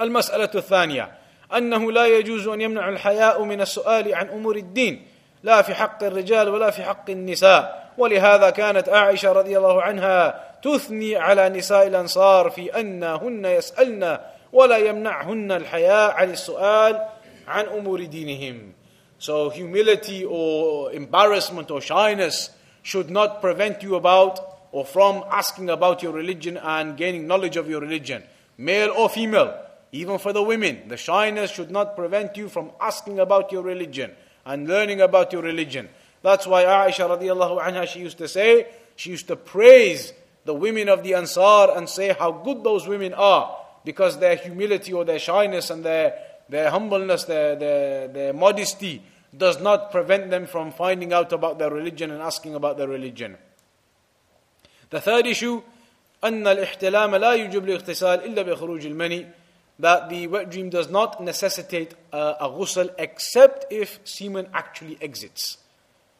المسألة 0.00 0.50
الثانية 0.54 1.12
أنه 1.56 1.92
لا 1.92 2.06
يجوز 2.06 2.48
أن 2.48 2.60
يمنع 2.60 2.88
الحياء 2.88 3.44
من 3.44 3.60
السؤال 3.60 4.14
عن 4.14 4.28
أمور 4.28 4.56
الدين 4.56 5.06
لا 5.42 5.62
في 5.62 5.74
حق 5.74 6.04
الرجال 6.04 6.48
ولا 6.48 6.70
في 6.70 6.82
حق 6.82 7.10
النساء 7.10 7.90
ولهذا 7.98 8.50
كانت 8.50 8.88
عائشة 8.88 9.32
رضي 9.32 9.58
الله 9.58 9.82
عنها 9.82 10.44
تثني 10.62 11.16
على 11.16 11.48
نساء 11.48 11.86
الأنصار 11.86 12.50
في 12.50 12.80
أنهن 12.80 13.44
يسألن 13.44 14.18
ولا 14.52 14.76
يمنعهن 14.76 15.52
الحياء 15.52 16.10
عن 16.10 16.30
السؤال 16.30 17.06
عن 17.48 17.64
أمور 17.64 18.04
دينهم. 18.04 18.72
So 19.18 19.50
humility 19.50 20.24
or 20.24 20.92
embarrassment 20.92 21.70
or 21.70 21.80
shyness 21.80 22.50
should 22.82 23.10
not 23.10 23.42
prevent 23.42 23.82
you 23.82 23.96
about 23.96 24.53
or 24.75 24.83
from 24.83 25.23
asking 25.31 25.69
about 25.69 26.03
your 26.03 26.11
religion 26.11 26.57
and 26.57 26.97
gaining 26.97 27.25
knowledge 27.25 27.55
of 27.55 27.69
your 27.69 27.79
religion, 27.79 28.21
male 28.57 28.91
or 28.91 29.07
female. 29.07 29.57
Even 29.93 30.17
for 30.17 30.33
the 30.33 30.43
women, 30.43 30.89
the 30.89 30.97
shyness 30.97 31.49
should 31.49 31.71
not 31.71 31.95
prevent 31.95 32.35
you 32.35 32.49
from 32.49 32.69
asking 32.81 33.17
about 33.19 33.53
your 33.53 33.63
religion 33.63 34.11
and 34.45 34.67
learning 34.67 34.99
about 34.99 35.31
your 35.31 35.41
religion. 35.41 35.87
That's 36.23 36.45
why 36.45 36.65
Aisha 36.65 37.07
radiallahu 37.07 37.63
anha, 37.63 37.87
she 37.87 38.01
used 38.01 38.17
to 38.17 38.27
say, 38.27 38.67
she 38.97 39.11
used 39.11 39.29
to 39.29 39.37
praise 39.37 40.11
the 40.43 40.53
women 40.53 40.89
of 40.89 41.03
the 41.03 41.13
Ansar 41.13 41.71
and 41.77 41.87
say 41.87 42.11
how 42.11 42.33
good 42.33 42.61
those 42.61 42.85
women 42.85 43.13
are 43.13 43.57
because 43.85 44.19
their 44.19 44.35
humility 44.35 44.91
or 44.91 45.05
their 45.05 45.19
shyness 45.19 45.69
and 45.69 45.85
their, 45.85 46.19
their 46.49 46.69
humbleness, 46.69 47.23
their, 47.23 47.55
their, 47.55 48.07
their 48.09 48.33
modesty 48.33 49.01
does 49.37 49.61
not 49.61 49.89
prevent 49.91 50.31
them 50.31 50.45
from 50.45 50.73
finding 50.73 51.13
out 51.13 51.31
about 51.31 51.59
their 51.59 51.71
religion 51.71 52.11
and 52.11 52.21
asking 52.21 52.55
about 52.55 52.77
their 52.77 52.89
religion. 52.89 53.37
The 54.90 55.00
third 55.00 55.26
issue, 55.26 55.62
أن 56.24 56.46
الاحتلام 56.46 57.16
لا 57.16 57.34
يجب 57.34 57.64
الاغتسال 57.64 58.24
إلا 58.24 58.42
بخروج 58.42 58.86
المني 58.86 59.26
that 59.78 60.10
the 60.10 60.26
wet 60.26 60.50
dream 60.50 60.68
does 60.68 60.90
not 60.90 61.22
necessitate 61.22 61.94
a, 62.12 62.36
a 62.40 62.48
ghusl 62.50 62.90
except 62.98 63.72
if 63.72 63.98
semen 64.04 64.46
actually 64.52 64.98
exits. 65.00 65.56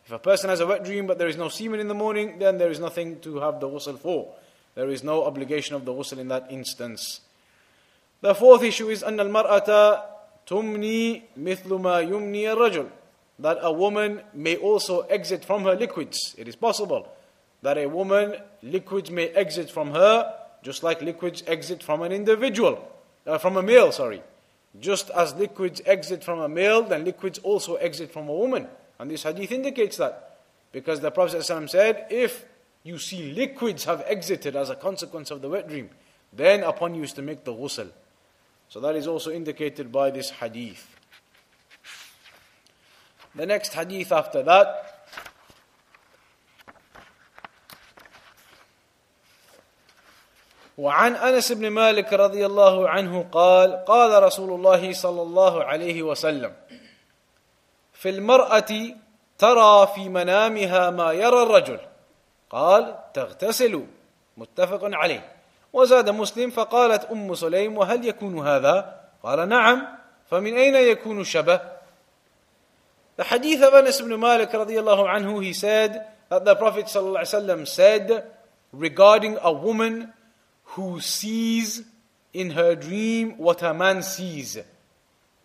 If 0.07 0.13
a 0.13 0.19
person 0.19 0.49
has 0.49 0.61
a 0.61 0.67
wet 0.67 0.85
dream 0.85 1.07
but 1.07 1.19
there 1.19 1.29
is 1.29 1.37
no 1.37 1.49
semen 1.49 1.79
in 1.79 1.89
the 1.89 1.95
morning, 1.95 2.39
then 2.39 2.57
there 2.57 2.71
is 2.71 2.81
nothing 2.81 3.21
to 3.21 3.41
have 3.41 3.61
the 3.61 3.69
ghusl 3.69 3.99
for. 3.99 4.33
There 4.75 4.89
is 4.89 5.05
no 5.05 5.25
obligation 5.25 5.77
of 5.77 5.85
the 5.85 5.93
ghusl 5.93 6.19
in 6.19 6.29
that 6.29 6.47
instance. 6.51 7.21
The 8.23 8.35
fourth 8.35 8.63
issue 8.63 8.89
is 8.89 9.03
أن 9.03 9.21
المرأة 9.21 10.03
تمني 10.47 11.23
مثل 11.37 11.75
ما 11.75 12.01
يمني 12.01 12.53
الرجل 12.53 12.89
that 13.41 13.59
a 13.63 13.73
woman 13.73 14.21
may 14.35 14.57
also 14.57 15.01
exit 15.03 15.45
from 15.45 15.65
her 15.65 15.75
liquids. 15.75 16.35
It 16.39 16.49
is 16.49 16.57
possible 16.57 17.09
that 17.63 17.79
a 17.79 17.87
woman, 17.87 18.37
liquids 18.66 19.12
may 19.12 19.30
exit 19.30 19.70
from 19.70 19.92
her, 19.92 20.34
just 20.64 20.84
like 20.84 21.02
liquids 21.02 21.44
exit 21.48 21.84
from 21.84 22.02
an 22.02 22.12
individual, 22.12 22.92
uh, 23.26 23.38
from 23.38 23.56
a 23.56 23.64
male, 23.64 23.92
sorry. 23.92 24.22
Just 24.80 25.10
as 25.12 25.34
liquids 25.36 25.82
exit 25.86 26.24
from 26.24 26.40
a 26.40 26.50
male, 26.50 26.84
then 26.84 27.06
liquids 27.06 27.40
also 27.40 27.76
exit 27.76 28.12
from 28.12 28.28
a 28.28 28.34
woman. 28.34 28.68
And 29.00 29.10
this 29.10 29.24
hadith 29.24 29.52
indicates 29.52 29.98
that. 29.98 30.40
Because 30.72 31.00
the 31.00 31.12
Prophet 31.12 31.38
ﷺ 31.38 31.70
said, 31.70 32.08
if 32.10 32.46
you 32.84 32.98
see 32.98 33.32
liquids 33.32 33.86
have 33.86 34.04
exited 34.06 34.56
as 34.56 34.70
a 34.70 34.76
consequence 34.76 35.32
of 35.32 35.42
the 35.42 35.48
wet 35.48 35.70
dream, 35.70 35.90
then 36.34 36.64
upon 36.64 36.96
you 36.96 37.04
is 37.04 37.14
to 37.14 37.22
make 37.22 37.46
the 37.46 37.54
ghusl. 37.54 37.90
So 38.68 38.80
that 38.82 38.96
is 38.96 39.08
also 39.08 39.32
indicated 39.32 39.92
by 39.92 40.12
this 40.12 40.32
hadith. 40.32 40.86
The 43.36 43.46
next 43.46 43.74
hadith 43.74 44.12
after 44.12 44.44
that. 44.44 44.95
وعن 50.78 51.16
أنس 51.16 51.52
بن 51.52 51.68
مالك 51.68 52.14
رضي 52.14 52.46
الله 52.46 52.90
عنه 52.90 53.26
قال 53.32 53.86
قال 53.86 54.24
رسول 54.24 54.52
الله 54.52 54.94
صلى 54.94 55.22
الله 55.22 55.64
عليه 55.64 56.04
وسلم 56.04 56.54
في 57.94 58.10
المرأة 58.10 58.72
ترى 59.38 59.88
في 59.96 60.10
منامها 60.10 60.90
ما 60.90 61.12
يرى 61.12 61.44
الرجل. 61.44 61.80
قال 62.50 62.96
تغتسل. 63.14 63.86
متفق 64.38 64.80
عليه. 64.84 65.32
وزاد 65.74 66.10
مسلم 66.10 66.50
فقالت 66.50 67.04
أم 67.12 67.36
سليم 67.36 67.78
وهل 67.78 68.08
يكون 68.08 68.48
هذا؟ 68.48 68.96
قال 69.24 69.50
نعم. 69.50 69.88
فمن 70.32 70.58
أين 70.58 70.76
يكون 70.76 71.22
الشبه؟ 71.22 71.60
The 73.18 73.24
hadith 73.24 73.62
of 73.62 73.74
Anas 73.74 74.02
ibn 74.02 74.20
Malik 74.20 74.52
radiallahu 74.52 75.08
anhu, 75.08 75.42
he 75.42 75.54
said 75.54 76.06
that 76.30 76.44
the 76.44 76.54
Prophet 76.56 76.88
ﷺ 76.88 77.66
said 77.66 78.26
regarding 78.74 79.38
a 79.42 79.54
woman 79.54 80.12
who 80.76 81.00
sees 81.00 81.84
in 82.34 82.52
her 82.52 82.76
dream 82.76 83.38
what 83.38 83.64
a 83.64 83.74
man 83.74 84.04
sees. 84.04 84.58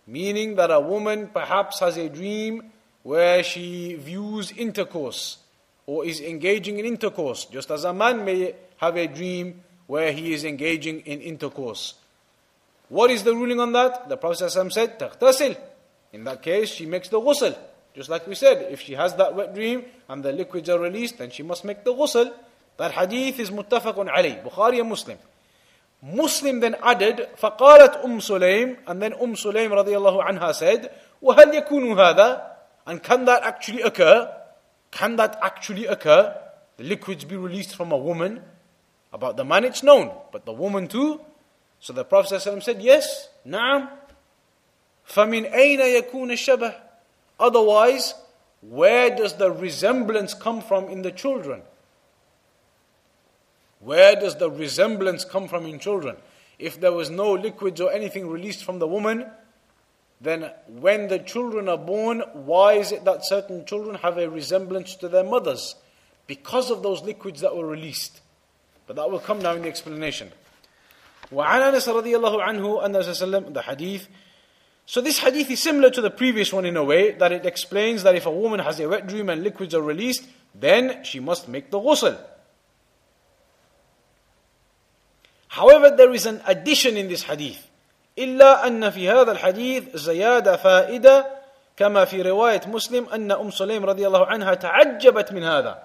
Meaning 0.07 0.57
that 0.57 0.71
a 0.71 0.81
woman 0.81 1.31
perhaps 1.33 1.79
has 1.81 1.97
a 1.97 2.09
dream 2.09 2.73
where 3.03 3.43
she 3.43 3.95
views 3.95 4.51
intercourse 4.53 5.39
or 5.87 6.05
is 6.05 6.21
engaging 6.21 6.79
in 6.79 6.85
intercourse, 6.85 7.45
just 7.47 7.71
as 7.71 7.85
a 7.85 7.93
man 7.93 8.25
may 8.25 8.55
have 8.79 8.97
a 8.97 9.07
dream 9.07 9.63
where 9.87 10.13
he 10.13 10.33
is 10.33 10.45
engaging 10.45 11.01
in 11.01 11.21
intercourse. 11.21 11.95
What 12.89 13.11
is 13.11 13.23
the 13.23 13.35
ruling 13.35 13.61
on 13.61 13.73
that? 13.73 14.09
The 14.09 14.17
Prophet 14.17 14.45
ﷺ 14.45 14.73
said, 14.73 14.99
Taqtasil. 14.99 15.57
In 16.13 16.25
that 16.25 16.43
case, 16.43 16.71
she 16.71 16.87
makes 16.87 17.09
the 17.09 17.21
ghusl. 17.21 17.57
Just 17.95 18.09
like 18.09 18.27
we 18.27 18.35
said, 18.35 18.71
if 18.71 18.81
she 18.81 18.95
has 18.95 19.15
that 19.15 19.35
wet 19.35 19.55
dream 19.55 19.85
and 20.09 20.23
the 20.23 20.33
liquids 20.33 20.69
are 20.69 20.79
released, 20.79 21.19
then 21.19 21.31
she 21.31 21.43
must 21.43 21.65
make 21.65 21.85
the 21.85 21.93
ghusl. 21.93 22.33
That 22.81 22.93
hadith 22.93 23.39
is 23.39 23.51
muttafaqun 23.51 24.09
alayh, 24.09 24.43
Bukhari 24.43 24.81
and 24.81 24.89
Muslim. 24.89 25.19
Muslim 26.03 26.61
then 26.61 26.77
added, 26.83 27.29
فقالت 27.39 28.03
أم 28.03 28.21
سليم, 28.21 28.79
and 28.87 29.03
then 29.03 29.13
Umm 29.13 29.35
Sulaim 29.35 29.69
الله 29.71 30.27
anha 30.27 30.55
said, 30.55 30.91
وهل 31.23 31.63
يكون 31.63 31.95
هذا? 31.95 32.43
And 32.87 33.03
can 33.03 33.27
that 33.27 33.43
actually 33.43 33.83
occur? 33.83 34.35
Can 34.93 35.17
that 35.17 35.39
actually 35.43 35.85
occur? 35.85 36.35
The 36.79 36.85
liquids 36.85 37.27
be 37.27 37.37
released 37.37 37.77
from 37.77 37.93
a 37.93 37.99
woman? 37.99 38.41
About 39.13 39.37
the 39.37 39.45
man 39.45 39.67
it's 39.67 39.83
known, 39.83 40.11
but 40.33 40.47
the 40.47 40.53
woman 40.53 40.89
too? 40.89 41.21
So 41.81 41.93
the 41.93 42.05
Prophet 42.05 42.33
ﷺ 42.33 42.63
said, 42.63 42.81
yes, 42.81 43.29
نعم. 43.47 43.91
فَمِنْ 45.07 45.53
أَيْنَ 45.53 45.81
يَكُونَ 46.01 46.33
الشَّبَهِ 46.33 46.75
Otherwise, 47.39 48.15
where 48.63 49.15
does 49.15 49.35
the 49.35 49.51
resemblance 49.51 50.33
come 50.33 50.63
from 50.63 50.89
in 50.89 51.03
the 51.03 51.13
children? 51.13 51.61
Where 53.80 54.16
does 54.16 54.36
the 54.36 54.50
resemblance 54.50 55.26
come 55.26 55.48
from 55.48 55.66
in 55.66 55.80
children? 55.80 56.18
If 56.58 56.80
there 56.80 56.92
was 56.92 57.10
no 57.10 57.34
liquids 57.34 57.82
or 57.82 57.92
anything 57.92 58.30
released 58.30 58.64
from 58.64 58.80
the 58.80 58.88
woman, 58.88 59.26
then 60.22 60.52
when 60.68 61.08
the 61.08 61.20
children 61.20 61.68
are 61.68 61.78
born, 61.78 62.24
why 62.34 62.74
is 62.74 62.92
it 62.92 63.04
that 63.06 63.26
certain 63.26 63.66
children 63.66 63.96
have 63.96 64.18
a 64.18 64.30
resemblance 64.30 64.96
to 64.96 65.10
their 65.10 65.24
mothers? 65.24 65.76
Because 66.28 66.72
of 66.72 66.82
those 66.82 67.04
liquids 67.04 67.42
that 67.42 67.56
were 67.56 67.68
released. 67.68 68.22
But 68.88 68.96
that 68.96 69.12
will 69.12 69.20
come 69.20 69.40
now 69.40 69.54
in 69.54 69.64
the 69.64 69.68
explanation. 69.68 70.32
وعن 71.32 71.62
انس 71.62 71.90
رضي 71.90 72.16
الله 72.16 72.42
عنه 72.44 72.86
ان 72.86 73.54
the 73.54 73.62
hadith 73.62 74.08
so 74.86 75.02
this 75.02 75.18
hadith 75.18 75.50
is 75.50 75.62
similar 75.62 75.90
to 75.90 76.02
the 76.02 76.12
previous 76.12 76.54
one 76.54 76.66
in 76.66 76.78
a 76.78 76.84
way 76.84 77.12
that 77.14 77.32
it 77.32 77.46
explains 77.46 78.04
that 78.04 78.16
if 78.16 78.28
a 78.28 78.32
woman 78.32 78.60
has 78.60 78.80
a 78.80 78.88
wet 78.88 79.08
dream 79.08 79.30
and 79.30 79.44
liquids 79.44 79.74
are 79.74 79.82
released, 79.82 80.28
then 80.54 81.04
she 81.04 81.20
must 81.20 81.48
make 81.48 81.72
the 81.72 81.80
ghusl. 81.80 82.20
However, 85.50 85.92
there 85.92 86.14
is 86.14 86.26
an 86.26 86.42
addition 86.46 86.98
in 86.98 87.08
this 87.08 87.24
hadith. 87.24 87.60
إلا 88.18 88.68
أن 88.68 88.90
في 88.90 89.10
هذا 89.10 89.32
الحديث 89.32 89.96
زيادة 89.96 90.56
فائدة 90.56 91.28
كما 91.78 92.06
في 92.06 92.22
رواية 92.22 92.62
مسلم 92.68 93.10
أن 93.10 93.32
أم 93.32 93.52
سليم 93.52 93.86
رضي 93.86 94.08
الله 94.08 94.26
عنها 94.26 94.54
تعجبت 94.54 95.32
من 95.32 95.44
هذا. 95.44 95.78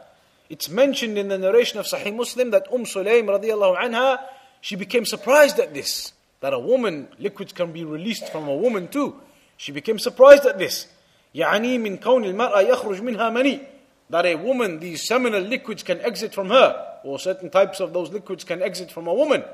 It's 0.49 0.69
mentioned 0.69 1.19
in 1.19 1.29
the 1.29 1.39
narration 1.39 1.79
of 1.79 1.87
Sahih 1.87 2.15
Muslim 2.15 2.51
that 2.51 2.67
Umm 2.73 2.85
Sulaim 2.85 3.27
رضي 3.29 3.55
الله 3.55 3.77
عنها 3.77 4.19
she 4.61 4.77
became 4.77 5.05
surprised 5.05 5.59
at 5.59 5.75
this 5.75 6.13
that 6.41 6.53
a 6.53 6.59
woman, 6.59 7.09
liquids 7.19 7.53
can 7.53 7.73
be 7.73 7.85
released 7.85 8.29
from 8.31 8.49
a 8.49 8.55
woman 8.55 8.89
too. 8.89 9.15
She 9.57 9.73
became 9.73 9.99
surprised 9.99 10.47
at 10.47 10.59
this. 10.59 10.87
يعني 11.35 11.79
من 11.79 11.97
كون 11.97 12.25
المرأة 12.25 12.61
يخرج 12.61 13.03
منها 13.03 13.31
مني 13.31 13.61
that 14.09 14.27
a 14.27 14.35
woman, 14.35 14.81
these 14.81 15.07
seminal 15.07 15.41
liquids 15.41 15.83
can 15.83 16.01
exit 16.01 16.35
from 16.35 16.51
her, 16.51 16.99
or 17.05 17.19
certain 17.19 17.51
types 17.51 17.81
of 17.81 17.93
those 17.93 18.11
liquids 18.11 18.45
can 18.45 18.63
exit 18.63 18.91
from 18.91 19.07
a 19.07 19.15
woman. 19.15 19.45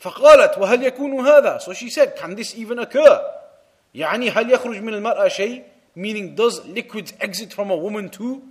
فقالت 0.00 0.58
وهل 0.58 0.82
يكون 0.82 1.26
هذا? 1.26 1.60
So 1.60 1.72
she 1.72 1.90
said, 1.90 2.16
can 2.16 2.34
this 2.34 2.54
even 2.56 2.78
occur? 2.78 3.20
يعني 3.94 4.30
هل 4.30 4.50
يخرج 4.50 4.82
من 4.82 4.94
المرأة 4.94 5.28
شيء? 5.28 5.64
Meaning, 5.96 6.34
does 6.34 6.64
liquids 6.66 7.12
exit 7.20 7.52
from 7.52 7.70
a 7.70 7.76
woman 7.76 8.08
too? 8.08 8.42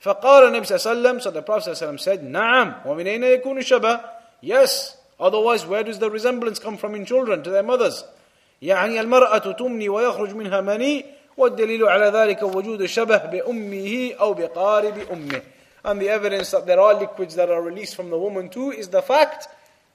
فقال 0.00 0.48
النبي 0.48 0.66
صلى 0.66 0.76
الله 0.76 1.10
عليه 1.10 1.18
وسلم, 1.18 1.22
so 1.22 1.30
the 1.30 1.42
Prophet 1.42 1.64
صلى 1.64 1.72
الله 1.72 1.82
عليه 1.82 1.94
وسلم 1.94 1.98
said, 1.98 2.22
نعم 2.22 2.74
ومن 2.86 3.06
أين 3.06 3.24
يكون 3.24 3.58
الشبه? 3.58 4.00
Yes, 4.42 4.96
Otherwise, 5.18 5.64
where 5.64 5.82
does 5.82 5.98
the 5.98 6.10
resemblance 6.10 6.58
come 6.58 6.76
from 6.76 6.94
in 6.94 7.06
children 7.06 7.42
to 7.42 7.50
their 7.50 7.62
mothers? 7.62 8.04
يعني 8.62 9.00
المرأة 9.00 9.52
تمني 9.52 9.88
ويخرج 9.88 10.34
منها 10.34 10.60
مني 10.60 11.04
والدليل 11.36 11.84
على 11.84 12.06
ذلك 12.06 12.42
وجود 12.42 12.80
الشبه 12.80 13.16
بأمه 13.16 14.14
أو 14.20 14.34
بقارب 14.34 14.98
أمه. 15.12 15.42
And 15.84 16.00
the 16.00 16.08
evidence 16.08 16.50
that 16.50 16.66
there 16.66 16.80
are 16.80 16.94
liquids 16.94 17.34
that 17.36 17.50
are 17.50 17.62
released 17.62 17.94
from 17.94 18.10
the 18.10 18.18
woman 18.18 18.48
too 18.48 18.72
is 18.72 18.88
the 18.88 19.02
fact 19.02 19.48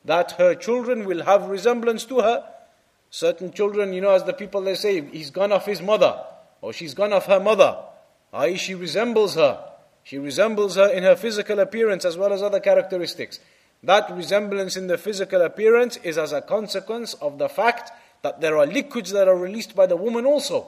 that 0.05 0.31
her 0.33 0.55
children 0.55 1.05
will 1.05 1.23
have 1.23 1.49
resemblance 1.49 2.05
to 2.05 2.21
her. 2.21 2.43
Certain 3.09 3.51
children, 3.51 3.91
you 3.91 4.01
know, 4.01 4.11
as 4.11 4.23
the 4.23 4.33
people 4.33 4.61
they 4.61 4.75
say, 4.75 5.01
he's 5.01 5.31
gone 5.31 5.51
off 5.51 5.65
his 5.65 5.81
mother, 5.81 6.17
or 6.61 6.71
she's 6.71 6.93
gone 6.93 7.11
off 7.11 7.25
her 7.25 7.41
mother, 7.41 7.77
i.e., 8.33 8.55
she 8.55 8.73
resembles 8.73 9.35
her. 9.35 9.67
She 10.03 10.17
resembles 10.17 10.75
her 10.75 10.87
in 10.87 11.03
her 11.03 11.15
physical 11.15 11.59
appearance 11.59 12.05
as 12.05 12.17
well 12.17 12.31
as 12.33 12.41
other 12.41 12.59
characteristics. 12.59 13.39
That 13.83 14.09
resemblance 14.11 14.77
in 14.77 14.87
the 14.87 14.97
physical 14.97 15.41
appearance 15.41 15.97
is 15.97 16.17
as 16.17 16.31
a 16.31 16.41
consequence 16.41 17.13
of 17.15 17.37
the 17.37 17.49
fact 17.49 17.91
that 18.21 18.39
there 18.39 18.57
are 18.57 18.65
liquids 18.65 19.11
that 19.11 19.27
are 19.27 19.37
released 19.37 19.75
by 19.75 19.87
the 19.87 19.97
woman 19.97 20.25
also. 20.25 20.67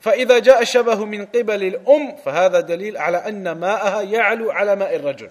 فإذا 0.00 0.38
جاء 0.38 0.62
الشبه 0.62 1.04
من 1.04 1.26
قبل 1.26 1.62
الأم 1.62 2.16
فهذا 2.16 2.60
دليل 2.60 2.96
على 2.96 3.16
أن 3.16 3.52
ماءها 3.52 4.02
يعلو 4.02 4.50
على 4.50 4.76
ماء 4.76 4.96
الرجل. 4.96 5.30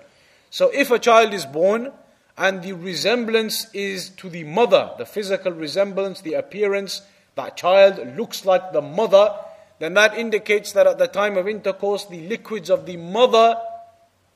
So 0.49 0.69
if 0.73 0.91
a 0.91 0.99
child 0.99 1.33
is 1.33 1.45
born 1.45 1.91
and 2.37 2.63
the 2.63 2.73
resemblance 2.73 3.67
is 3.73 4.09
to 4.09 4.29
the 4.29 4.43
mother, 4.43 4.91
the 4.97 5.05
physical 5.05 5.51
resemblance, 5.51 6.21
the 6.21 6.33
appearance, 6.33 7.03
that 7.35 7.57
child 7.57 8.17
looks 8.17 8.45
like 8.45 8.73
the 8.73 8.81
mother, 8.81 9.35
then 9.79 9.93
that 9.95 10.17
indicates 10.17 10.71
that 10.73 10.87
at 10.87 10.97
the 10.97 11.07
time 11.07 11.37
of 11.37 11.47
intercourse, 11.47 12.05
the 12.05 12.27
liquids 12.27 12.69
of 12.69 12.85
the 12.85 12.97
mother 12.97 13.55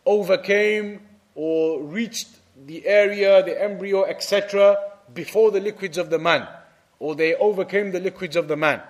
overcame 0.06 1.02
or 1.36 1.82
reached 1.82 2.28
the 2.66 2.86
area, 2.88 3.44
the 3.44 3.62
embryo, 3.62 4.04
etc., 4.04 4.78
before 5.14 5.52
the 5.52 5.60
liquids 5.60 5.98
of 5.98 6.10
the 6.10 6.20
man, 6.20 6.48
or 7.00 7.16
they 7.16 7.36
overcame 7.36 7.92
the 7.92 8.00
liquids 8.00 8.36
of 8.36 8.48
the 8.48 8.58
man. 8.58 8.82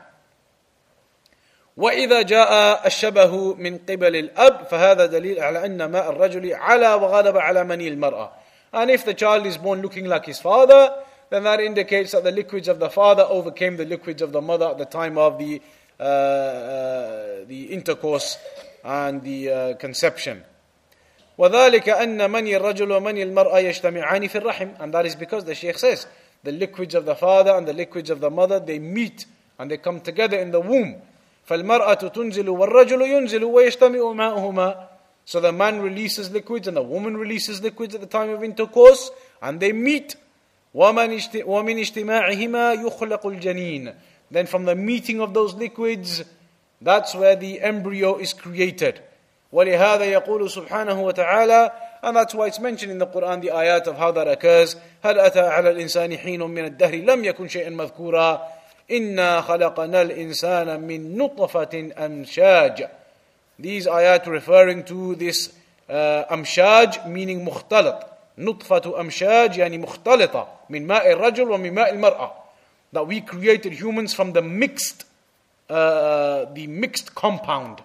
وإذا 1.78 2.22
جاء 2.22 2.88
الشبه 2.88 3.54
من 3.54 3.78
قبل 3.78 4.16
الأب 4.16 4.66
فهذا 4.72 5.06
دليل 5.06 5.40
على 5.40 5.66
أن 5.66 5.86
ماء 5.86 6.10
الرجل 6.10 6.54
على 6.54 6.94
وغلب 6.94 7.38
على 7.38 7.64
مني 7.64 7.88
المرأة. 7.88 8.30
And 8.74 8.90
if 8.90 9.06
the 9.06 9.14
child 9.14 9.46
is 9.46 9.58
born 9.58 9.82
looking 9.82 10.06
like 10.06 10.26
his 10.26 10.40
father, 10.40 10.94
then 11.30 11.44
that 11.44 11.60
indicates 11.60 12.12
that 12.14 12.24
the 12.24 12.32
liquids 12.32 12.68
of 12.68 12.80
the 12.80 12.90
father 12.90 13.24
overcame 13.24 13.78
the 13.78 13.86
liquids 13.86 14.22
of 14.22 14.32
the 14.32 14.42
mother 14.42 14.68
at 14.70 14.78
the 14.78 14.86
time 14.86 15.18
of 15.18 15.38
the, 15.38 15.62
uh, 16.00 16.04
uh, 16.04 17.46
the 17.48 17.66
intercourse 17.72 18.38
and 18.84 19.22
the 19.24 19.50
uh, 19.50 19.74
conception. 19.76 20.44
وذلك 21.38 21.90
أن 21.90 22.30
مني 22.32 22.58
الرجل 22.58 22.92
ومني 22.92 23.24
المرأة 23.24 23.60
يجتمعان 23.60 24.28
في 24.28 24.38
الرحم 24.38 24.80
and 24.80 24.92
that 24.94 25.06
is 25.06 25.16
because 25.16 25.46
the 25.46 25.54
Shaykh 25.54 25.78
says 25.78 26.08
the 26.44 26.52
liquids 26.52 26.96
of 26.96 27.06
the 27.06 27.14
father 27.14 27.52
and 27.52 27.68
the 27.68 27.74
liquids 27.74 28.10
of 28.10 28.20
the 28.20 28.32
mother 28.32 28.60
they 28.60 28.80
meet 28.80 29.28
and 29.60 29.70
they 29.70 29.78
come 29.78 30.02
together 30.02 30.40
in 30.40 30.50
the 30.50 30.60
womb 30.60 31.00
فالمرأة 31.45 31.95
تنزل 31.95 32.49
والرجل 32.49 33.03
ينزل 33.03 33.45
ويجتمع 33.45 34.13
ماؤهما 34.13 34.89
So 35.25 35.39
the 35.39 35.53
man 35.53 35.81
releases 35.81 36.31
liquids 36.33 36.67
and 36.67 36.77
the 36.77 36.83
woman 36.83 37.17
releases 37.17 37.63
liquids 37.63 37.95
at 37.95 38.01
the 38.01 38.07
time 38.07 38.31
of 38.31 38.43
intercourse 38.43 39.11
and 39.41 39.61
they 39.61 39.73
meet 39.73 40.17
ومن 40.75 41.79
اجتماعهما 41.79 42.73
يخلق 42.73 43.27
الجنين 43.27 43.95
Then 44.31 44.47
from 44.47 44.65
the 44.65 44.75
meeting 44.75 45.21
of 45.21 45.35
those 45.35 45.55
liquids 45.55 46.25
that's 46.81 47.15
where 47.15 47.37
the 47.37 47.61
embryo 47.61 48.19
is 48.19 48.33
created 48.33 49.01
ولهذا 49.53 50.05
يقول 50.05 50.51
سبحانه 50.51 51.03
وتعالى 51.03 51.71
and 52.03 52.17
that's 52.17 52.35
why 52.35 52.47
it's 52.47 52.59
mentioned 52.59 52.91
in 52.91 52.99
the 52.99 53.07
Quran 53.07 53.43
the 53.43 53.49
ayat 53.49 53.87
of 53.87 53.97
how 53.97 54.11
that 54.11 54.27
occurs 54.27 54.77
هل 55.05 55.19
أتى 55.19 55.41
على 55.41 55.71
الإنسان 55.71 56.17
حين 56.19 56.41
من 56.43 56.65
الدهر 56.65 56.95
لم 56.95 57.25
يكن 57.25 57.49
شيئا 57.49 57.71
مذكورا 57.71 58.43
إنا 58.93 59.41
خلقنا 59.41 60.03
الإنسان 60.03 60.81
من 60.81 61.17
نطفة 61.19 61.91
أمشاج 61.99 62.89
These 63.59 63.87
ayat 63.87 64.27
referring 64.27 64.83
to 64.85 65.15
this 65.15 65.49
uh, 65.89 65.93
أمشاج 66.33 66.95
meaning 67.07 67.45
مختلط 67.45 68.07
نطفة 68.39 69.01
أمشاج 69.01 69.59
يعني 69.59 69.79
مختلطة 69.79 70.49
من 70.71 70.87
ماء 70.87 71.13
الرجل 71.13 71.51
ومن 71.51 71.75
ماء 71.75 71.95
المرأة 71.95 72.33
that 72.93 73.07
we 73.07 73.21
created 73.21 73.73
humans 73.73 74.15
from 74.15 74.33
the 74.33 74.43
mixed 74.43 75.05
uh, 75.71 76.45
the 76.55 76.67
mixed 76.67 77.15
compound 77.15 77.83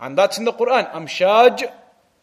and 0.00 0.18
that's 0.18 0.38
in 0.38 0.44
the 0.44 0.52
Quran 0.52 0.86
أمشاج 0.96 1.68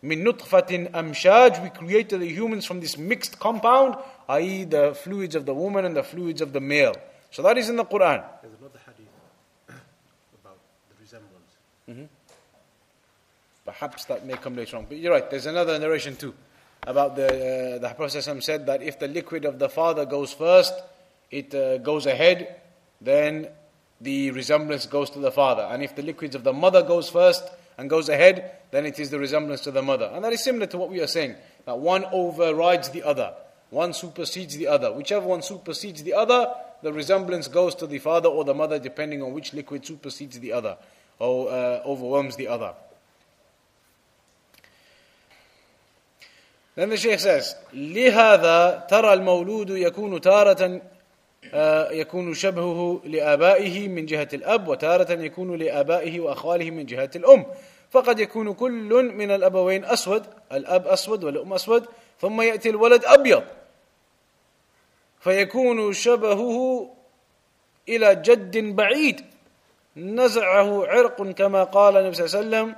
من 0.03 0.23
نطفة 0.23 0.89
أمشاج 0.95 1.63
we 1.63 1.69
created 1.69 2.21
the 2.21 2.27
humans 2.27 2.65
from 2.65 2.79
this 2.79 2.97
mixed 2.97 3.39
compound 3.39 3.95
i.e. 4.29 4.63
the 4.63 4.93
fluids 4.93 5.35
of 5.35 5.45
the 5.45 5.53
woman 5.53 5.85
and 5.85 5.95
the 5.95 6.03
fluids 6.03 6.41
of 6.41 6.53
the 6.53 6.59
male 6.61 6.95
so 7.31 7.41
that 7.43 7.57
is 7.57 7.69
in 7.69 7.75
the 7.75 7.85
Quran. 7.85 8.23
There's 8.41 8.53
another 8.59 8.79
hadith 8.85 9.07
about 10.41 10.59
the 10.89 10.95
resemblance. 11.01 11.51
Mm-hmm. 11.89 12.05
Perhaps 13.65 14.05
that 14.05 14.25
may 14.25 14.33
come 14.33 14.55
later 14.55 14.77
on. 14.77 14.85
But 14.85 14.97
you're 14.97 15.13
right, 15.13 15.29
there's 15.29 15.45
another 15.45 15.77
narration 15.77 16.15
too 16.15 16.33
about 16.83 17.15
the, 17.15 17.27
uh, 17.75 17.79
the 17.79 17.93
Prophet 17.95 18.43
said 18.43 18.65
that 18.65 18.81
if 18.81 18.99
the 18.99 19.07
liquid 19.07 19.45
of 19.45 19.59
the 19.59 19.69
father 19.69 20.05
goes 20.05 20.33
first, 20.33 20.73
it 21.29 21.53
uh, 21.53 21.77
goes 21.77 22.05
ahead, 22.05 22.61
then 23.01 23.47
the 24.01 24.31
resemblance 24.31 24.85
goes 24.85 25.09
to 25.11 25.19
the 25.19 25.31
father. 25.31 25.63
And 25.63 25.83
if 25.83 25.95
the 25.95 26.01
liquids 26.01 26.35
of 26.35 26.43
the 26.43 26.53
mother 26.53 26.81
goes 26.81 27.09
first 27.09 27.43
and 27.77 27.89
goes 27.89 28.09
ahead, 28.09 28.51
then 28.71 28.85
it 28.85 28.99
is 28.99 29.09
the 29.09 29.19
resemblance 29.19 29.61
to 29.61 29.71
the 29.71 29.81
mother. 29.81 30.09
And 30.13 30.23
that 30.23 30.33
is 30.33 30.43
similar 30.43 30.67
to 30.67 30.77
what 30.77 30.89
we 30.89 31.01
are 31.01 31.07
saying, 31.07 31.35
that 31.65 31.77
one 31.77 32.05
overrides 32.11 32.89
the 32.89 33.03
other. 33.03 33.33
One 33.69 33.93
supersedes 33.93 34.57
the 34.57 34.67
other. 34.67 34.91
Whichever 34.91 35.27
one 35.27 35.41
supersedes 35.41 36.03
the 36.03 36.13
other, 36.13 36.51
the 36.82 36.92
resemblance 36.92 37.48
goes 37.48 37.74
to 37.76 37.86
the 37.86 37.98
father 37.98 38.28
or 38.28 38.44
the 38.44 38.54
mother 38.54 38.78
depending 38.78 39.22
on 39.22 39.32
which 39.32 39.52
liquid 39.54 39.86
supersedes 39.86 40.38
the 40.40 40.52
other 40.52 40.76
or 41.18 41.48
uh, 41.48 41.80
overwhelms 41.84 42.36
the 42.36 42.48
other. 42.48 42.74
Then 46.74 46.90
the 46.90 46.96
Shaykh 46.96 47.20
says, 47.20 47.54
لهذا 47.72 48.86
ترى 48.90 49.12
المولود 49.12 49.70
يكون 49.70 50.20
تارة 50.20 50.80
يكون 51.90 52.34
شبهه 52.34 53.00
لآبائه 53.04 53.88
من 53.88 54.06
جهة 54.06 54.28
الأب 54.32 54.68
وتارة 54.68 55.12
يكون 55.12 55.56
لآبائه 55.58 56.20
وأخواله 56.20 56.70
من 56.70 56.86
جهة 56.86 57.10
الأم 57.16 57.46
فقد 57.90 58.20
يكون 58.20 58.54
كل 58.54 59.12
من 59.14 59.30
الأبوين 59.30 59.84
أسود 59.84 60.26
الأب 60.52 60.86
أسود 60.86 61.24
والأم 61.24 61.52
أسود 61.52 61.86
ثم 62.20 62.40
يأتي 62.40 62.70
الولد 62.70 63.04
أبيض 63.04 63.42
فيكون 65.19 65.93
شبهه 65.93 66.89
إلى 67.89 68.15
جد 68.15 68.57
بعيد. 68.75 69.21
نزعه 69.97 70.87
عرق 70.87 71.31
كما 71.31 71.63
قال 71.63 71.97
النبي 71.97 72.15
صلى 72.15 72.25
الله 72.25 72.37
عليه 72.37 72.47
وسلم 72.47 72.75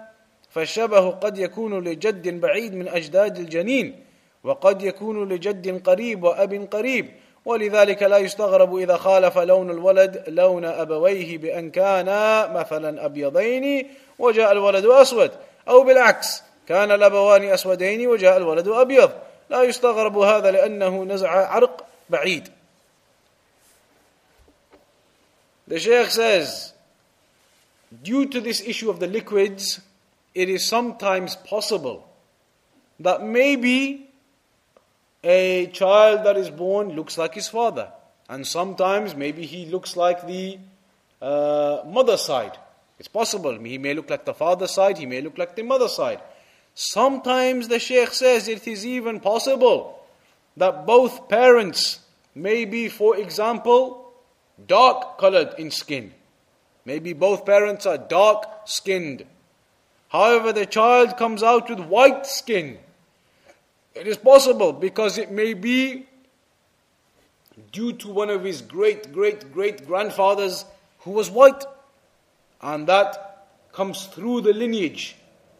فالشبه 0.49 1.09
قد 1.09 1.37
يكون 1.37 1.83
لجد 1.83 2.41
بعيد 2.41 2.75
من 2.75 2.87
أجداد 2.87 3.37
الجنين 3.37 4.05
وقد 4.43 4.81
يكون 4.81 5.29
لجد 5.33 5.83
قريب 5.87 6.23
وأب 6.23 6.67
قريب. 6.71 7.11
ولذلك 7.45 8.03
لا 8.03 8.17
يستغرب 8.17 8.75
إذا 8.75 8.97
خالف 8.97 9.37
لون 9.37 9.71
الولد 9.71 10.23
لون 10.27 10.65
أبويه 10.65 11.37
بأن 11.37 11.71
كانا 11.71 12.47
مثلا 12.47 13.05
أبيضين 13.05 13.87
وجاء 14.19 14.51
الولد 14.51 14.85
أسود 14.85 15.31
أو 15.67 15.83
بالعكس 15.83 16.43
كان 16.67 16.91
الأبوان 16.91 17.43
أسودين 17.43 18.07
وجاء 18.07 18.37
الولد 18.37 18.67
أبيض. 18.67 19.11
لا 19.49 19.63
يستغرب 19.63 20.17
هذا 20.17 20.51
لأنه 20.51 21.03
نزع 21.03 21.29
عرق 21.29 21.85
Ba'id. 22.11 22.49
The 25.67 25.79
Shaykh 25.79 26.11
says, 26.11 26.73
due 28.03 28.25
to 28.27 28.41
this 28.41 28.61
issue 28.61 28.89
of 28.89 28.99
the 28.99 29.07
liquids, 29.07 29.79
it 30.35 30.49
is 30.49 30.67
sometimes 30.67 31.35
possible 31.37 32.07
that 32.99 33.23
maybe 33.23 34.09
a 35.23 35.67
child 35.67 36.25
that 36.25 36.35
is 36.35 36.49
born 36.49 36.89
looks 36.89 37.17
like 37.17 37.33
his 37.35 37.47
father, 37.47 37.89
and 38.27 38.45
sometimes 38.45 39.15
maybe 39.15 39.45
he 39.45 39.65
looks 39.65 39.95
like 39.95 40.27
the 40.27 40.57
uh, 41.21 41.83
mother 41.85 42.17
side. 42.17 42.57
It's 42.99 43.07
possible. 43.07 43.57
He 43.57 43.77
may 43.77 43.93
look 43.93 44.09
like 44.09 44.25
the 44.25 44.33
father 44.33 44.67
side, 44.67 44.97
he 44.97 45.05
may 45.05 45.21
look 45.21 45.37
like 45.37 45.55
the 45.55 45.63
mother 45.63 45.87
side. 45.87 46.19
Sometimes 46.75 47.67
the 47.67 47.79
Sheikh 47.79 48.09
says 48.09 48.47
it 48.47 48.67
is 48.67 48.85
even 48.85 49.19
possible 49.19 50.05
that 50.57 50.85
both 50.85 51.29
parents 51.29 51.99
may 52.35 52.65
be, 52.65 52.87
for 52.87 53.17
example, 53.17 54.13
dark 54.67 55.17
colored 55.17 55.55
in 55.57 55.71
skin. 55.71 56.13
Maybe 56.85 57.13
both 57.13 57.45
parents 57.45 57.85
are 57.85 57.97
dark 57.97 58.45
skinned. 58.65 59.25
However, 60.09 60.51
the 60.51 60.65
child 60.65 61.17
comes 61.17 61.43
out 61.43 61.69
with 61.69 61.79
white 61.79 62.25
skin. 62.25 62.77
It 63.93 64.07
is 64.07 64.17
possible 64.17 64.73
because 64.73 65.17
it 65.17 65.31
may 65.31 65.53
be 65.53 66.07
due 67.71 67.93
to 67.93 68.09
one 68.09 68.29
of 68.29 68.43
his 68.43 68.61
great, 68.61 69.13
great, 69.13 69.51
great 69.53 69.85
grandfathers 69.85 70.65
who 70.99 71.11
was 71.11 71.29
white. 71.29 71.63
And 72.61 72.87
that 72.87 73.47
comes 73.73 74.05
through 74.07 74.41
the 74.41 74.53
lineage. 74.53 75.15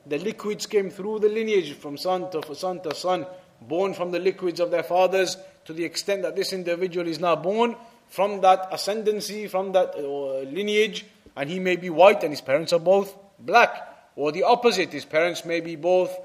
The 0.06 0.18
liquids 0.18 0.66
came 0.66 0.90
through 0.90 1.20
the 1.20 1.30
lineage 1.30 1.74
from 1.74 1.98
son 1.98 2.32
to 2.32 2.56
son 2.56 2.82
to 2.82 2.96
son, 2.96 3.26
born 3.62 3.94
from 3.94 4.12
the 4.12 4.20
liquids 4.20 4.60
of 4.60 4.72
their 4.72 4.84
fathers 4.84 5.38
to 5.65 5.73
the 5.73 5.85
extent 5.85 6.23
that 6.23 6.37
this 6.37 6.53
individual 6.53 7.07
is 7.07 7.19
now 7.19 7.37
born 7.37 7.77
from 8.09 8.41
that 8.41 8.69
ascendancy, 8.73 9.49
from 9.49 9.73
that 9.73 9.95
uh, 9.95 10.41
lineage, 10.51 11.05
and 11.37 11.51
he 11.51 11.59
may 11.59 11.77
be 11.77 11.91
white 11.91 12.23
and 12.23 12.33
his 12.33 12.41
parents 12.41 12.73
are 12.73 12.79
both 12.79 13.15
black. 13.39 13.93
Or 14.17 14.33
the 14.33 14.45
opposite, 14.45 14.93
his 14.93 15.05
parents 15.05 15.45
may 15.45 15.61
be 15.61 15.77
both 15.77 16.17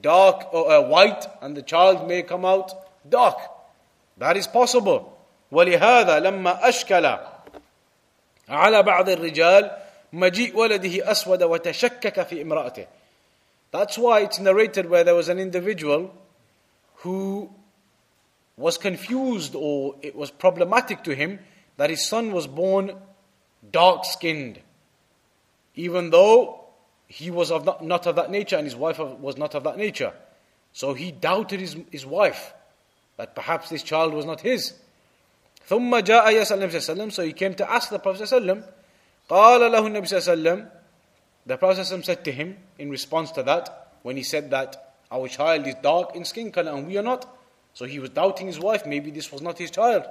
dark 0.00 0.52
or 0.52 0.70
uh, 0.70 0.82
white 0.82 1.26
and 1.40 1.56
the 1.56 1.62
child 1.62 2.06
may 2.06 2.22
come 2.22 2.44
out 2.44 2.72
dark. 3.08 3.38
That 4.18 4.36
is 4.36 4.46
possible. 4.46 5.14
ولهذا 5.52 6.18
لما 6.20 6.68
أشكل 6.68 7.18
على 8.48 8.82
بعض 8.82 9.08
الرجال 9.08 9.70
مجيء 10.12 10.56
ولده 10.56 11.10
أسود 11.10 11.42
وتشكك 11.42 12.26
في 12.26 12.42
امرأته. 12.42 12.86
That's 13.70 13.98
why 13.98 14.20
it's 14.20 14.38
narrated 14.38 14.90
where 14.90 15.04
there 15.04 15.14
was 15.14 15.28
an 15.28 15.38
individual 15.38 16.10
who 16.96 17.50
was 18.56 18.76
confused 18.76 19.54
or 19.54 19.94
it 20.02 20.14
was 20.16 20.30
problematic 20.30 21.04
to 21.04 21.14
him 21.14 21.38
that 21.76 21.90
his 21.90 22.06
son 22.06 22.32
was 22.32 22.46
born 22.46 22.96
dark 23.70 24.04
skinned, 24.04 24.60
even 25.74 26.10
though 26.10 26.64
he 27.06 27.30
was 27.30 27.50
of 27.50 27.64
not, 27.64 27.84
not, 27.84 28.06
of 28.06 28.16
that 28.16 28.30
nature 28.30 28.56
and 28.56 28.66
his 28.66 28.76
wife 28.76 28.98
was 28.98 29.36
not 29.36 29.54
of 29.54 29.64
that 29.64 29.78
nature. 29.78 30.12
So 30.72 30.92
he 30.92 31.12
doubted 31.12 31.60
his, 31.60 31.76
his 31.90 32.04
wife 32.04 32.52
that 33.16 33.34
perhaps 33.34 33.70
this 33.70 33.82
child 33.82 34.12
was 34.12 34.24
not 34.24 34.40
his. 34.40 34.74
ثم 35.68 35.94
جاء 36.00 36.30
يسأل 36.32 36.62
النبي 36.62 36.80
صلى 36.80 36.94
الله 36.94 37.04
عليه 37.04 37.06
وسلم 37.06 37.12
so 37.12 37.22
he 37.22 37.32
came 37.32 37.54
to 37.54 37.70
ask 37.70 37.90
the 37.90 37.98
Prophet 37.98 38.22
صلى 38.22 38.38
الله 38.38 38.52
عليه 38.52 38.62
وسلم 38.62 38.64
قال 39.28 39.72
له 39.72 39.86
النبي 39.86 40.06
صلى 40.06 40.18
الله 40.18 40.50
عليه 40.50 40.62
وسلم 40.62 40.70
the 41.46 41.56
Prophet 41.58 42.04
said 42.04 42.24
to 42.24 42.32
him 42.32 42.56
in 42.78 42.90
response 42.90 43.30
to 43.32 43.42
that 43.42 43.92
when 44.02 44.16
he 44.16 44.22
said 44.22 44.50
that 44.50 44.94
our 45.10 45.28
child 45.28 45.66
is 45.66 45.74
dark 45.82 46.16
in 46.16 46.24
skin 46.24 46.50
color 46.50 46.72
and 46.72 46.86
we 46.86 46.96
are 46.96 47.02
not 47.02 47.26
so 47.74 47.84
he 47.84 47.98
was 47.98 48.10
doubting 48.10 48.46
his 48.46 48.58
wife 48.58 48.86
maybe 48.86 49.10
this 49.10 49.30
was 49.32 49.42
not 49.42 49.58
his 49.58 49.70
child 49.70 50.04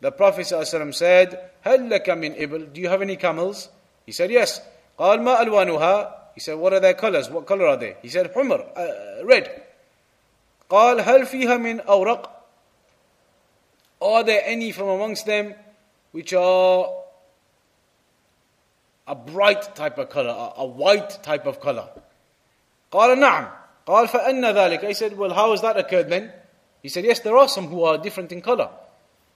the 0.00 0.10
Prophet 0.10 0.46
ﷺ 0.46 0.94
said 0.94 1.50
هل 1.64 1.90
لك 1.90 2.08
من 2.08 2.34
إبل 2.34 2.72
do 2.72 2.80
you 2.80 2.88
have 2.88 3.02
any 3.02 3.16
camels 3.16 3.68
he 4.06 4.12
said 4.12 4.30
yes 4.30 4.60
قال 4.98 5.20
ما 5.20 5.40
ألوانها 5.42 6.34
he 6.34 6.40
said 6.40 6.54
what 6.54 6.72
are 6.72 6.80
their 6.80 6.94
colors 6.94 7.30
what 7.30 7.46
color 7.46 7.66
are 7.66 7.76
they 7.76 7.96
he 8.02 8.08
said 8.08 8.32
حمر 8.32 8.76
uh, 8.76 9.24
red 9.24 9.62
قال 10.70 11.00
هل 11.00 11.26
فيها 11.26 11.56
من 11.56 11.80
أورق 11.80 12.42
are 14.02 14.24
there 14.24 14.42
any 14.44 14.72
from 14.72 14.88
amongst 14.88 15.26
them 15.26 15.54
which 16.10 16.32
are 16.32 16.90
a 19.06 19.14
bright 19.14 19.74
type 19.74 19.98
of 19.98 20.10
color, 20.10 20.30
a, 20.30 20.60
a 20.60 20.66
white 20.66 21.22
type 21.22 21.46
of 21.46 21.60
color? 21.60 21.88
قال 22.90 23.18
نعم. 23.18 23.48
قال 23.86 24.08
فأن 24.08 24.44
ذلك. 24.44 24.80
He 24.84 24.94
said, 24.94 25.16
well, 25.16 25.32
how 25.32 25.52
has 25.52 25.62
that 25.62 25.76
occurred 25.76 26.10
then? 26.10 26.32
He 26.82 26.88
said, 26.88 27.04
yes, 27.04 27.20
there 27.20 27.36
are 27.36 27.48
some 27.48 27.66
who 27.68 27.84
are 27.84 27.98
different 27.98 28.32
in 28.32 28.40
color. 28.40 28.68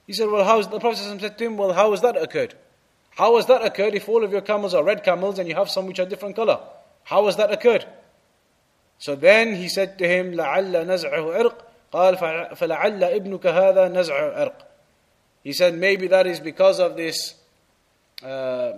He 0.07 0.13
said, 0.13 0.29
well, 0.29 0.45
how 0.45 0.59
has 0.59 0.69
the 0.69 0.81
Prophet 0.81 1.21
said 1.21 1.39
to 1.39 1.45
him, 1.45 1.57
well, 1.57 1.73
how 1.73 1.91
has 1.91 2.01
that 2.01 2.17
occurred? 2.17 2.55
How 3.11 3.37
has 3.37 3.47
that 3.47 3.65
occurred 3.65 3.95
if 3.95 4.09
all 4.09 4.25
of 4.25 4.33
your 4.33 4.43
camels 4.43 4.75
are 4.75 4.85
red 4.85 5.03
camels 5.03 5.39
and 5.39 5.49
you 5.49 5.55
have 5.55 5.71
some 5.71 5.87
which 5.87 5.99
are 5.99 6.07
different 6.07 6.37
color? 6.37 6.61
How 7.05 7.27
has 7.27 7.37
that 7.37 7.51
occurred? 7.51 7.87
So 8.99 9.15
then 9.15 9.55
he 9.55 9.69
said 9.69 9.99
to 9.99 10.09
him, 10.09 10.33
لعل 10.35 10.87
نزعه 10.87 11.35
عرق 11.35 11.65
قال 11.93 12.17
فلعل 12.57 13.05
ابنك 13.05 13.47
هذا 13.47 13.89
نزع 13.89 14.39
عرق 14.39 14.67
He 15.43 15.53
said 15.53 15.75
maybe 15.75 16.09
that 16.09 16.27
is 16.27 16.41
because 16.41 16.81
of 16.81 16.97
this 16.97 17.35
uh, 18.23 18.73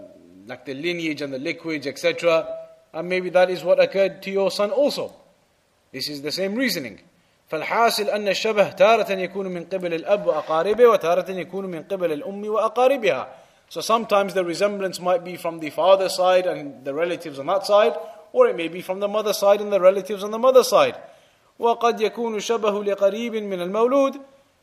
like 0.46 0.64
the 0.66 0.74
lineage 0.74 1.22
and 1.22 1.32
the 1.32 1.38
liquids 1.38 1.86
etc 1.86 2.46
and 2.92 3.08
maybe 3.08 3.30
that 3.30 3.50
is 3.50 3.64
what 3.64 3.80
occurred 3.80 4.22
to 4.22 4.30
your 4.30 4.50
son 4.50 4.70
also 4.70 5.14
This 5.92 6.08
is 6.08 6.20
the 6.22 6.32
same 6.32 6.54
reasoning 6.54 7.00
فالحاصل 7.48 8.02
أن 8.02 8.28
الشبه 8.28 8.68
تارة 8.68 9.12
يكون 9.12 9.46
من 9.46 9.64
قبل 9.64 9.94
الأب 9.94 10.26
وأقاربه 10.26 10.86
وتارة 10.86 11.30
يكون 11.30 11.64
من 11.64 11.82
قبل 11.82 12.12
الأم 12.12 12.48
وأقاربها 12.48 13.28
So 13.70 13.82
sometimes 13.82 14.32
the 14.32 14.44
resemblance 14.44 14.98
might 14.98 15.24
be 15.24 15.36
from 15.36 15.60
the 15.60 15.68
father's 15.68 16.14
side 16.16 16.46
and 16.46 16.84
the 16.86 16.94
relatives 16.94 17.38
on 17.38 17.46
that 17.46 17.66
side, 17.66 17.94
or 18.32 18.48
it 18.48 18.56
may 18.56 18.68
be 18.68 18.80
from 18.80 18.98
the 18.98 19.08
mother's 19.08 19.36
side 19.36 19.60
and 19.60 19.70
the 19.70 19.80
relatives 19.80 20.24
on 20.24 20.30
the 20.30 20.38
mother's 20.38 20.68
side. 20.68 20.96
وقد 21.58 22.00
يكون 22.00 22.40
شبه 22.40 22.84
لقريب 22.84 23.34
من 23.34 23.60
المولود 23.60 24.20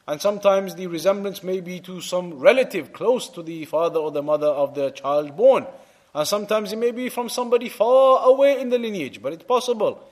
and 0.08 0.22
sometimes 0.22 0.76
the 0.76 0.88
resemblance 0.88 1.42
may 1.42 1.62
be 1.62 1.80
to 1.80 2.00
some 2.00 2.40
relative 2.40 2.94
close 2.94 3.28
to 3.30 3.42
the 3.42 3.66
father 3.66 4.00
or 4.00 4.12
the 4.12 4.22
mother 4.22 4.48
of 4.48 4.76
the 4.76 4.92
child 4.92 5.36
born. 5.36 5.66
And 6.14 6.28
sometimes 6.28 6.72
it 6.72 6.78
may 6.78 6.92
be 6.92 7.10
from 7.10 7.28
somebody 7.28 7.70
far 7.70 8.26
away 8.28 8.60
in 8.62 8.70
the 8.70 8.78
lineage, 8.78 9.22
but 9.22 9.34
it's 9.34 9.44
possible. 9.44 10.08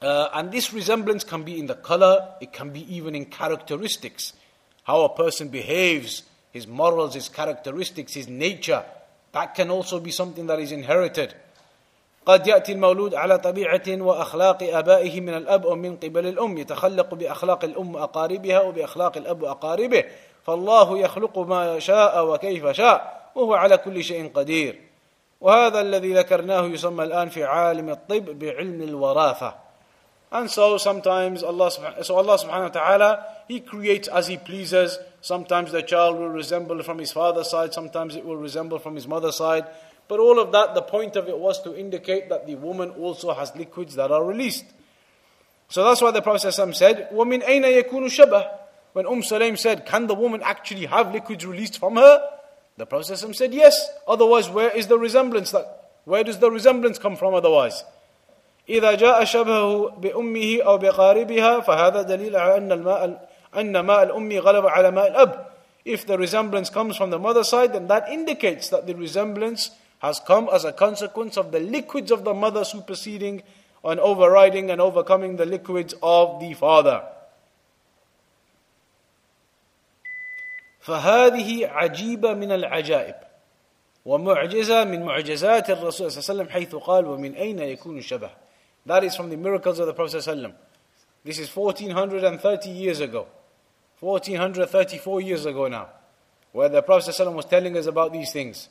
Uh, 0.00 0.28
and 0.34 0.50
this 0.50 0.72
resemblance 0.72 1.22
can 1.22 1.44
be 1.44 1.58
in 1.60 1.66
the 1.66 1.76
color, 1.76 2.28
it 2.40 2.52
can 2.52 2.70
be 2.70 2.94
even 2.94 3.14
in 3.14 3.24
characteristics. 3.26 4.32
How 4.84 5.02
a 5.02 5.14
person 5.14 5.48
behaves, 5.48 6.24
his 6.52 6.66
morals, 6.66 7.14
his 7.14 7.28
characteristics, 7.28 8.14
his 8.14 8.28
nature. 8.28 8.84
That 9.30 9.54
can 9.54 9.70
also 9.70 10.00
be 10.00 10.10
something 10.10 10.46
that 10.48 10.58
is 10.58 10.72
inherited. 10.72 11.34
قد 12.26 12.46
يأتي 12.46 12.72
المولود 12.72 13.14
على 13.14 13.38
طبيعة 13.38 13.82
وأخلاق 13.88 14.62
آبائه 14.62 15.20
من 15.20 15.34
الأب 15.34 15.66
أو 15.66 15.74
من 15.74 15.96
قبل 15.96 16.26
الأم 16.26 16.58
يتخلق 16.58 17.14
بأخلاق 17.14 17.64
الأم 17.64 17.96
أقاربها 17.96 18.60
وبأخلاق 18.60 19.16
الأب 19.16 19.44
أقاربه 19.44 20.04
فالله 20.46 20.98
يخلق 20.98 21.38
ما 21.38 21.78
شاء 21.78 22.26
وكيف 22.26 22.66
شاء 22.66 23.30
وهو 23.34 23.54
على 23.54 23.76
كل 23.76 24.04
شيء 24.04 24.30
قدير 24.34 24.80
وهذا 25.40 25.80
الذي 25.80 26.14
ذكرناه 26.14 26.64
يسمى 26.64 27.04
الآن 27.04 27.28
في 27.28 27.44
عالم 27.44 27.90
الطب 27.90 28.38
بعلم 28.38 28.82
الوراثة 28.82 29.54
And 30.30 30.50
so 30.50 30.78
sometimes 30.78 31.42
Allah, 31.42 31.70
so 31.70 32.16
Allah 32.16 32.38
subhanahu 32.38 32.62
wa 32.62 32.68
ta'ala, 32.68 33.26
He 33.48 33.60
creates 33.60 34.08
as 34.08 34.28
He 34.28 34.38
pleases. 34.38 34.98
Sometimes 35.20 35.70
the 35.70 35.82
child 35.82 36.18
will 36.18 36.30
resemble 36.30 36.82
from 36.82 36.98
his 36.98 37.12
father's 37.12 37.48
side, 37.48 37.72
sometimes 37.72 38.16
it 38.16 38.24
will 38.24 38.36
resemble 38.36 38.80
from 38.80 38.96
his 38.96 39.06
mother's 39.06 39.36
side. 39.36 39.66
But 40.08 40.18
all 40.18 40.40
of 40.40 40.50
that, 40.52 40.74
the 40.74 40.82
point 40.82 41.14
of 41.14 41.28
it 41.28 41.38
was 41.38 41.62
to 41.62 41.78
indicate 41.78 42.28
that 42.28 42.46
the 42.46 42.56
woman 42.56 42.90
also 42.90 43.32
has 43.32 43.54
liquids 43.54 43.94
that 43.94 44.10
are 44.10 44.24
released. 44.24 44.64
So 45.68 45.84
that's 45.84 46.02
why 46.02 46.10
the 46.10 46.20
Prophet 46.20 46.52
said, 46.52 47.08
وَمِنْ 47.12 47.44
أَيْنَ 47.44 47.62
يَكُونُ 47.82 48.06
شَبَهُ 48.10 48.50
When 48.94 49.06
Umm 49.06 49.22
Sulaim 49.22 49.56
said, 49.56 49.86
can 49.86 50.08
the 50.08 50.14
woman 50.14 50.42
actually 50.42 50.86
have 50.86 51.12
liquids 51.12 51.46
released 51.46 51.78
from 51.78 51.96
her? 51.96 52.28
The 52.76 52.84
Prophet 52.84 53.16
said, 53.16 53.54
yes. 53.54 53.88
Otherwise, 54.08 54.50
where 54.50 54.70
is 54.76 54.88
the 54.88 54.98
resemblance? 54.98 55.52
That, 55.52 55.92
where 56.04 56.24
does 56.24 56.40
the 56.40 56.50
resemblance 56.50 56.98
come 56.98 57.16
from 57.16 57.32
otherwise? 57.32 57.84
إذا 58.69 58.93
جاء 58.93 59.23
شبهه 59.23 59.89
بأمه 59.89 60.59
أو 60.65 60.77
بقاربها 60.77 61.59
فهذا 61.59 62.01
دليل 62.01 62.35
على 62.35 62.57
أن 62.57 62.71
الماء 62.71 63.29
أن 63.55 63.79
ماء 63.79 64.03
الأم 64.03 64.33
غلب 64.33 64.65
على 64.67 64.91
ماء 64.91 65.07
الأب. 65.07 65.45
If 65.85 66.05
the 66.05 66.17
resemblance 66.17 66.69
comes 66.69 66.97
from 66.97 67.11
the 67.11 67.19
mother 67.19 67.43
side, 67.43 67.71
then 67.73 67.87
that 67.87 68.09
indicates 68.09 68.69
that 68.69 68.87
the 68.87 68.93
resemblance 68.93 69.71
has 69.99 70.19
come 70.19 70.49
as 70.51 70.65
a 70.65 70.73
consequence 70.73 71.37
of 71.37 71.51
the 71.51 71.59
liquids 71.59 72.11
of 72.11 72.25
the 72.25 72.33
mother 72.33 72.65
superseding 72.65 73.41
and 73.85 73.99
overriding 73.99 74.69
and 74.69 74.81
overcoming 74.81 75.37
the 75.37 75.45
liquids 75.45 75.95
of 76.03 76.41
the 76.41 76.53
father. 76.53 77.03
فهذه 80.81 81.67
عجيبة 81.67 82.33
من 82.33 82.51
العجائب 82.51 83.15
ومعجزة 84.05 84.83
من 84.83 85.03
معجزات 85.03 85.69
الرسول 85.69 86.11
صلى 86.11 86.19
الله 86.19 86.29
عليه 86.29 86.41
وسلم 86.41 86.49
حيث 86.49 86.75
قال 86.75 87.07
ومن 87.07 87.35
أين 87.35 87.59
يكون 87.59 87.97
الشبه 87.97 88.29
That 88.86 89.04
is 89.04 89.16
from 89.16 89.30
the 89.30 89.36
miracles 89.36 89.78
of 89.78 89.86
the 89.86 89.94
Prophet 89.94 90.16
صلى 90.16 90.20
الله 90.20 90.34
عليه 90.34 90.42
وسلم 90.42 90.54
This 91.24 91.38
is 91.38 91.54
1430 91.54 92.70
years 92.70 93.00
ago 93.00 93.26
1434 94.00 95.20
years 95.20 95.46
ago 95.46 95.68
now 95.68 95.88
where 96.50 96.68
the 96.68 96.82
Prophet 96.82 97.10
ﷺ 97.10 97.32
was 97.34 97.44
telling 97.44 97.76
us 97.76 97.86
about 97.86 98.12
these 98.12 98.32
things 98.32 98.68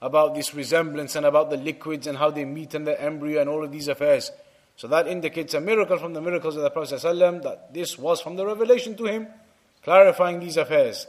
about 0.00 0.34
this 0.34 0.54
resemblance 0.54 1.16
and 1.16 1.24
about 1.24 1.50
the 1.50 1.56
liquids 1.56 2.06
and 2.06 2.18
how 2.18 2.30
they 2.30 2.44
meet 2.44 2.74
in 2.74 2.84
the 2.84 3.00
embryo 3.00 3.40
and 3.40 3.48
all 3.48 3.64
of 3.64 3.72
these 3.72 3.88
affairs. 3.88 4.30
So 4.76 4.88
that 4.88 5.08
indicates 5.08 5.54
a 5.54 5.60
miracle 5.60 5.98
from 5.98 6.12
the 6.12 6.20
miracles 6.20 6.56
of 6.56 6.62
the 6.62 6.70
Prophet 6.70 6.96
ﷺ 6.96 7.42
that 7.42 7.72
this 7.72 7.96
was 7.98 8.20
from 8.20 8.36
the 8.36 8.44
revelation 8.44 8.94
to 8.96 9.06
him, 9.06 9.26
clarifying 9.82 10.38
these 10.38 10.56
affairs. 10.56 11.06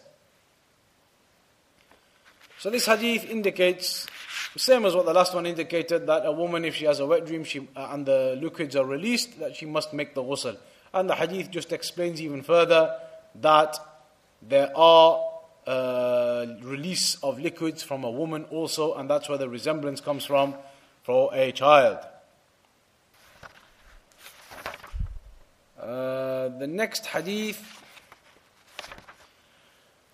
So 2.59 2.69
this 2.69 2.85
hadith 2.85 3.25
indicates, 3.25 4.07
same 4.56 4.84
as 4.84 4.94
what 4.94 5.06
the 5.06 5.14
last 5.14 5.34
one 5.34 5.46
indicated, 5.46 6.06
that 6.06 6.26
a 6.26 6.32
woman, 6.32 6.64
if 6.64 6.74
she 6.74 6.84
has 6.84 7.00
a 7.00 7.06
wet 7.06 7.26
dream 7.26 7.44
she, 7.44 7.66
uh, 7.74 7.88
and 7.90 8.04
the 8.04 8.38
liquids 8.40 8.76
are 8.76 8.84
released, 8.84 9.38
that 9.38 9.56
she 9.56 9.66
must 9.66 9.92
make 9.92 10.14
the 10.14 10.22
ghusl. 10.22 10.56
And 10.92 11.08
the 11.08 11.14
hadith 11.14 11.50
just 11.50 11.72
explains 11.72 12.20
even 12.20 12.42
further 12.42 12.94
that 13.40 13.78
there 14.42 14.76
are 14.76 15.24
uh, 15.66 16.46
release 16.60 17.16
of 17.22 17.38
liquids 17.40 17.82
from 17.82 18.04
a 18.04 18.10
woman 18.10 18.44
also, 18.50 18.94
and 18.94 19.08
that's 19.08 19.28
where 19.28 19.38
the 19.38 19.48
resemblance 19.48 20.00
comes 20.00 20.24
from 20.24 20.54
for 21.02 21.30
a 21.32 21.52
child. 21.52 21.98
Uh, 25.80 26.48
the 26.58 26.66
next 26.66 27.06
hadith 27.06 27.81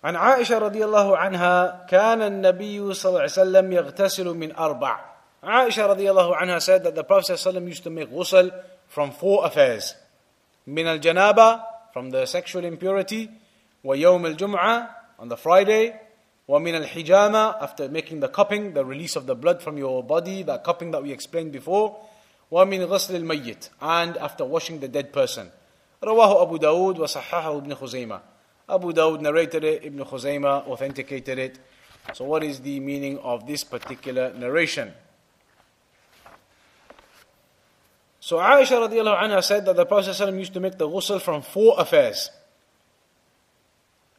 عن 0.04 0.16
عائشة 0.16 0.58
رضي 0.58 0.84
الله 0.84 1.16
عنها 1.16 1.86
كان 1.88 2.22
النبي 2.22 2.94
صلى 2.94 3.10
الله 3.10 3.20
عليه 3.20 3.32
وسلم 3.32 3.72
يغتسل 3.72 4.28
من 4.28 4.56
أربع 4.56 5.00
عائشة 5.42 5.86
رضي 5.86 6.10
الله 6.10 6.36
عنها 6.36 6.58
said 6.58 6.84
that 6.84 6.94
the 6.94 7.04
Prophet 7.04 7.36
صلى 7.36 7.36
الله 7.36 7.46
عليه 7.46 7.50
وسلم 7.50 7.68
used 7.68 7.84
to 7.84 7.90
make 7.90 8.10
ghusl 8.10 8.50
from 8.88 9.10
four 9.10 9.46
affairs 9.46 9.94
من 10.66 10.86
الجنابة 10.86 11.60
from 11.92 12.10
the 12.10 12.26
sexual 12.26 12.64
impurity 12.64 13.30
ويوم 13.84 14.26
الجمعة 14.26 15.04
on 15.18 15.28
the 15.28 15.36
Friday, 15.36 15.94
وَمِنَ 16.48 16.84
الْحِجَامَةِ 16.84 17.62
After 17.62 17.88
making 17.88 18.20
the 18.20 18.28
cupping, 18.28 18.74
the 18.74 18.84
release 18.84 19.16
of 19.16 19.26
the 19.26 19.34
blood 19.34 19.62
from 19.62 19.78
your 19.78 20.02
body, 20.02 20.42
that 20.42 20.64
cupping 20.64 20.90
that 20.90 21.02
we 21.02 21.12
explained 21.12 21.52
before. 21.52 21.96
وَمِنْ 22.52 22.86
غَسْلِ 22.86 23.14
الْمَيِّتِ 23.22 23.70
And 23.80 24.16
after 24.16 24.44
washing 24.44 24.80
the 24.80 24.88
dead 24.88 25.12
person. 25.12 25.50
رواه 26.02 26.42
أبو 26.42 26.56
داود 26.56 26.98
وصححه 26.98 27.58
ابن 27.58 27.74
خزيمة. 27.74 28.20
Abu 28.68 28.92
Dawud 28.92 29.20
narrated 29.20 29.62
it, 29.64 29.84
Ibn 29.84 30.04
Khuzaymah 30.04 30.66
authenticated 30.66 31.38
it. 31.38 31.58
So 32.14 32.24
what 32.24 32.42
is 32.42 32.60
the 32.60 32.80
meaning 32.80 33.18
of 33.18 33.46
this 33.46 33.64
particular 33.64 34.32
narration? 34.34 34.92
So 38.20 38.38
Aisha 38.38 38.88
radiallahu 38.88 39.22
anha 39.22 39.42
said 39.44 39.66
that 39.66 39.76
the 39.76 39.84
Prophet 39.84 40.18
used 40.34 40.54
to 40.54 40.60
make 40.60 40.78
the 40.78 40.88
ghusl 40.88 41.20
from 41.20 41.42
four 41.42 41.74
affairs. 41.78 42.30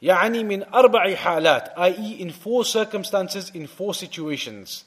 يعني 0.04 0.44
من 0.44 0.64
أربع 0.72 1.16
حالات 1.16 1.74
i.e. 1.78 2.22
in 2.22 2.32
four 2.32 2.64
circumstances, 2.66 3.50
in 3.52 3.66
four 3.66 3.94
situations. 3.94 4.86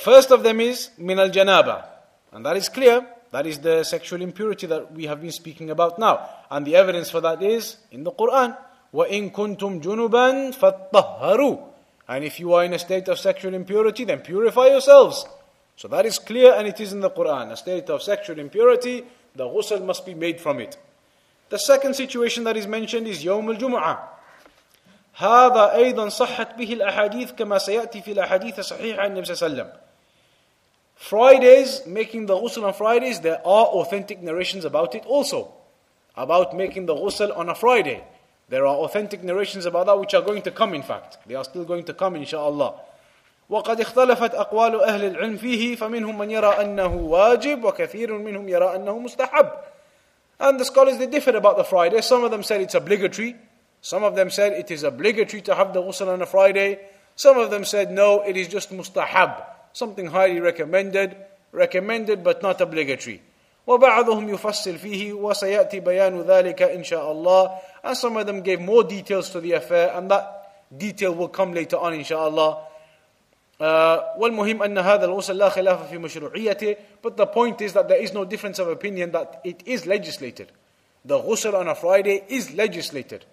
First 0.00 0.32
of 0.32 0.42
them 0.42 0.60
is 0.60 0.90
من 0.98 1.30
الجنابة 1.30 1.84
and 2.32 2.44
that 2.44 2.56
is 2.56 2.68
clear 2.68 3.06
That 3.32 3.46
is 3.46 3.58
the 3.60 3.82
sexual 3.82 4.20
impurity 4.20 4.66
that 4.66 4.92
we 4.92 5.06
have 5.06 5.22
been 5.22 5.32
speaking 5.32 5.70
about 5.70 5.98
now. 5.98 6.28
And 6.50 6.66
the 6.66 6.76
evidence 6.76 7.10
for 7.10 7.20
that 7.20 7.42
is 7.42 7.76
in 7.90 8.04
the 8.04 8.12
Quran. 8.12 8.56
وَإِن 8.94 9.32
كُنْتُمْ 9.32 9.80
جُنُبًا 9.82 10.54
فَاتَّهَّرُوا 10.54 11.68
And 12.08 12.24
if 12.24 12.38
you 12.38 12.52
are 12.52 12.64
in 12.64 12.74
a 12.74 12.78
state 12.78 13.08
of 13.08 13.18
sexual 13.18 13.54
impurity, 13.54 14.04
then 14.04 14.20
purify 14.20 14.66
yourselves. 14.66 15.24
So 15.76 15.88
that 15.88 16.04
is 16.04 16.18
clear 16.18 16.52
and 16.54 16.68
it 16.68 16.78
is 16.80 16.92
in 16.92 17.00
the 17.00 17.10
Quran. 17.10 17.50
A 17.52 17.56
state 17.56 17.88
of 17.88 18.02
sexual 18.02 18.38
impurity, 18.38 19.04
the 19.34 19.44
ghusl 19.44 19.84
must 19.84 20.04
be 20.04 20.14
made 20.14 20.40
from 20.40 20.60
it. 20.60 20.76
The 21.48 21.58
second 21.58 21.94
situation 21.94 22.44
that 22.44 22.56
is 22.56 22.66
mentioned 22.66 23.06
is 23.08 23.24
يوم 23.24 23.58
الجمعة. 23.58 23.98
هذا 25.16 25.74
أيضا 25.74 26.08
صحت 26.08 26.56
به 26.56 26.72
الأحاديث 26.72 27.32
كما 27.32 27.58
سيأتي 27.58 28.02
في 28.02 28.12
الأحاديث 28.12 28.58
الصحيحة 28.58 29.00
عن 29.00 29.10
النبي 29.10 29.24
صلى 29.24 29.46
الله 29.46 29.62
عليه 29.62 29.62
وسلم. 29.62 29.78
Fridays, 30.96 31.86
making 31.86 32.26
the 32.26 32.36
ghusl 32.36 32.64
on 32.64 32.72
Fridays, 32.74 33.20
there 33.20 33.40
are 33.46 33.66
authentic 33.66 34.22
narrations 34.22 34.64
about 34.64 34.94
it 34.94 35.04
also. 35.04 35.52
About 36.16 36.54
making 36.56 36.86
the 36.86 36.94
ghusl 36.94 37.36
on 37.36 37.48
a 37.48 37.54
Friday. 37.54 38.04
There 38.48 38.66
are 38.66 38.76
authentic 38.76 39.22
narrations 39.22 39.64
about 39.64 39.86
that 39.86 39.98
which 39.98 40.14
are 40.14 40.20
going 40.20 40.42
to 40.42 40.50
come 40.50 40.74
in 40.74 40.82
fact. 40.82 41.18
They 41.26 41.34
are 41.34 41.44
still 41.44 41.64
going 41.64 41.84
to 41.84 41.94
come 41.94 42.16
inshallah. 42.16 42.74
وقد 43.50 43.80
اختلفت 43.80 44.34
أقوال 44.34 44.80
أهل 44.80 45.04
العلم 45.04 45.36
فيه 45.36 45.76
فمنهم 45.76 46.18
من 46.18 46.30
يرى 46.30 46.60
أنه 46.60 46.94
واجب 46.94 47.64
وكثير 47.64 48.12
منهم 48.12 48.48
يرى 48.48 48.76
أنه 48.76 48.98
مستحب. 48.98 49.50
And 50.40 50.58
the 50.58 50.64
scholars 50.64 50.98
they 50.98 51.06
differ 51.06 51.36
about 51.36 51.56
the 51.56 51.64
Friday. 51.64 52.00
Some 52.00 52.24
of 52.24 52.30
them 52.30 52.42
said 52.42 52.60
it's 52.60 52.74
obligatory. 52.74 53.36
Some 53.80 54.04
of 54.04 54.14
them 54.14 54.30
said 54.30 54.52
it 54.52 54.70
is 54.70 54.84
obligatory 54.84 55.42
to 55.42 55.54
have 55.54 55.74
the 55.74 55.82
ghusl 55.82 56.12
on 56.12 56.22
a 56.22 56.26
Friday. 56.26 56.78
Some 57.16 57.38
of 57.38 57.50
them 57.50 57.64
said 57.64 57.90
no, 57.90 58.22
it 58.22 58.36
is 58.36 58.48
just 58.48 58.70
mustahab, 58.70 59.44
something 59.72 60.06
highly 60.06 60.40
recommended, 60.40 61.16
recommended 61.52 62.24
but 62.24 62.42
not 62.42 62.60
obligatory. 62.60 63.22
وبعضهم 63.66 64.34
يفصل 64.34 64.78
فيه 64.78 65.12
وسيأتي 65.12 65.80
بيان 65.80 66.22
ذلك 66.22 66.62
إن 66.62 66.84
شاء 66.84 67.12
الله 67.12 67.50
and 67.84 67.96
some 67.96 68.16
of 68.16 68.26
them 68.26 68.42
gave 68.42 68.60
more 68.60 68.82
details 68.84 69.30
to 69.30 69.40
the 69.40 69.52
affair 69.52 69.92
and 69.94 70.10
that 70.10 70.52
detail 70.76 71.14
will 71.14 71.28
come 71.28 71.52
later 71.52 71.76
on 71.76 71.92
إن 71.92 72.04
شاء 72.04 72.28
الله 72.28 72.58
uh, 73.60 74.18
والمهم 74.18 74.62
أن 74.62 74.78
هذا 74.78 75.04
الغسل 75.04 75.38
لا 75.38 75.48
خلاف 75.48 75.90
في 75.90 75.98
مشروعيته 75.98 76.76
but 77.02 77.16
the 77.16 77.26
point 77.26 77.60
is 77.60 77.72
that 77.72 77.88
there 77.88 78.02
is 78.02 78.12
no 78.12 78.24
difference 78.24 78.58
of 78.58 78.68
opinion 78.68 79.12
that 79.12 79.40
it 79.44 79.62
is 79.66 79.86
legislated 79.86 80.50
the 81.04 81.18
ghusl 81.18 81.54
on 81.54 81.68
a 81.68 81.74
Friday 81.74 82.24
is 82.28 82.52
legislated 82.54 83.24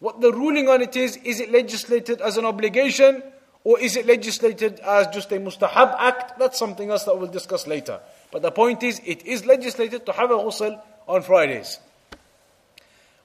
what 0.00 0.20
the 0.20 0.32
ruling 0.32 0.68
on 0.68 0.80
it 0.80 0.96
is 0.96 1.16
is 1.24 1.40
it 1.40 1.52
legislated 1.52 2.20
as 2.22 2.38
an 2.38 2.46
obligation 2.46 3.22
or 3.64 3.78
is 3.80 3.96
it 3.96 4.06
legislated 4.06 4.80
as 4.80 5.06
just 5.08 5.30
a 5.32 5.36
mustahab 5.36 5.94
act 5.98 6.38
that's 6.38 6.58
something 6.58 6.90
else 6.90 7.04
that 7.04 7.18
we'll 7.18 7.28
discuss 7.28 7.66
later 7.66 8.00
but 8.32 8.42
the 8.42 8.50
point 8.50 8.82
is, 8.82 9.00
it 9.04 9.24
is 9.24 9.46
legislated 9.46 10.04
to 10.06 10.12
have 10.12 10.30
a 10.30 10.34
ghusl 10.34 10.80
on 11.06 11.22
Fridays. 11.22 11.78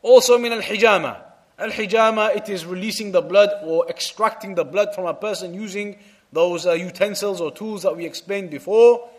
Also, 0.02 0.38
min 0.38 0.54
al 0.54 0.62
hijama. 0.62 1.18
Al 1.60 1.70
hijama, 1.70 2.36
it 2.36 2.50
is 2.50 2.66
releasing 2.66 3.12
the 3.12 3.22
blood 3.22 3.50
or 3.64 3.88
extracting 3.90 4.56
the 4.56 4.64
blood 4.64 4.96
from 4.96 5.06
a 5.06 5.14
person 5.14 5.54
using 5.54 5.98
those 6.32 6.66
uh, 6.66 6.74
utensils 6.74 7.42
or 7.42 7.52
tools 7.52 7.84
that 7.84 7.96
we 7.96 8.06
explained 8.06 8.50
before. 8.50 9.10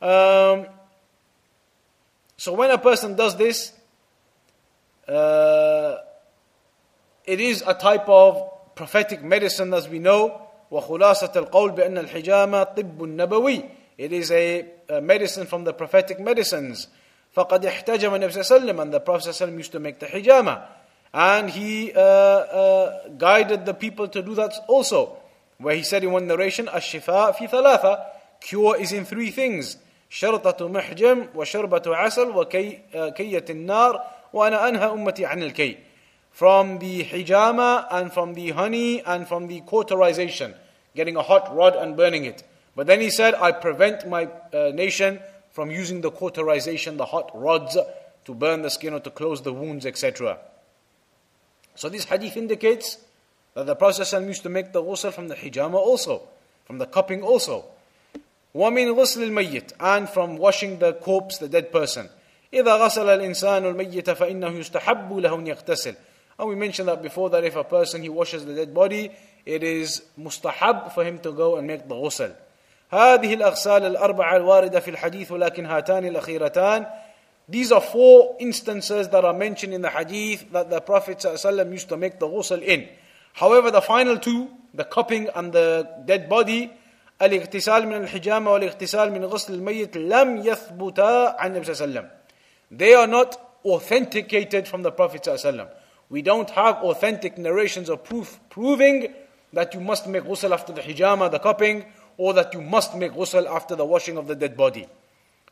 Um, 0.00 0.66
so, 2.36 2.52
when 2.52 2.70
a 2.70 2.78
person 2.78 3.16
does 3.16 3.36
this, 3.36 3.72
uh, 5.08 5.96
it 7.24 7.40
is 7.40 7.62
a 7.66 7.74
type 7.74 8.08
of 8.08 8.74
prophetic 8.74 9.22
medicine, 9.22 9.74
as 9.74 9.88
we 9.88 9.98
know. 9.98 10.42
وخلاصة 10.70 11.32
القول 11.36 11.70
بأن 11.70 11.98
الحجامة 11.98 12.62
طب 12.62 13.02
نبوي 13.02 13.64
it 14.00 14.12
is 14.12 14.30
a, 14.30 14.66
a 14.88 15.00
medicine 15.00 15.46
from 15.46 15.64
the 15.64 15.72
prophetic 15.72 16.20
medicines. 16.20 16.88
فقد 17.36 17.66
احتجم 17.66 18.14
النبي 18.14 18.32
صلى 18.32 18.40
الله 18.40 18.52
عليه 18.52 18.64
وسلم 18.64 18.80
and 18.80 18.94
the 18.94 19.00
Prophet 19.00 19.22
صلى 19.22 19.30
الله 19.30 19.36
عليه 19.36 19.46
وسلم 19.46 19.58
used 19.58 19.72
to 19.72 19.80
make 19.80 19.98
the 19.98 20.06
hijama. 20.06 20.62
And 21.12 21.50
he 21.50 21.92
uh, 21.92 22.00
uh, 22.00 23.08
guided 23.16 23.66
the 23.66 23.74
people 23.74 24.08
to 24.08 24.22
do 24.22 24.34
that 24.34 24.52
also. 24.68 25.18
Where 25.58 25.74
he 25.74 25.82
said 25.82 26.04
in 26.04 26.12
one 26.12 26.26
narration, 26.26 26.66
الشفاء 26.66 27.32
في 27.32 27.48
ثلاثة 27.48 28.04
Cure 28.40 28.76
is 28.76 28.92
in 28.92 29.04
three 29.04 29.30
things. 29.30 29.76
شرطة 30.08 30.68
محجم 30.68 31.28
وشربة 31.34 31.96
عسل 31.96 32.28
وكية 32.30 33.44
النار 33.50 34.02
وأنا 34.32 34.68
أنهى 34.68 34.92
أمتي 34.92 35.26
عن 35.26 35.42
الكي. 35.42 35.76
From 36.30 36.78
the 36.78 37.04
hijama 37.04 37.86
and 37.90 38.12
from 38.12 38.34
the 38.34 38.50
honey 38.50 39.02
and 39.02 39.26
from 39.26 39.46
the 39.46 39.60
cauterization. 39.62 40.54
Getting 40.94 41.16
a 41.16 41.22
hot 41.22 41.54
rod 41.54 41.76
and 41.76 41.96
burning 41.96 42.24
it. 42.24 42.42
But 42.74 42.86
then 42.86 43.00
he 43.00 43.10
said, 43.10 43.34
I 43.34 43.52
prevent 43.52 44.08
my 44.08 44.28
uh, 44.52 44.70
nation 44.74 45.20
from 45.50 45.70
using 45.70 46.02
the 46.02 46.10
cauterization, 46.10 46.98
the 46.98 47.06
hot 47.06 47.30
rods 47.34 47.76
to 48.26 48.34
burn 48.34 48.62
the 48.62 48.70
skin 48.70 48.92
or 48.92 49.00
to 49.00 49.10
close 49.10 49.40
the 49.40 49.52
wounds, 49.52 49.86
etc. 49.86 50.38
So 51.74 51.88
this 51.88 52.04
hadith 52.04 52.36
indicates 52.36 52.98
that 53.54 53.64
the 53.64 53.74
Prophet 53.74 54.12
used 54.26 54.42
to 54.42 54.50
make 54.50 54.72
the 54.72 54.82
ghusl 54.82 55.12
from 55.12 55.28
the 55.28 55.34
hijama 55.34 55.74
also, 55.74 56.22
from 56.66 56.78
the 56.78 56.86
cupping 56.86 57.22
also. 57.22 57.64
ومن 58.54 58.94
غسل 58.94 59.22
الميت 59.22 59.72
and 59.80 60.08
from 60.08 60.36
washing 60.36 60.78
the 60.78 60.94
corpse, 60.94 61.38
the 61.38 61.48
dead 61.48 61.72
person. 61.72 62.08
إذا 62.52 62.76
غسل 62.78 63.08
الإنسان 63.08 63.64
الميت 63.64 64.10
فإنه 64.10 64.58
يستحب 64.58 65.12
له 65.12 65.34
أن 65.34 65.46
يغتسل. 65.46 65.96
And 66.38 66.48
we 66.48 66.54
mentioned 66.54 66.88
that 66.88 67.02
before 67.02 67.30
that 67.30 67.44
if 67.44 67.56
a 67.56 67.64
person 67.64 68.02
he 68.02 68.10
washes 68.10 68.44
the 68.44 68.54
dead 68.54 68.74
body, 68.74 69.10
it 69.46 69.62
is 69.62 70.02
mustahab 70.18 70.92
for 70.92 71.04
him 71.04 71.18
to 71.20 71.32
go 71.32 71.56
and 71.56 71.66
make 71.66 71.88
the 71.88 71.94
ghusl. 71.94 72.34
هذه 72.91 73.33
الأغسال 73.33 73.85
الأربعة 73.85 74.37
الواردة 74.37 74.79
في 74.79 74.91
الحديث 74.91 75.31
ولكن 75.31 75.65
هاتان 75.65 76.05
الأخيرتان 76.05 76.85
These 77.49 77.71
are 77.71 77.81
four 77.81 78.37
instances 78.39 79.09
that 79.09 79.25
are 79.25 79.33
mentioned 79.33 79.73
in 79.73 79.81
the 79.81 79.89
hadith 79.89 80.51
that 80.53 80.69
the 80.69 80.79
Prophet 80.79 81.17
ﷺ 81.17 81.71
used 81.71 81.89
to 81.89 81.97
make 81.97 82.17
the 82.17 82.27
ghusl 82.27 82.61
in. 82.61 82.87
However, 83.33 83.71
the 83.71 83.81
final 83.81 84.17
two, 84.17 84.49
the 84.73 84.85
cupping 84.85 85.27
and 85.35 85.51
the 85.51 85.87
dead 86.05 86.29
body, 86.29 86.71
الاغتسال 87.21 87.87
من 87.87 88.03
الحجامة 88.07 88.51
والاغتسال 88.51 89.11
من 89.11 89.25
غسل 89.25 89.53
الميت 89.53 89.97
لم 89.97 90.37
يثبتا 90.37 91.35
عن 91.39 91.51
النبي 91.51 91.73
صلى 91.73 91.85
الله 91.85 91.99
عليه 91.99 92.09
وسلم. 92.09 92.09
They 92.71 92.93
are 92.93 93.07
not 93.07 93.37
authenticated 93.65 94.67
from 94.67 94.81
the 94.83 94.91
Prophet 94.91 95.23
ﷺ. 95.23 95.67
We 96.09 96.21
don't 96.21 96.49
have 96.51 96.77
authentic 96.77 97.37
narrations 97.37 97.89
of 97.89 98.03
proof 98.03 98.39
proving 98.49 99.13
that 99.53 99.73
you 99.73 99.81
must 99.81 100.07
make 100.07 100.23
ghusl 100.23 100.51
after 100.51 100.73
the 100.73 100.81
hijama, 100.81 101.29
the 101.29 101.39
cupping, 101.39 101.85
or 102.20 102.32
that 102.34 102.52
you 102.54 102.62
must 102.62 102.94
make 102.94 103.12
ghusl 103.12 103.46
after 103.46 103.74
the 103.76 103.84
washing 103.84 104.16
of 104.16 104.26
the 104.26 104.34
dead 104.34 104.56
body. 104.56 104.88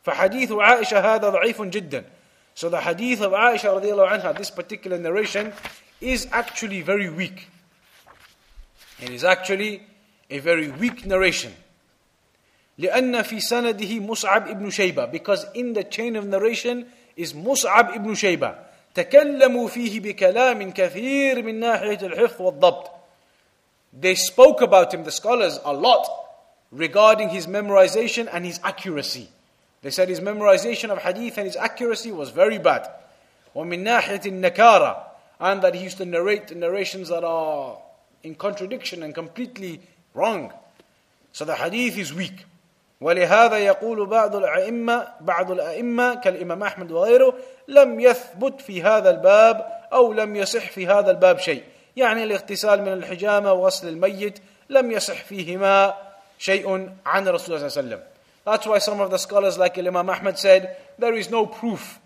فحديث 0.05 0.51
عائشة 0.51 0.99
هذا 0.99 1.29
ضعيف 1.29 1.61
جدا. 1.61 2.05
So 2.55 2.69
the 2.69 2.79
hadith 2.79 3.21
of 3.21 3.33
Aisha 3.33 3.65
رضي 3.65 3.91
الله 3.91 4.07
عنها, 4.07 4.37
this 4.37 4.49
particular 4.49 4.97
narration, 4.97 5.51
is 5.99 6.27
actually 6.31 6.81
very 6.81 7.09
weak. 7.09 7.47
It 9.01 9.09
is 9.09 9.23
actually 9.23 9.83
a 10.29 10.39
very 10.39 10.69
weak 10.69 11.05
narration. 11.05 11.51
لأن 12.77 13.21
في 13.21 13.39
سنده 13.39 13.99
مصعب 13.99 14.47
ابن 14.47 14.69
شيبة 14.69 15.11
because 15.11 15.45
in 15.53 15.73
the 15.73 15.83
chain 15.83 16.15
of 16.15 16.25
narration 16.25 16.85
is 17.17 17.33
مصعب 17.33 17.89
ابن 17.91 18.15
شيبة 18.15 18.55
تكلموا 18.93 19.67
فيه 19.67 19.99
بكلام 19.99 20.71
كثير 20.71 21.43
من 21.43 21.59
ناحية 21.59 21.99
الحفظ 22.01 22.41
والضبط 22.41 22.91
They 23.97 24.15
spoke 24.15 24.61
about 24.61 24.93
him, 24.93 25.05
the 25.05 25.11
scholars, 25.11 25.57
a 25.63 25.73
lot 25.73 26.05
regarding 26.71 27.29
his 27.29 27.47
memorization 27.47 28.27
and 28.31 28.45
his 28.45 28.59
accuracy. 28.63 29.29
They 29.81 29.91
said 29.91 30.09
his 30.09 30.19
memorization 30.19 30.89
of 30.89 30.99
hadith 30.99 31.37
and 31.37 31.45
his 31.45 31.55
accuracy 31.55 32.11
was 32.11 32.29
very 32.29 32.57
bad. 32.57 32.89
وَمِن 33.55 33.83
نَاحِيَةِ 33.83 34.23
النَّكَارَةِ 34.23 34.97
And 35.39 35.61
that 35.61 35.75
he 35.75 35.83
used 35.83 35.97
to 35.97 36.05
narrate 36.05 36.55
narrations 36.55 37.09
that 37.09 37.23
are 37.23 37.77
in 38.23 38.35
contradiction 38.35 39.03
and 39.03 39.13
completely 39.13 39.81
wrong. 40.13 40.51
So 41.31 41.45
the 41.45 41.55
hadith 41.55 41.97
is 41.97 42.13
weak. 42.13 42.45
ولهذا 43.01 43.57
يقول 43.57 44.05
بعض 44.05 44.35
الأئمة 44.35 45.07
بعض 45.21 45.51
الأئمة 45.51 46.15
كالإمام 46.15 46.63
أحمد 46.63 46.91
وغيره 46.91 47.33
لم 47.67 47.99
يثبت 47.99 48.61
في 48.61 48.83
هذا 48.83 49.09
الباب 49.09 49.67
أو 49.93 50.13
لم 50.13 50.35
يصح 50.35 50.69
في 50.71 50.87
هذا 50.87 51.11
الباب 51.11 51.39
شيء 51.39 51.63
يعني 51.95 52.23
الاغتسال 52.23 52.81
من 52.81 52.93
الحجامة 52.93 53.53
وغسل 53.53 53.87
الميت 53.87 54.39
لم 54.69 54.91
يصح 54.91 55.23
فيهما 55.23 55.93
شيء 56.39 56.89
عن 57.05 57.27
رسول 57.27 57.55
الله 57.55 57.67
صلى 57.67 57.79
الله 57.79 57.95
عليه 57.95 57.95
وسلم. 57.95 58.01
That's 58.45 58.67
why 58.67 58.77
some 58.77 59.01
of 59.01 59.09
the 59.09 59.17
scholars 59.17 59.57
like 59.57 59.77
Imam 59.77 60.09
Ahmad 60.09 60.37
said, 60.37 60.77
there 60.99 61.15
is 61.15 61.29
no 61.31 61.45
proof, 61.45 61.99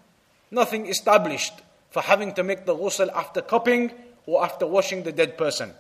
nothing 0.51 0.88
established 0.88 1.53
for 1.89 2.01
having 2.01 2.34
to 2.36 2.43
make 2.43 2.65
the 2.65 2.75
ghusl 2.75 3.11
after 3.13 3.41
cupping 3.41 3.91
or 4.25 4.43
after 4.43 4.65
washing 4.65 5.03
the 5.03 5.11
dead 5.11 5.38
person. 5.38 5.73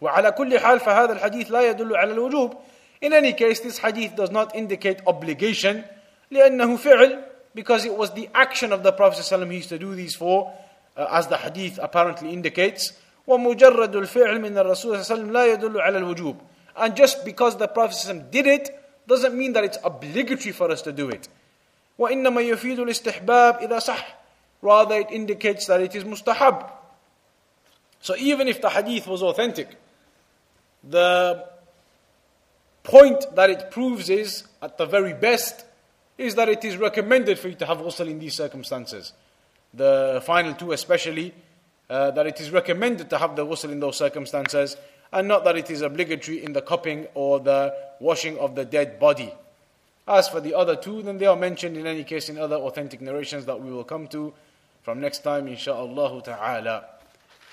وعلى 0.00 0.32
كل 0.32 0.58
حال 0.58 0.80
فهذا 0.80 1.12
الحديث 1.12 1.50
لا 1.50 1.70
يدل 1.70 1.96
على 1.96 2.14
الوجوب. 2.14 2.56
In 3.02 3.12
any 3.12 3.32
case, 3.32 3.60
this 3.60 3.78
hadith 3.78 4.16
does 4.16 4.30
not 4.30 4.54
indicate 4.54 5.00
obligation 5.06 5.84
لأنه 6.32 6.76
فعل 6.78 7.22
because 7.54 7.84
it 7.84 7.96
was 7.96 8.12
the 8.12 8.28
action 8.34 8.72
of 8.72 8.82
the 8.82 8.92
Prophet 8.92 9.20
ﷺ 9.20 9.50
he 9.50 9.56
used 9.58 9.68
to 9.68 9.78
do 9.78 9.94
these 9.94 10.14
for, 10.14 10.52
uh, 10.96 11.06
as 11.10 11.26
the 11.26 11.36
hadith 11.36 11.78
apparently 11.80 12.32
indicates. 12.32 12.92
ومجرد 13.28 13.96
الفعل 13.96 14.40
من 14.40 14.58
الرسول 14.58 14.98
صلى 14.98 15.00
الله 15.00 15.04
عليه 15.04 15.14
وسلم 15.14 15.32
لا 15.32 15.46
يدل 15.46 15.80
على 15.80 15.98
الوجوب. 15.98 16.36
And 16.76 16.96
just 16.96 17.24
because 17.24 17.56
the 17.56 17.68
Prophet 17.68 18.30
did 18.30 18.46
it, 18.46 18.70
doesn't 19.06 19.34
mean 19.34 19.52
that 19.52 19.64
it's 19.64 19.78
obligatory 19.84 20.52
for 20.52 20.70
us 20.70 20.82
to 20.82 20.92
do 20.92 21.08
it. 21.08 21.28
وإنما 21.98 22.40
يفيد 22.40 22.78
الاستحباب 22.78 23.58
إذا 23.62 23.78
صح 23.78 24.16
rather 24.62 25.00
it 25.00 25.10
indicates 25.10 25.66
that 25.66 25.80
it 25.80 25.94
is 25.94 26.04
mustahab 26.04 26.70
so 28.00 28.16
even 28.16 28.48
if 28.48 28.60
the 28.60 28.70
hadith 28.70 29.06
was 29.06 29.22
authentic 29.22 29.76
the 30.82 31.44
point 32.82 33.24
that 33.34 33.50
it 33.50 33.70
proves 33.70 34.08
is 34.08 34.44
at 34.62 34.78
the 34.78 34.86
very 34.86 35.12
best 35.12 35.64
is 36.16 36.34
that 36.34 36.48
it 36.48 36.64
is 36.64 36.76
recommended 36.76 37.38
for 37.38 37.48
you 37.48 37.54
to 37.54 37.66
have 37.66 37.78
ghusl 37.78 38.08
in 38.08 38.18
these 38.18 38.34
circumstances 38.34 39.12
the 39.74 40.22
final 40.24 40.54
two 40.54 40.72
especially 40.72 41.34
uh, 41.90 42.10
that 42.12 42.26
it 42.26 42.40
is 42.40 42.50
recommended 42.50 43.10
to 43.10 43.18
have 43.18 43.36
the 43.36 43.44
ghusl 43.44 43.70
in 43.70 43.80
those 43.80 43.96
circumstances 43.96 44.76
and 45.12 45.28
not 45.28 45.44
that 45.44 45.56
it 45.56 45.70
is 45.70 45.82
obligatory 45.82 46.42
in 46.42 46.52
the 46.52 46.62
cupping 46.62 47.06
or 47.14 47.40
the 47.40 47.74
washing 48.00 48.38
of 48.38 48.54
the 48.54 48.64
dead 48.64 48.98
body. 48.98 49.32
As 50.06 50.28
for 50.28 50.40
the 50.40 50.54
other 50.54 50.74
two, 50.74 51.02
then 51.02 51.18
they 51.18 51.26
are 51.26 51.36
mentioned 51.36 51.76
in 51.76 51.86
any 51.86 52.04
case 52.04 52.28
in 52.28 52.38
other 52.38 52.56
authentic 52.56 53.00
narrations 53.00 53.44
that 53.46 53.60
we 53.60 53.70
will 53.70 53.84
come 53.84 54.08
to 54.08 54.32
from 54.82 55.00
next 55.00 55.20
time, 55.20 55.46
insha'Allah 55.46 56.24
ta'ala. 56.24 56.84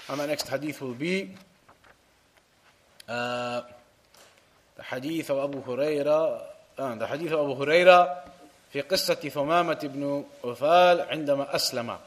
And 0.09 0.19
the 0.19 0.27
next 0.27 0.47
hadith 0.47 0.81
will 0.81 0.95
be 0.95 1.31
uh, 3.07 3.61
the 4.75 4.83
hadith 4.83 5.29
of 5.29 5.49
Abu 5.49 5.61
Huraira, 5.61 6.41
uh, 6.77 6.95
the 6.95 7.05
hadith 7.05 7.31
of 7.31 7.51
Abu 7.51 7.63
Huraira 7.63 8.29
في 8.73 8.81
قصة 8.81 9.15
ثمامة 9.15 9.79
بن 9.83 10.25
أثال 10.43 11.01
عندما 11.01 11.55
أسلم 11.55 11.97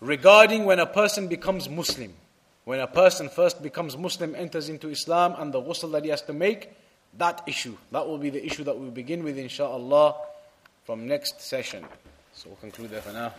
regarding 0.00 0.64
when 0.64 0.78
a 0.78 0.86
person 0.86 1.28
becomes 1.28 1.68
Muslim. 1.68 2.12
When 2.65 2.79
a 2.79 2.87
person 2.87 3.29
first 3.29 3.61
becomes 3.61 3.95
Muslim, 3.95 4.35
enters 4.35 4.69
into 4.69 4.89
Islam, 4.89 5.35
and 5.37 5.53
the 5.53 5.61
ghusl 5.61 5.91
that 5.91 6.03
he 6.03 6.09
has 6.09 6.23
to 6.23 6.33
make, 6.33 6.71
that 7.17 7.43
issue. 7.47 7.77
That 7.91 8.07
will 8.07 8.17
be 8.17 8.31
the 8.31 8.43
issue 8.45 8.63
that 8.63 8.77
we 8.77 8.89
begin 8.89 9.23
with, 9.23 9.37
inshallah, 9.37 10.15
from 10.83 11.07
next 11.07 11.41
session. 11.41 11.85
So 12.33 12.49
we'll 12.49 12.57
conclude 12.57 12.89
there 12.89 13.01
for 13.01 13.13
now. 13.13 13.33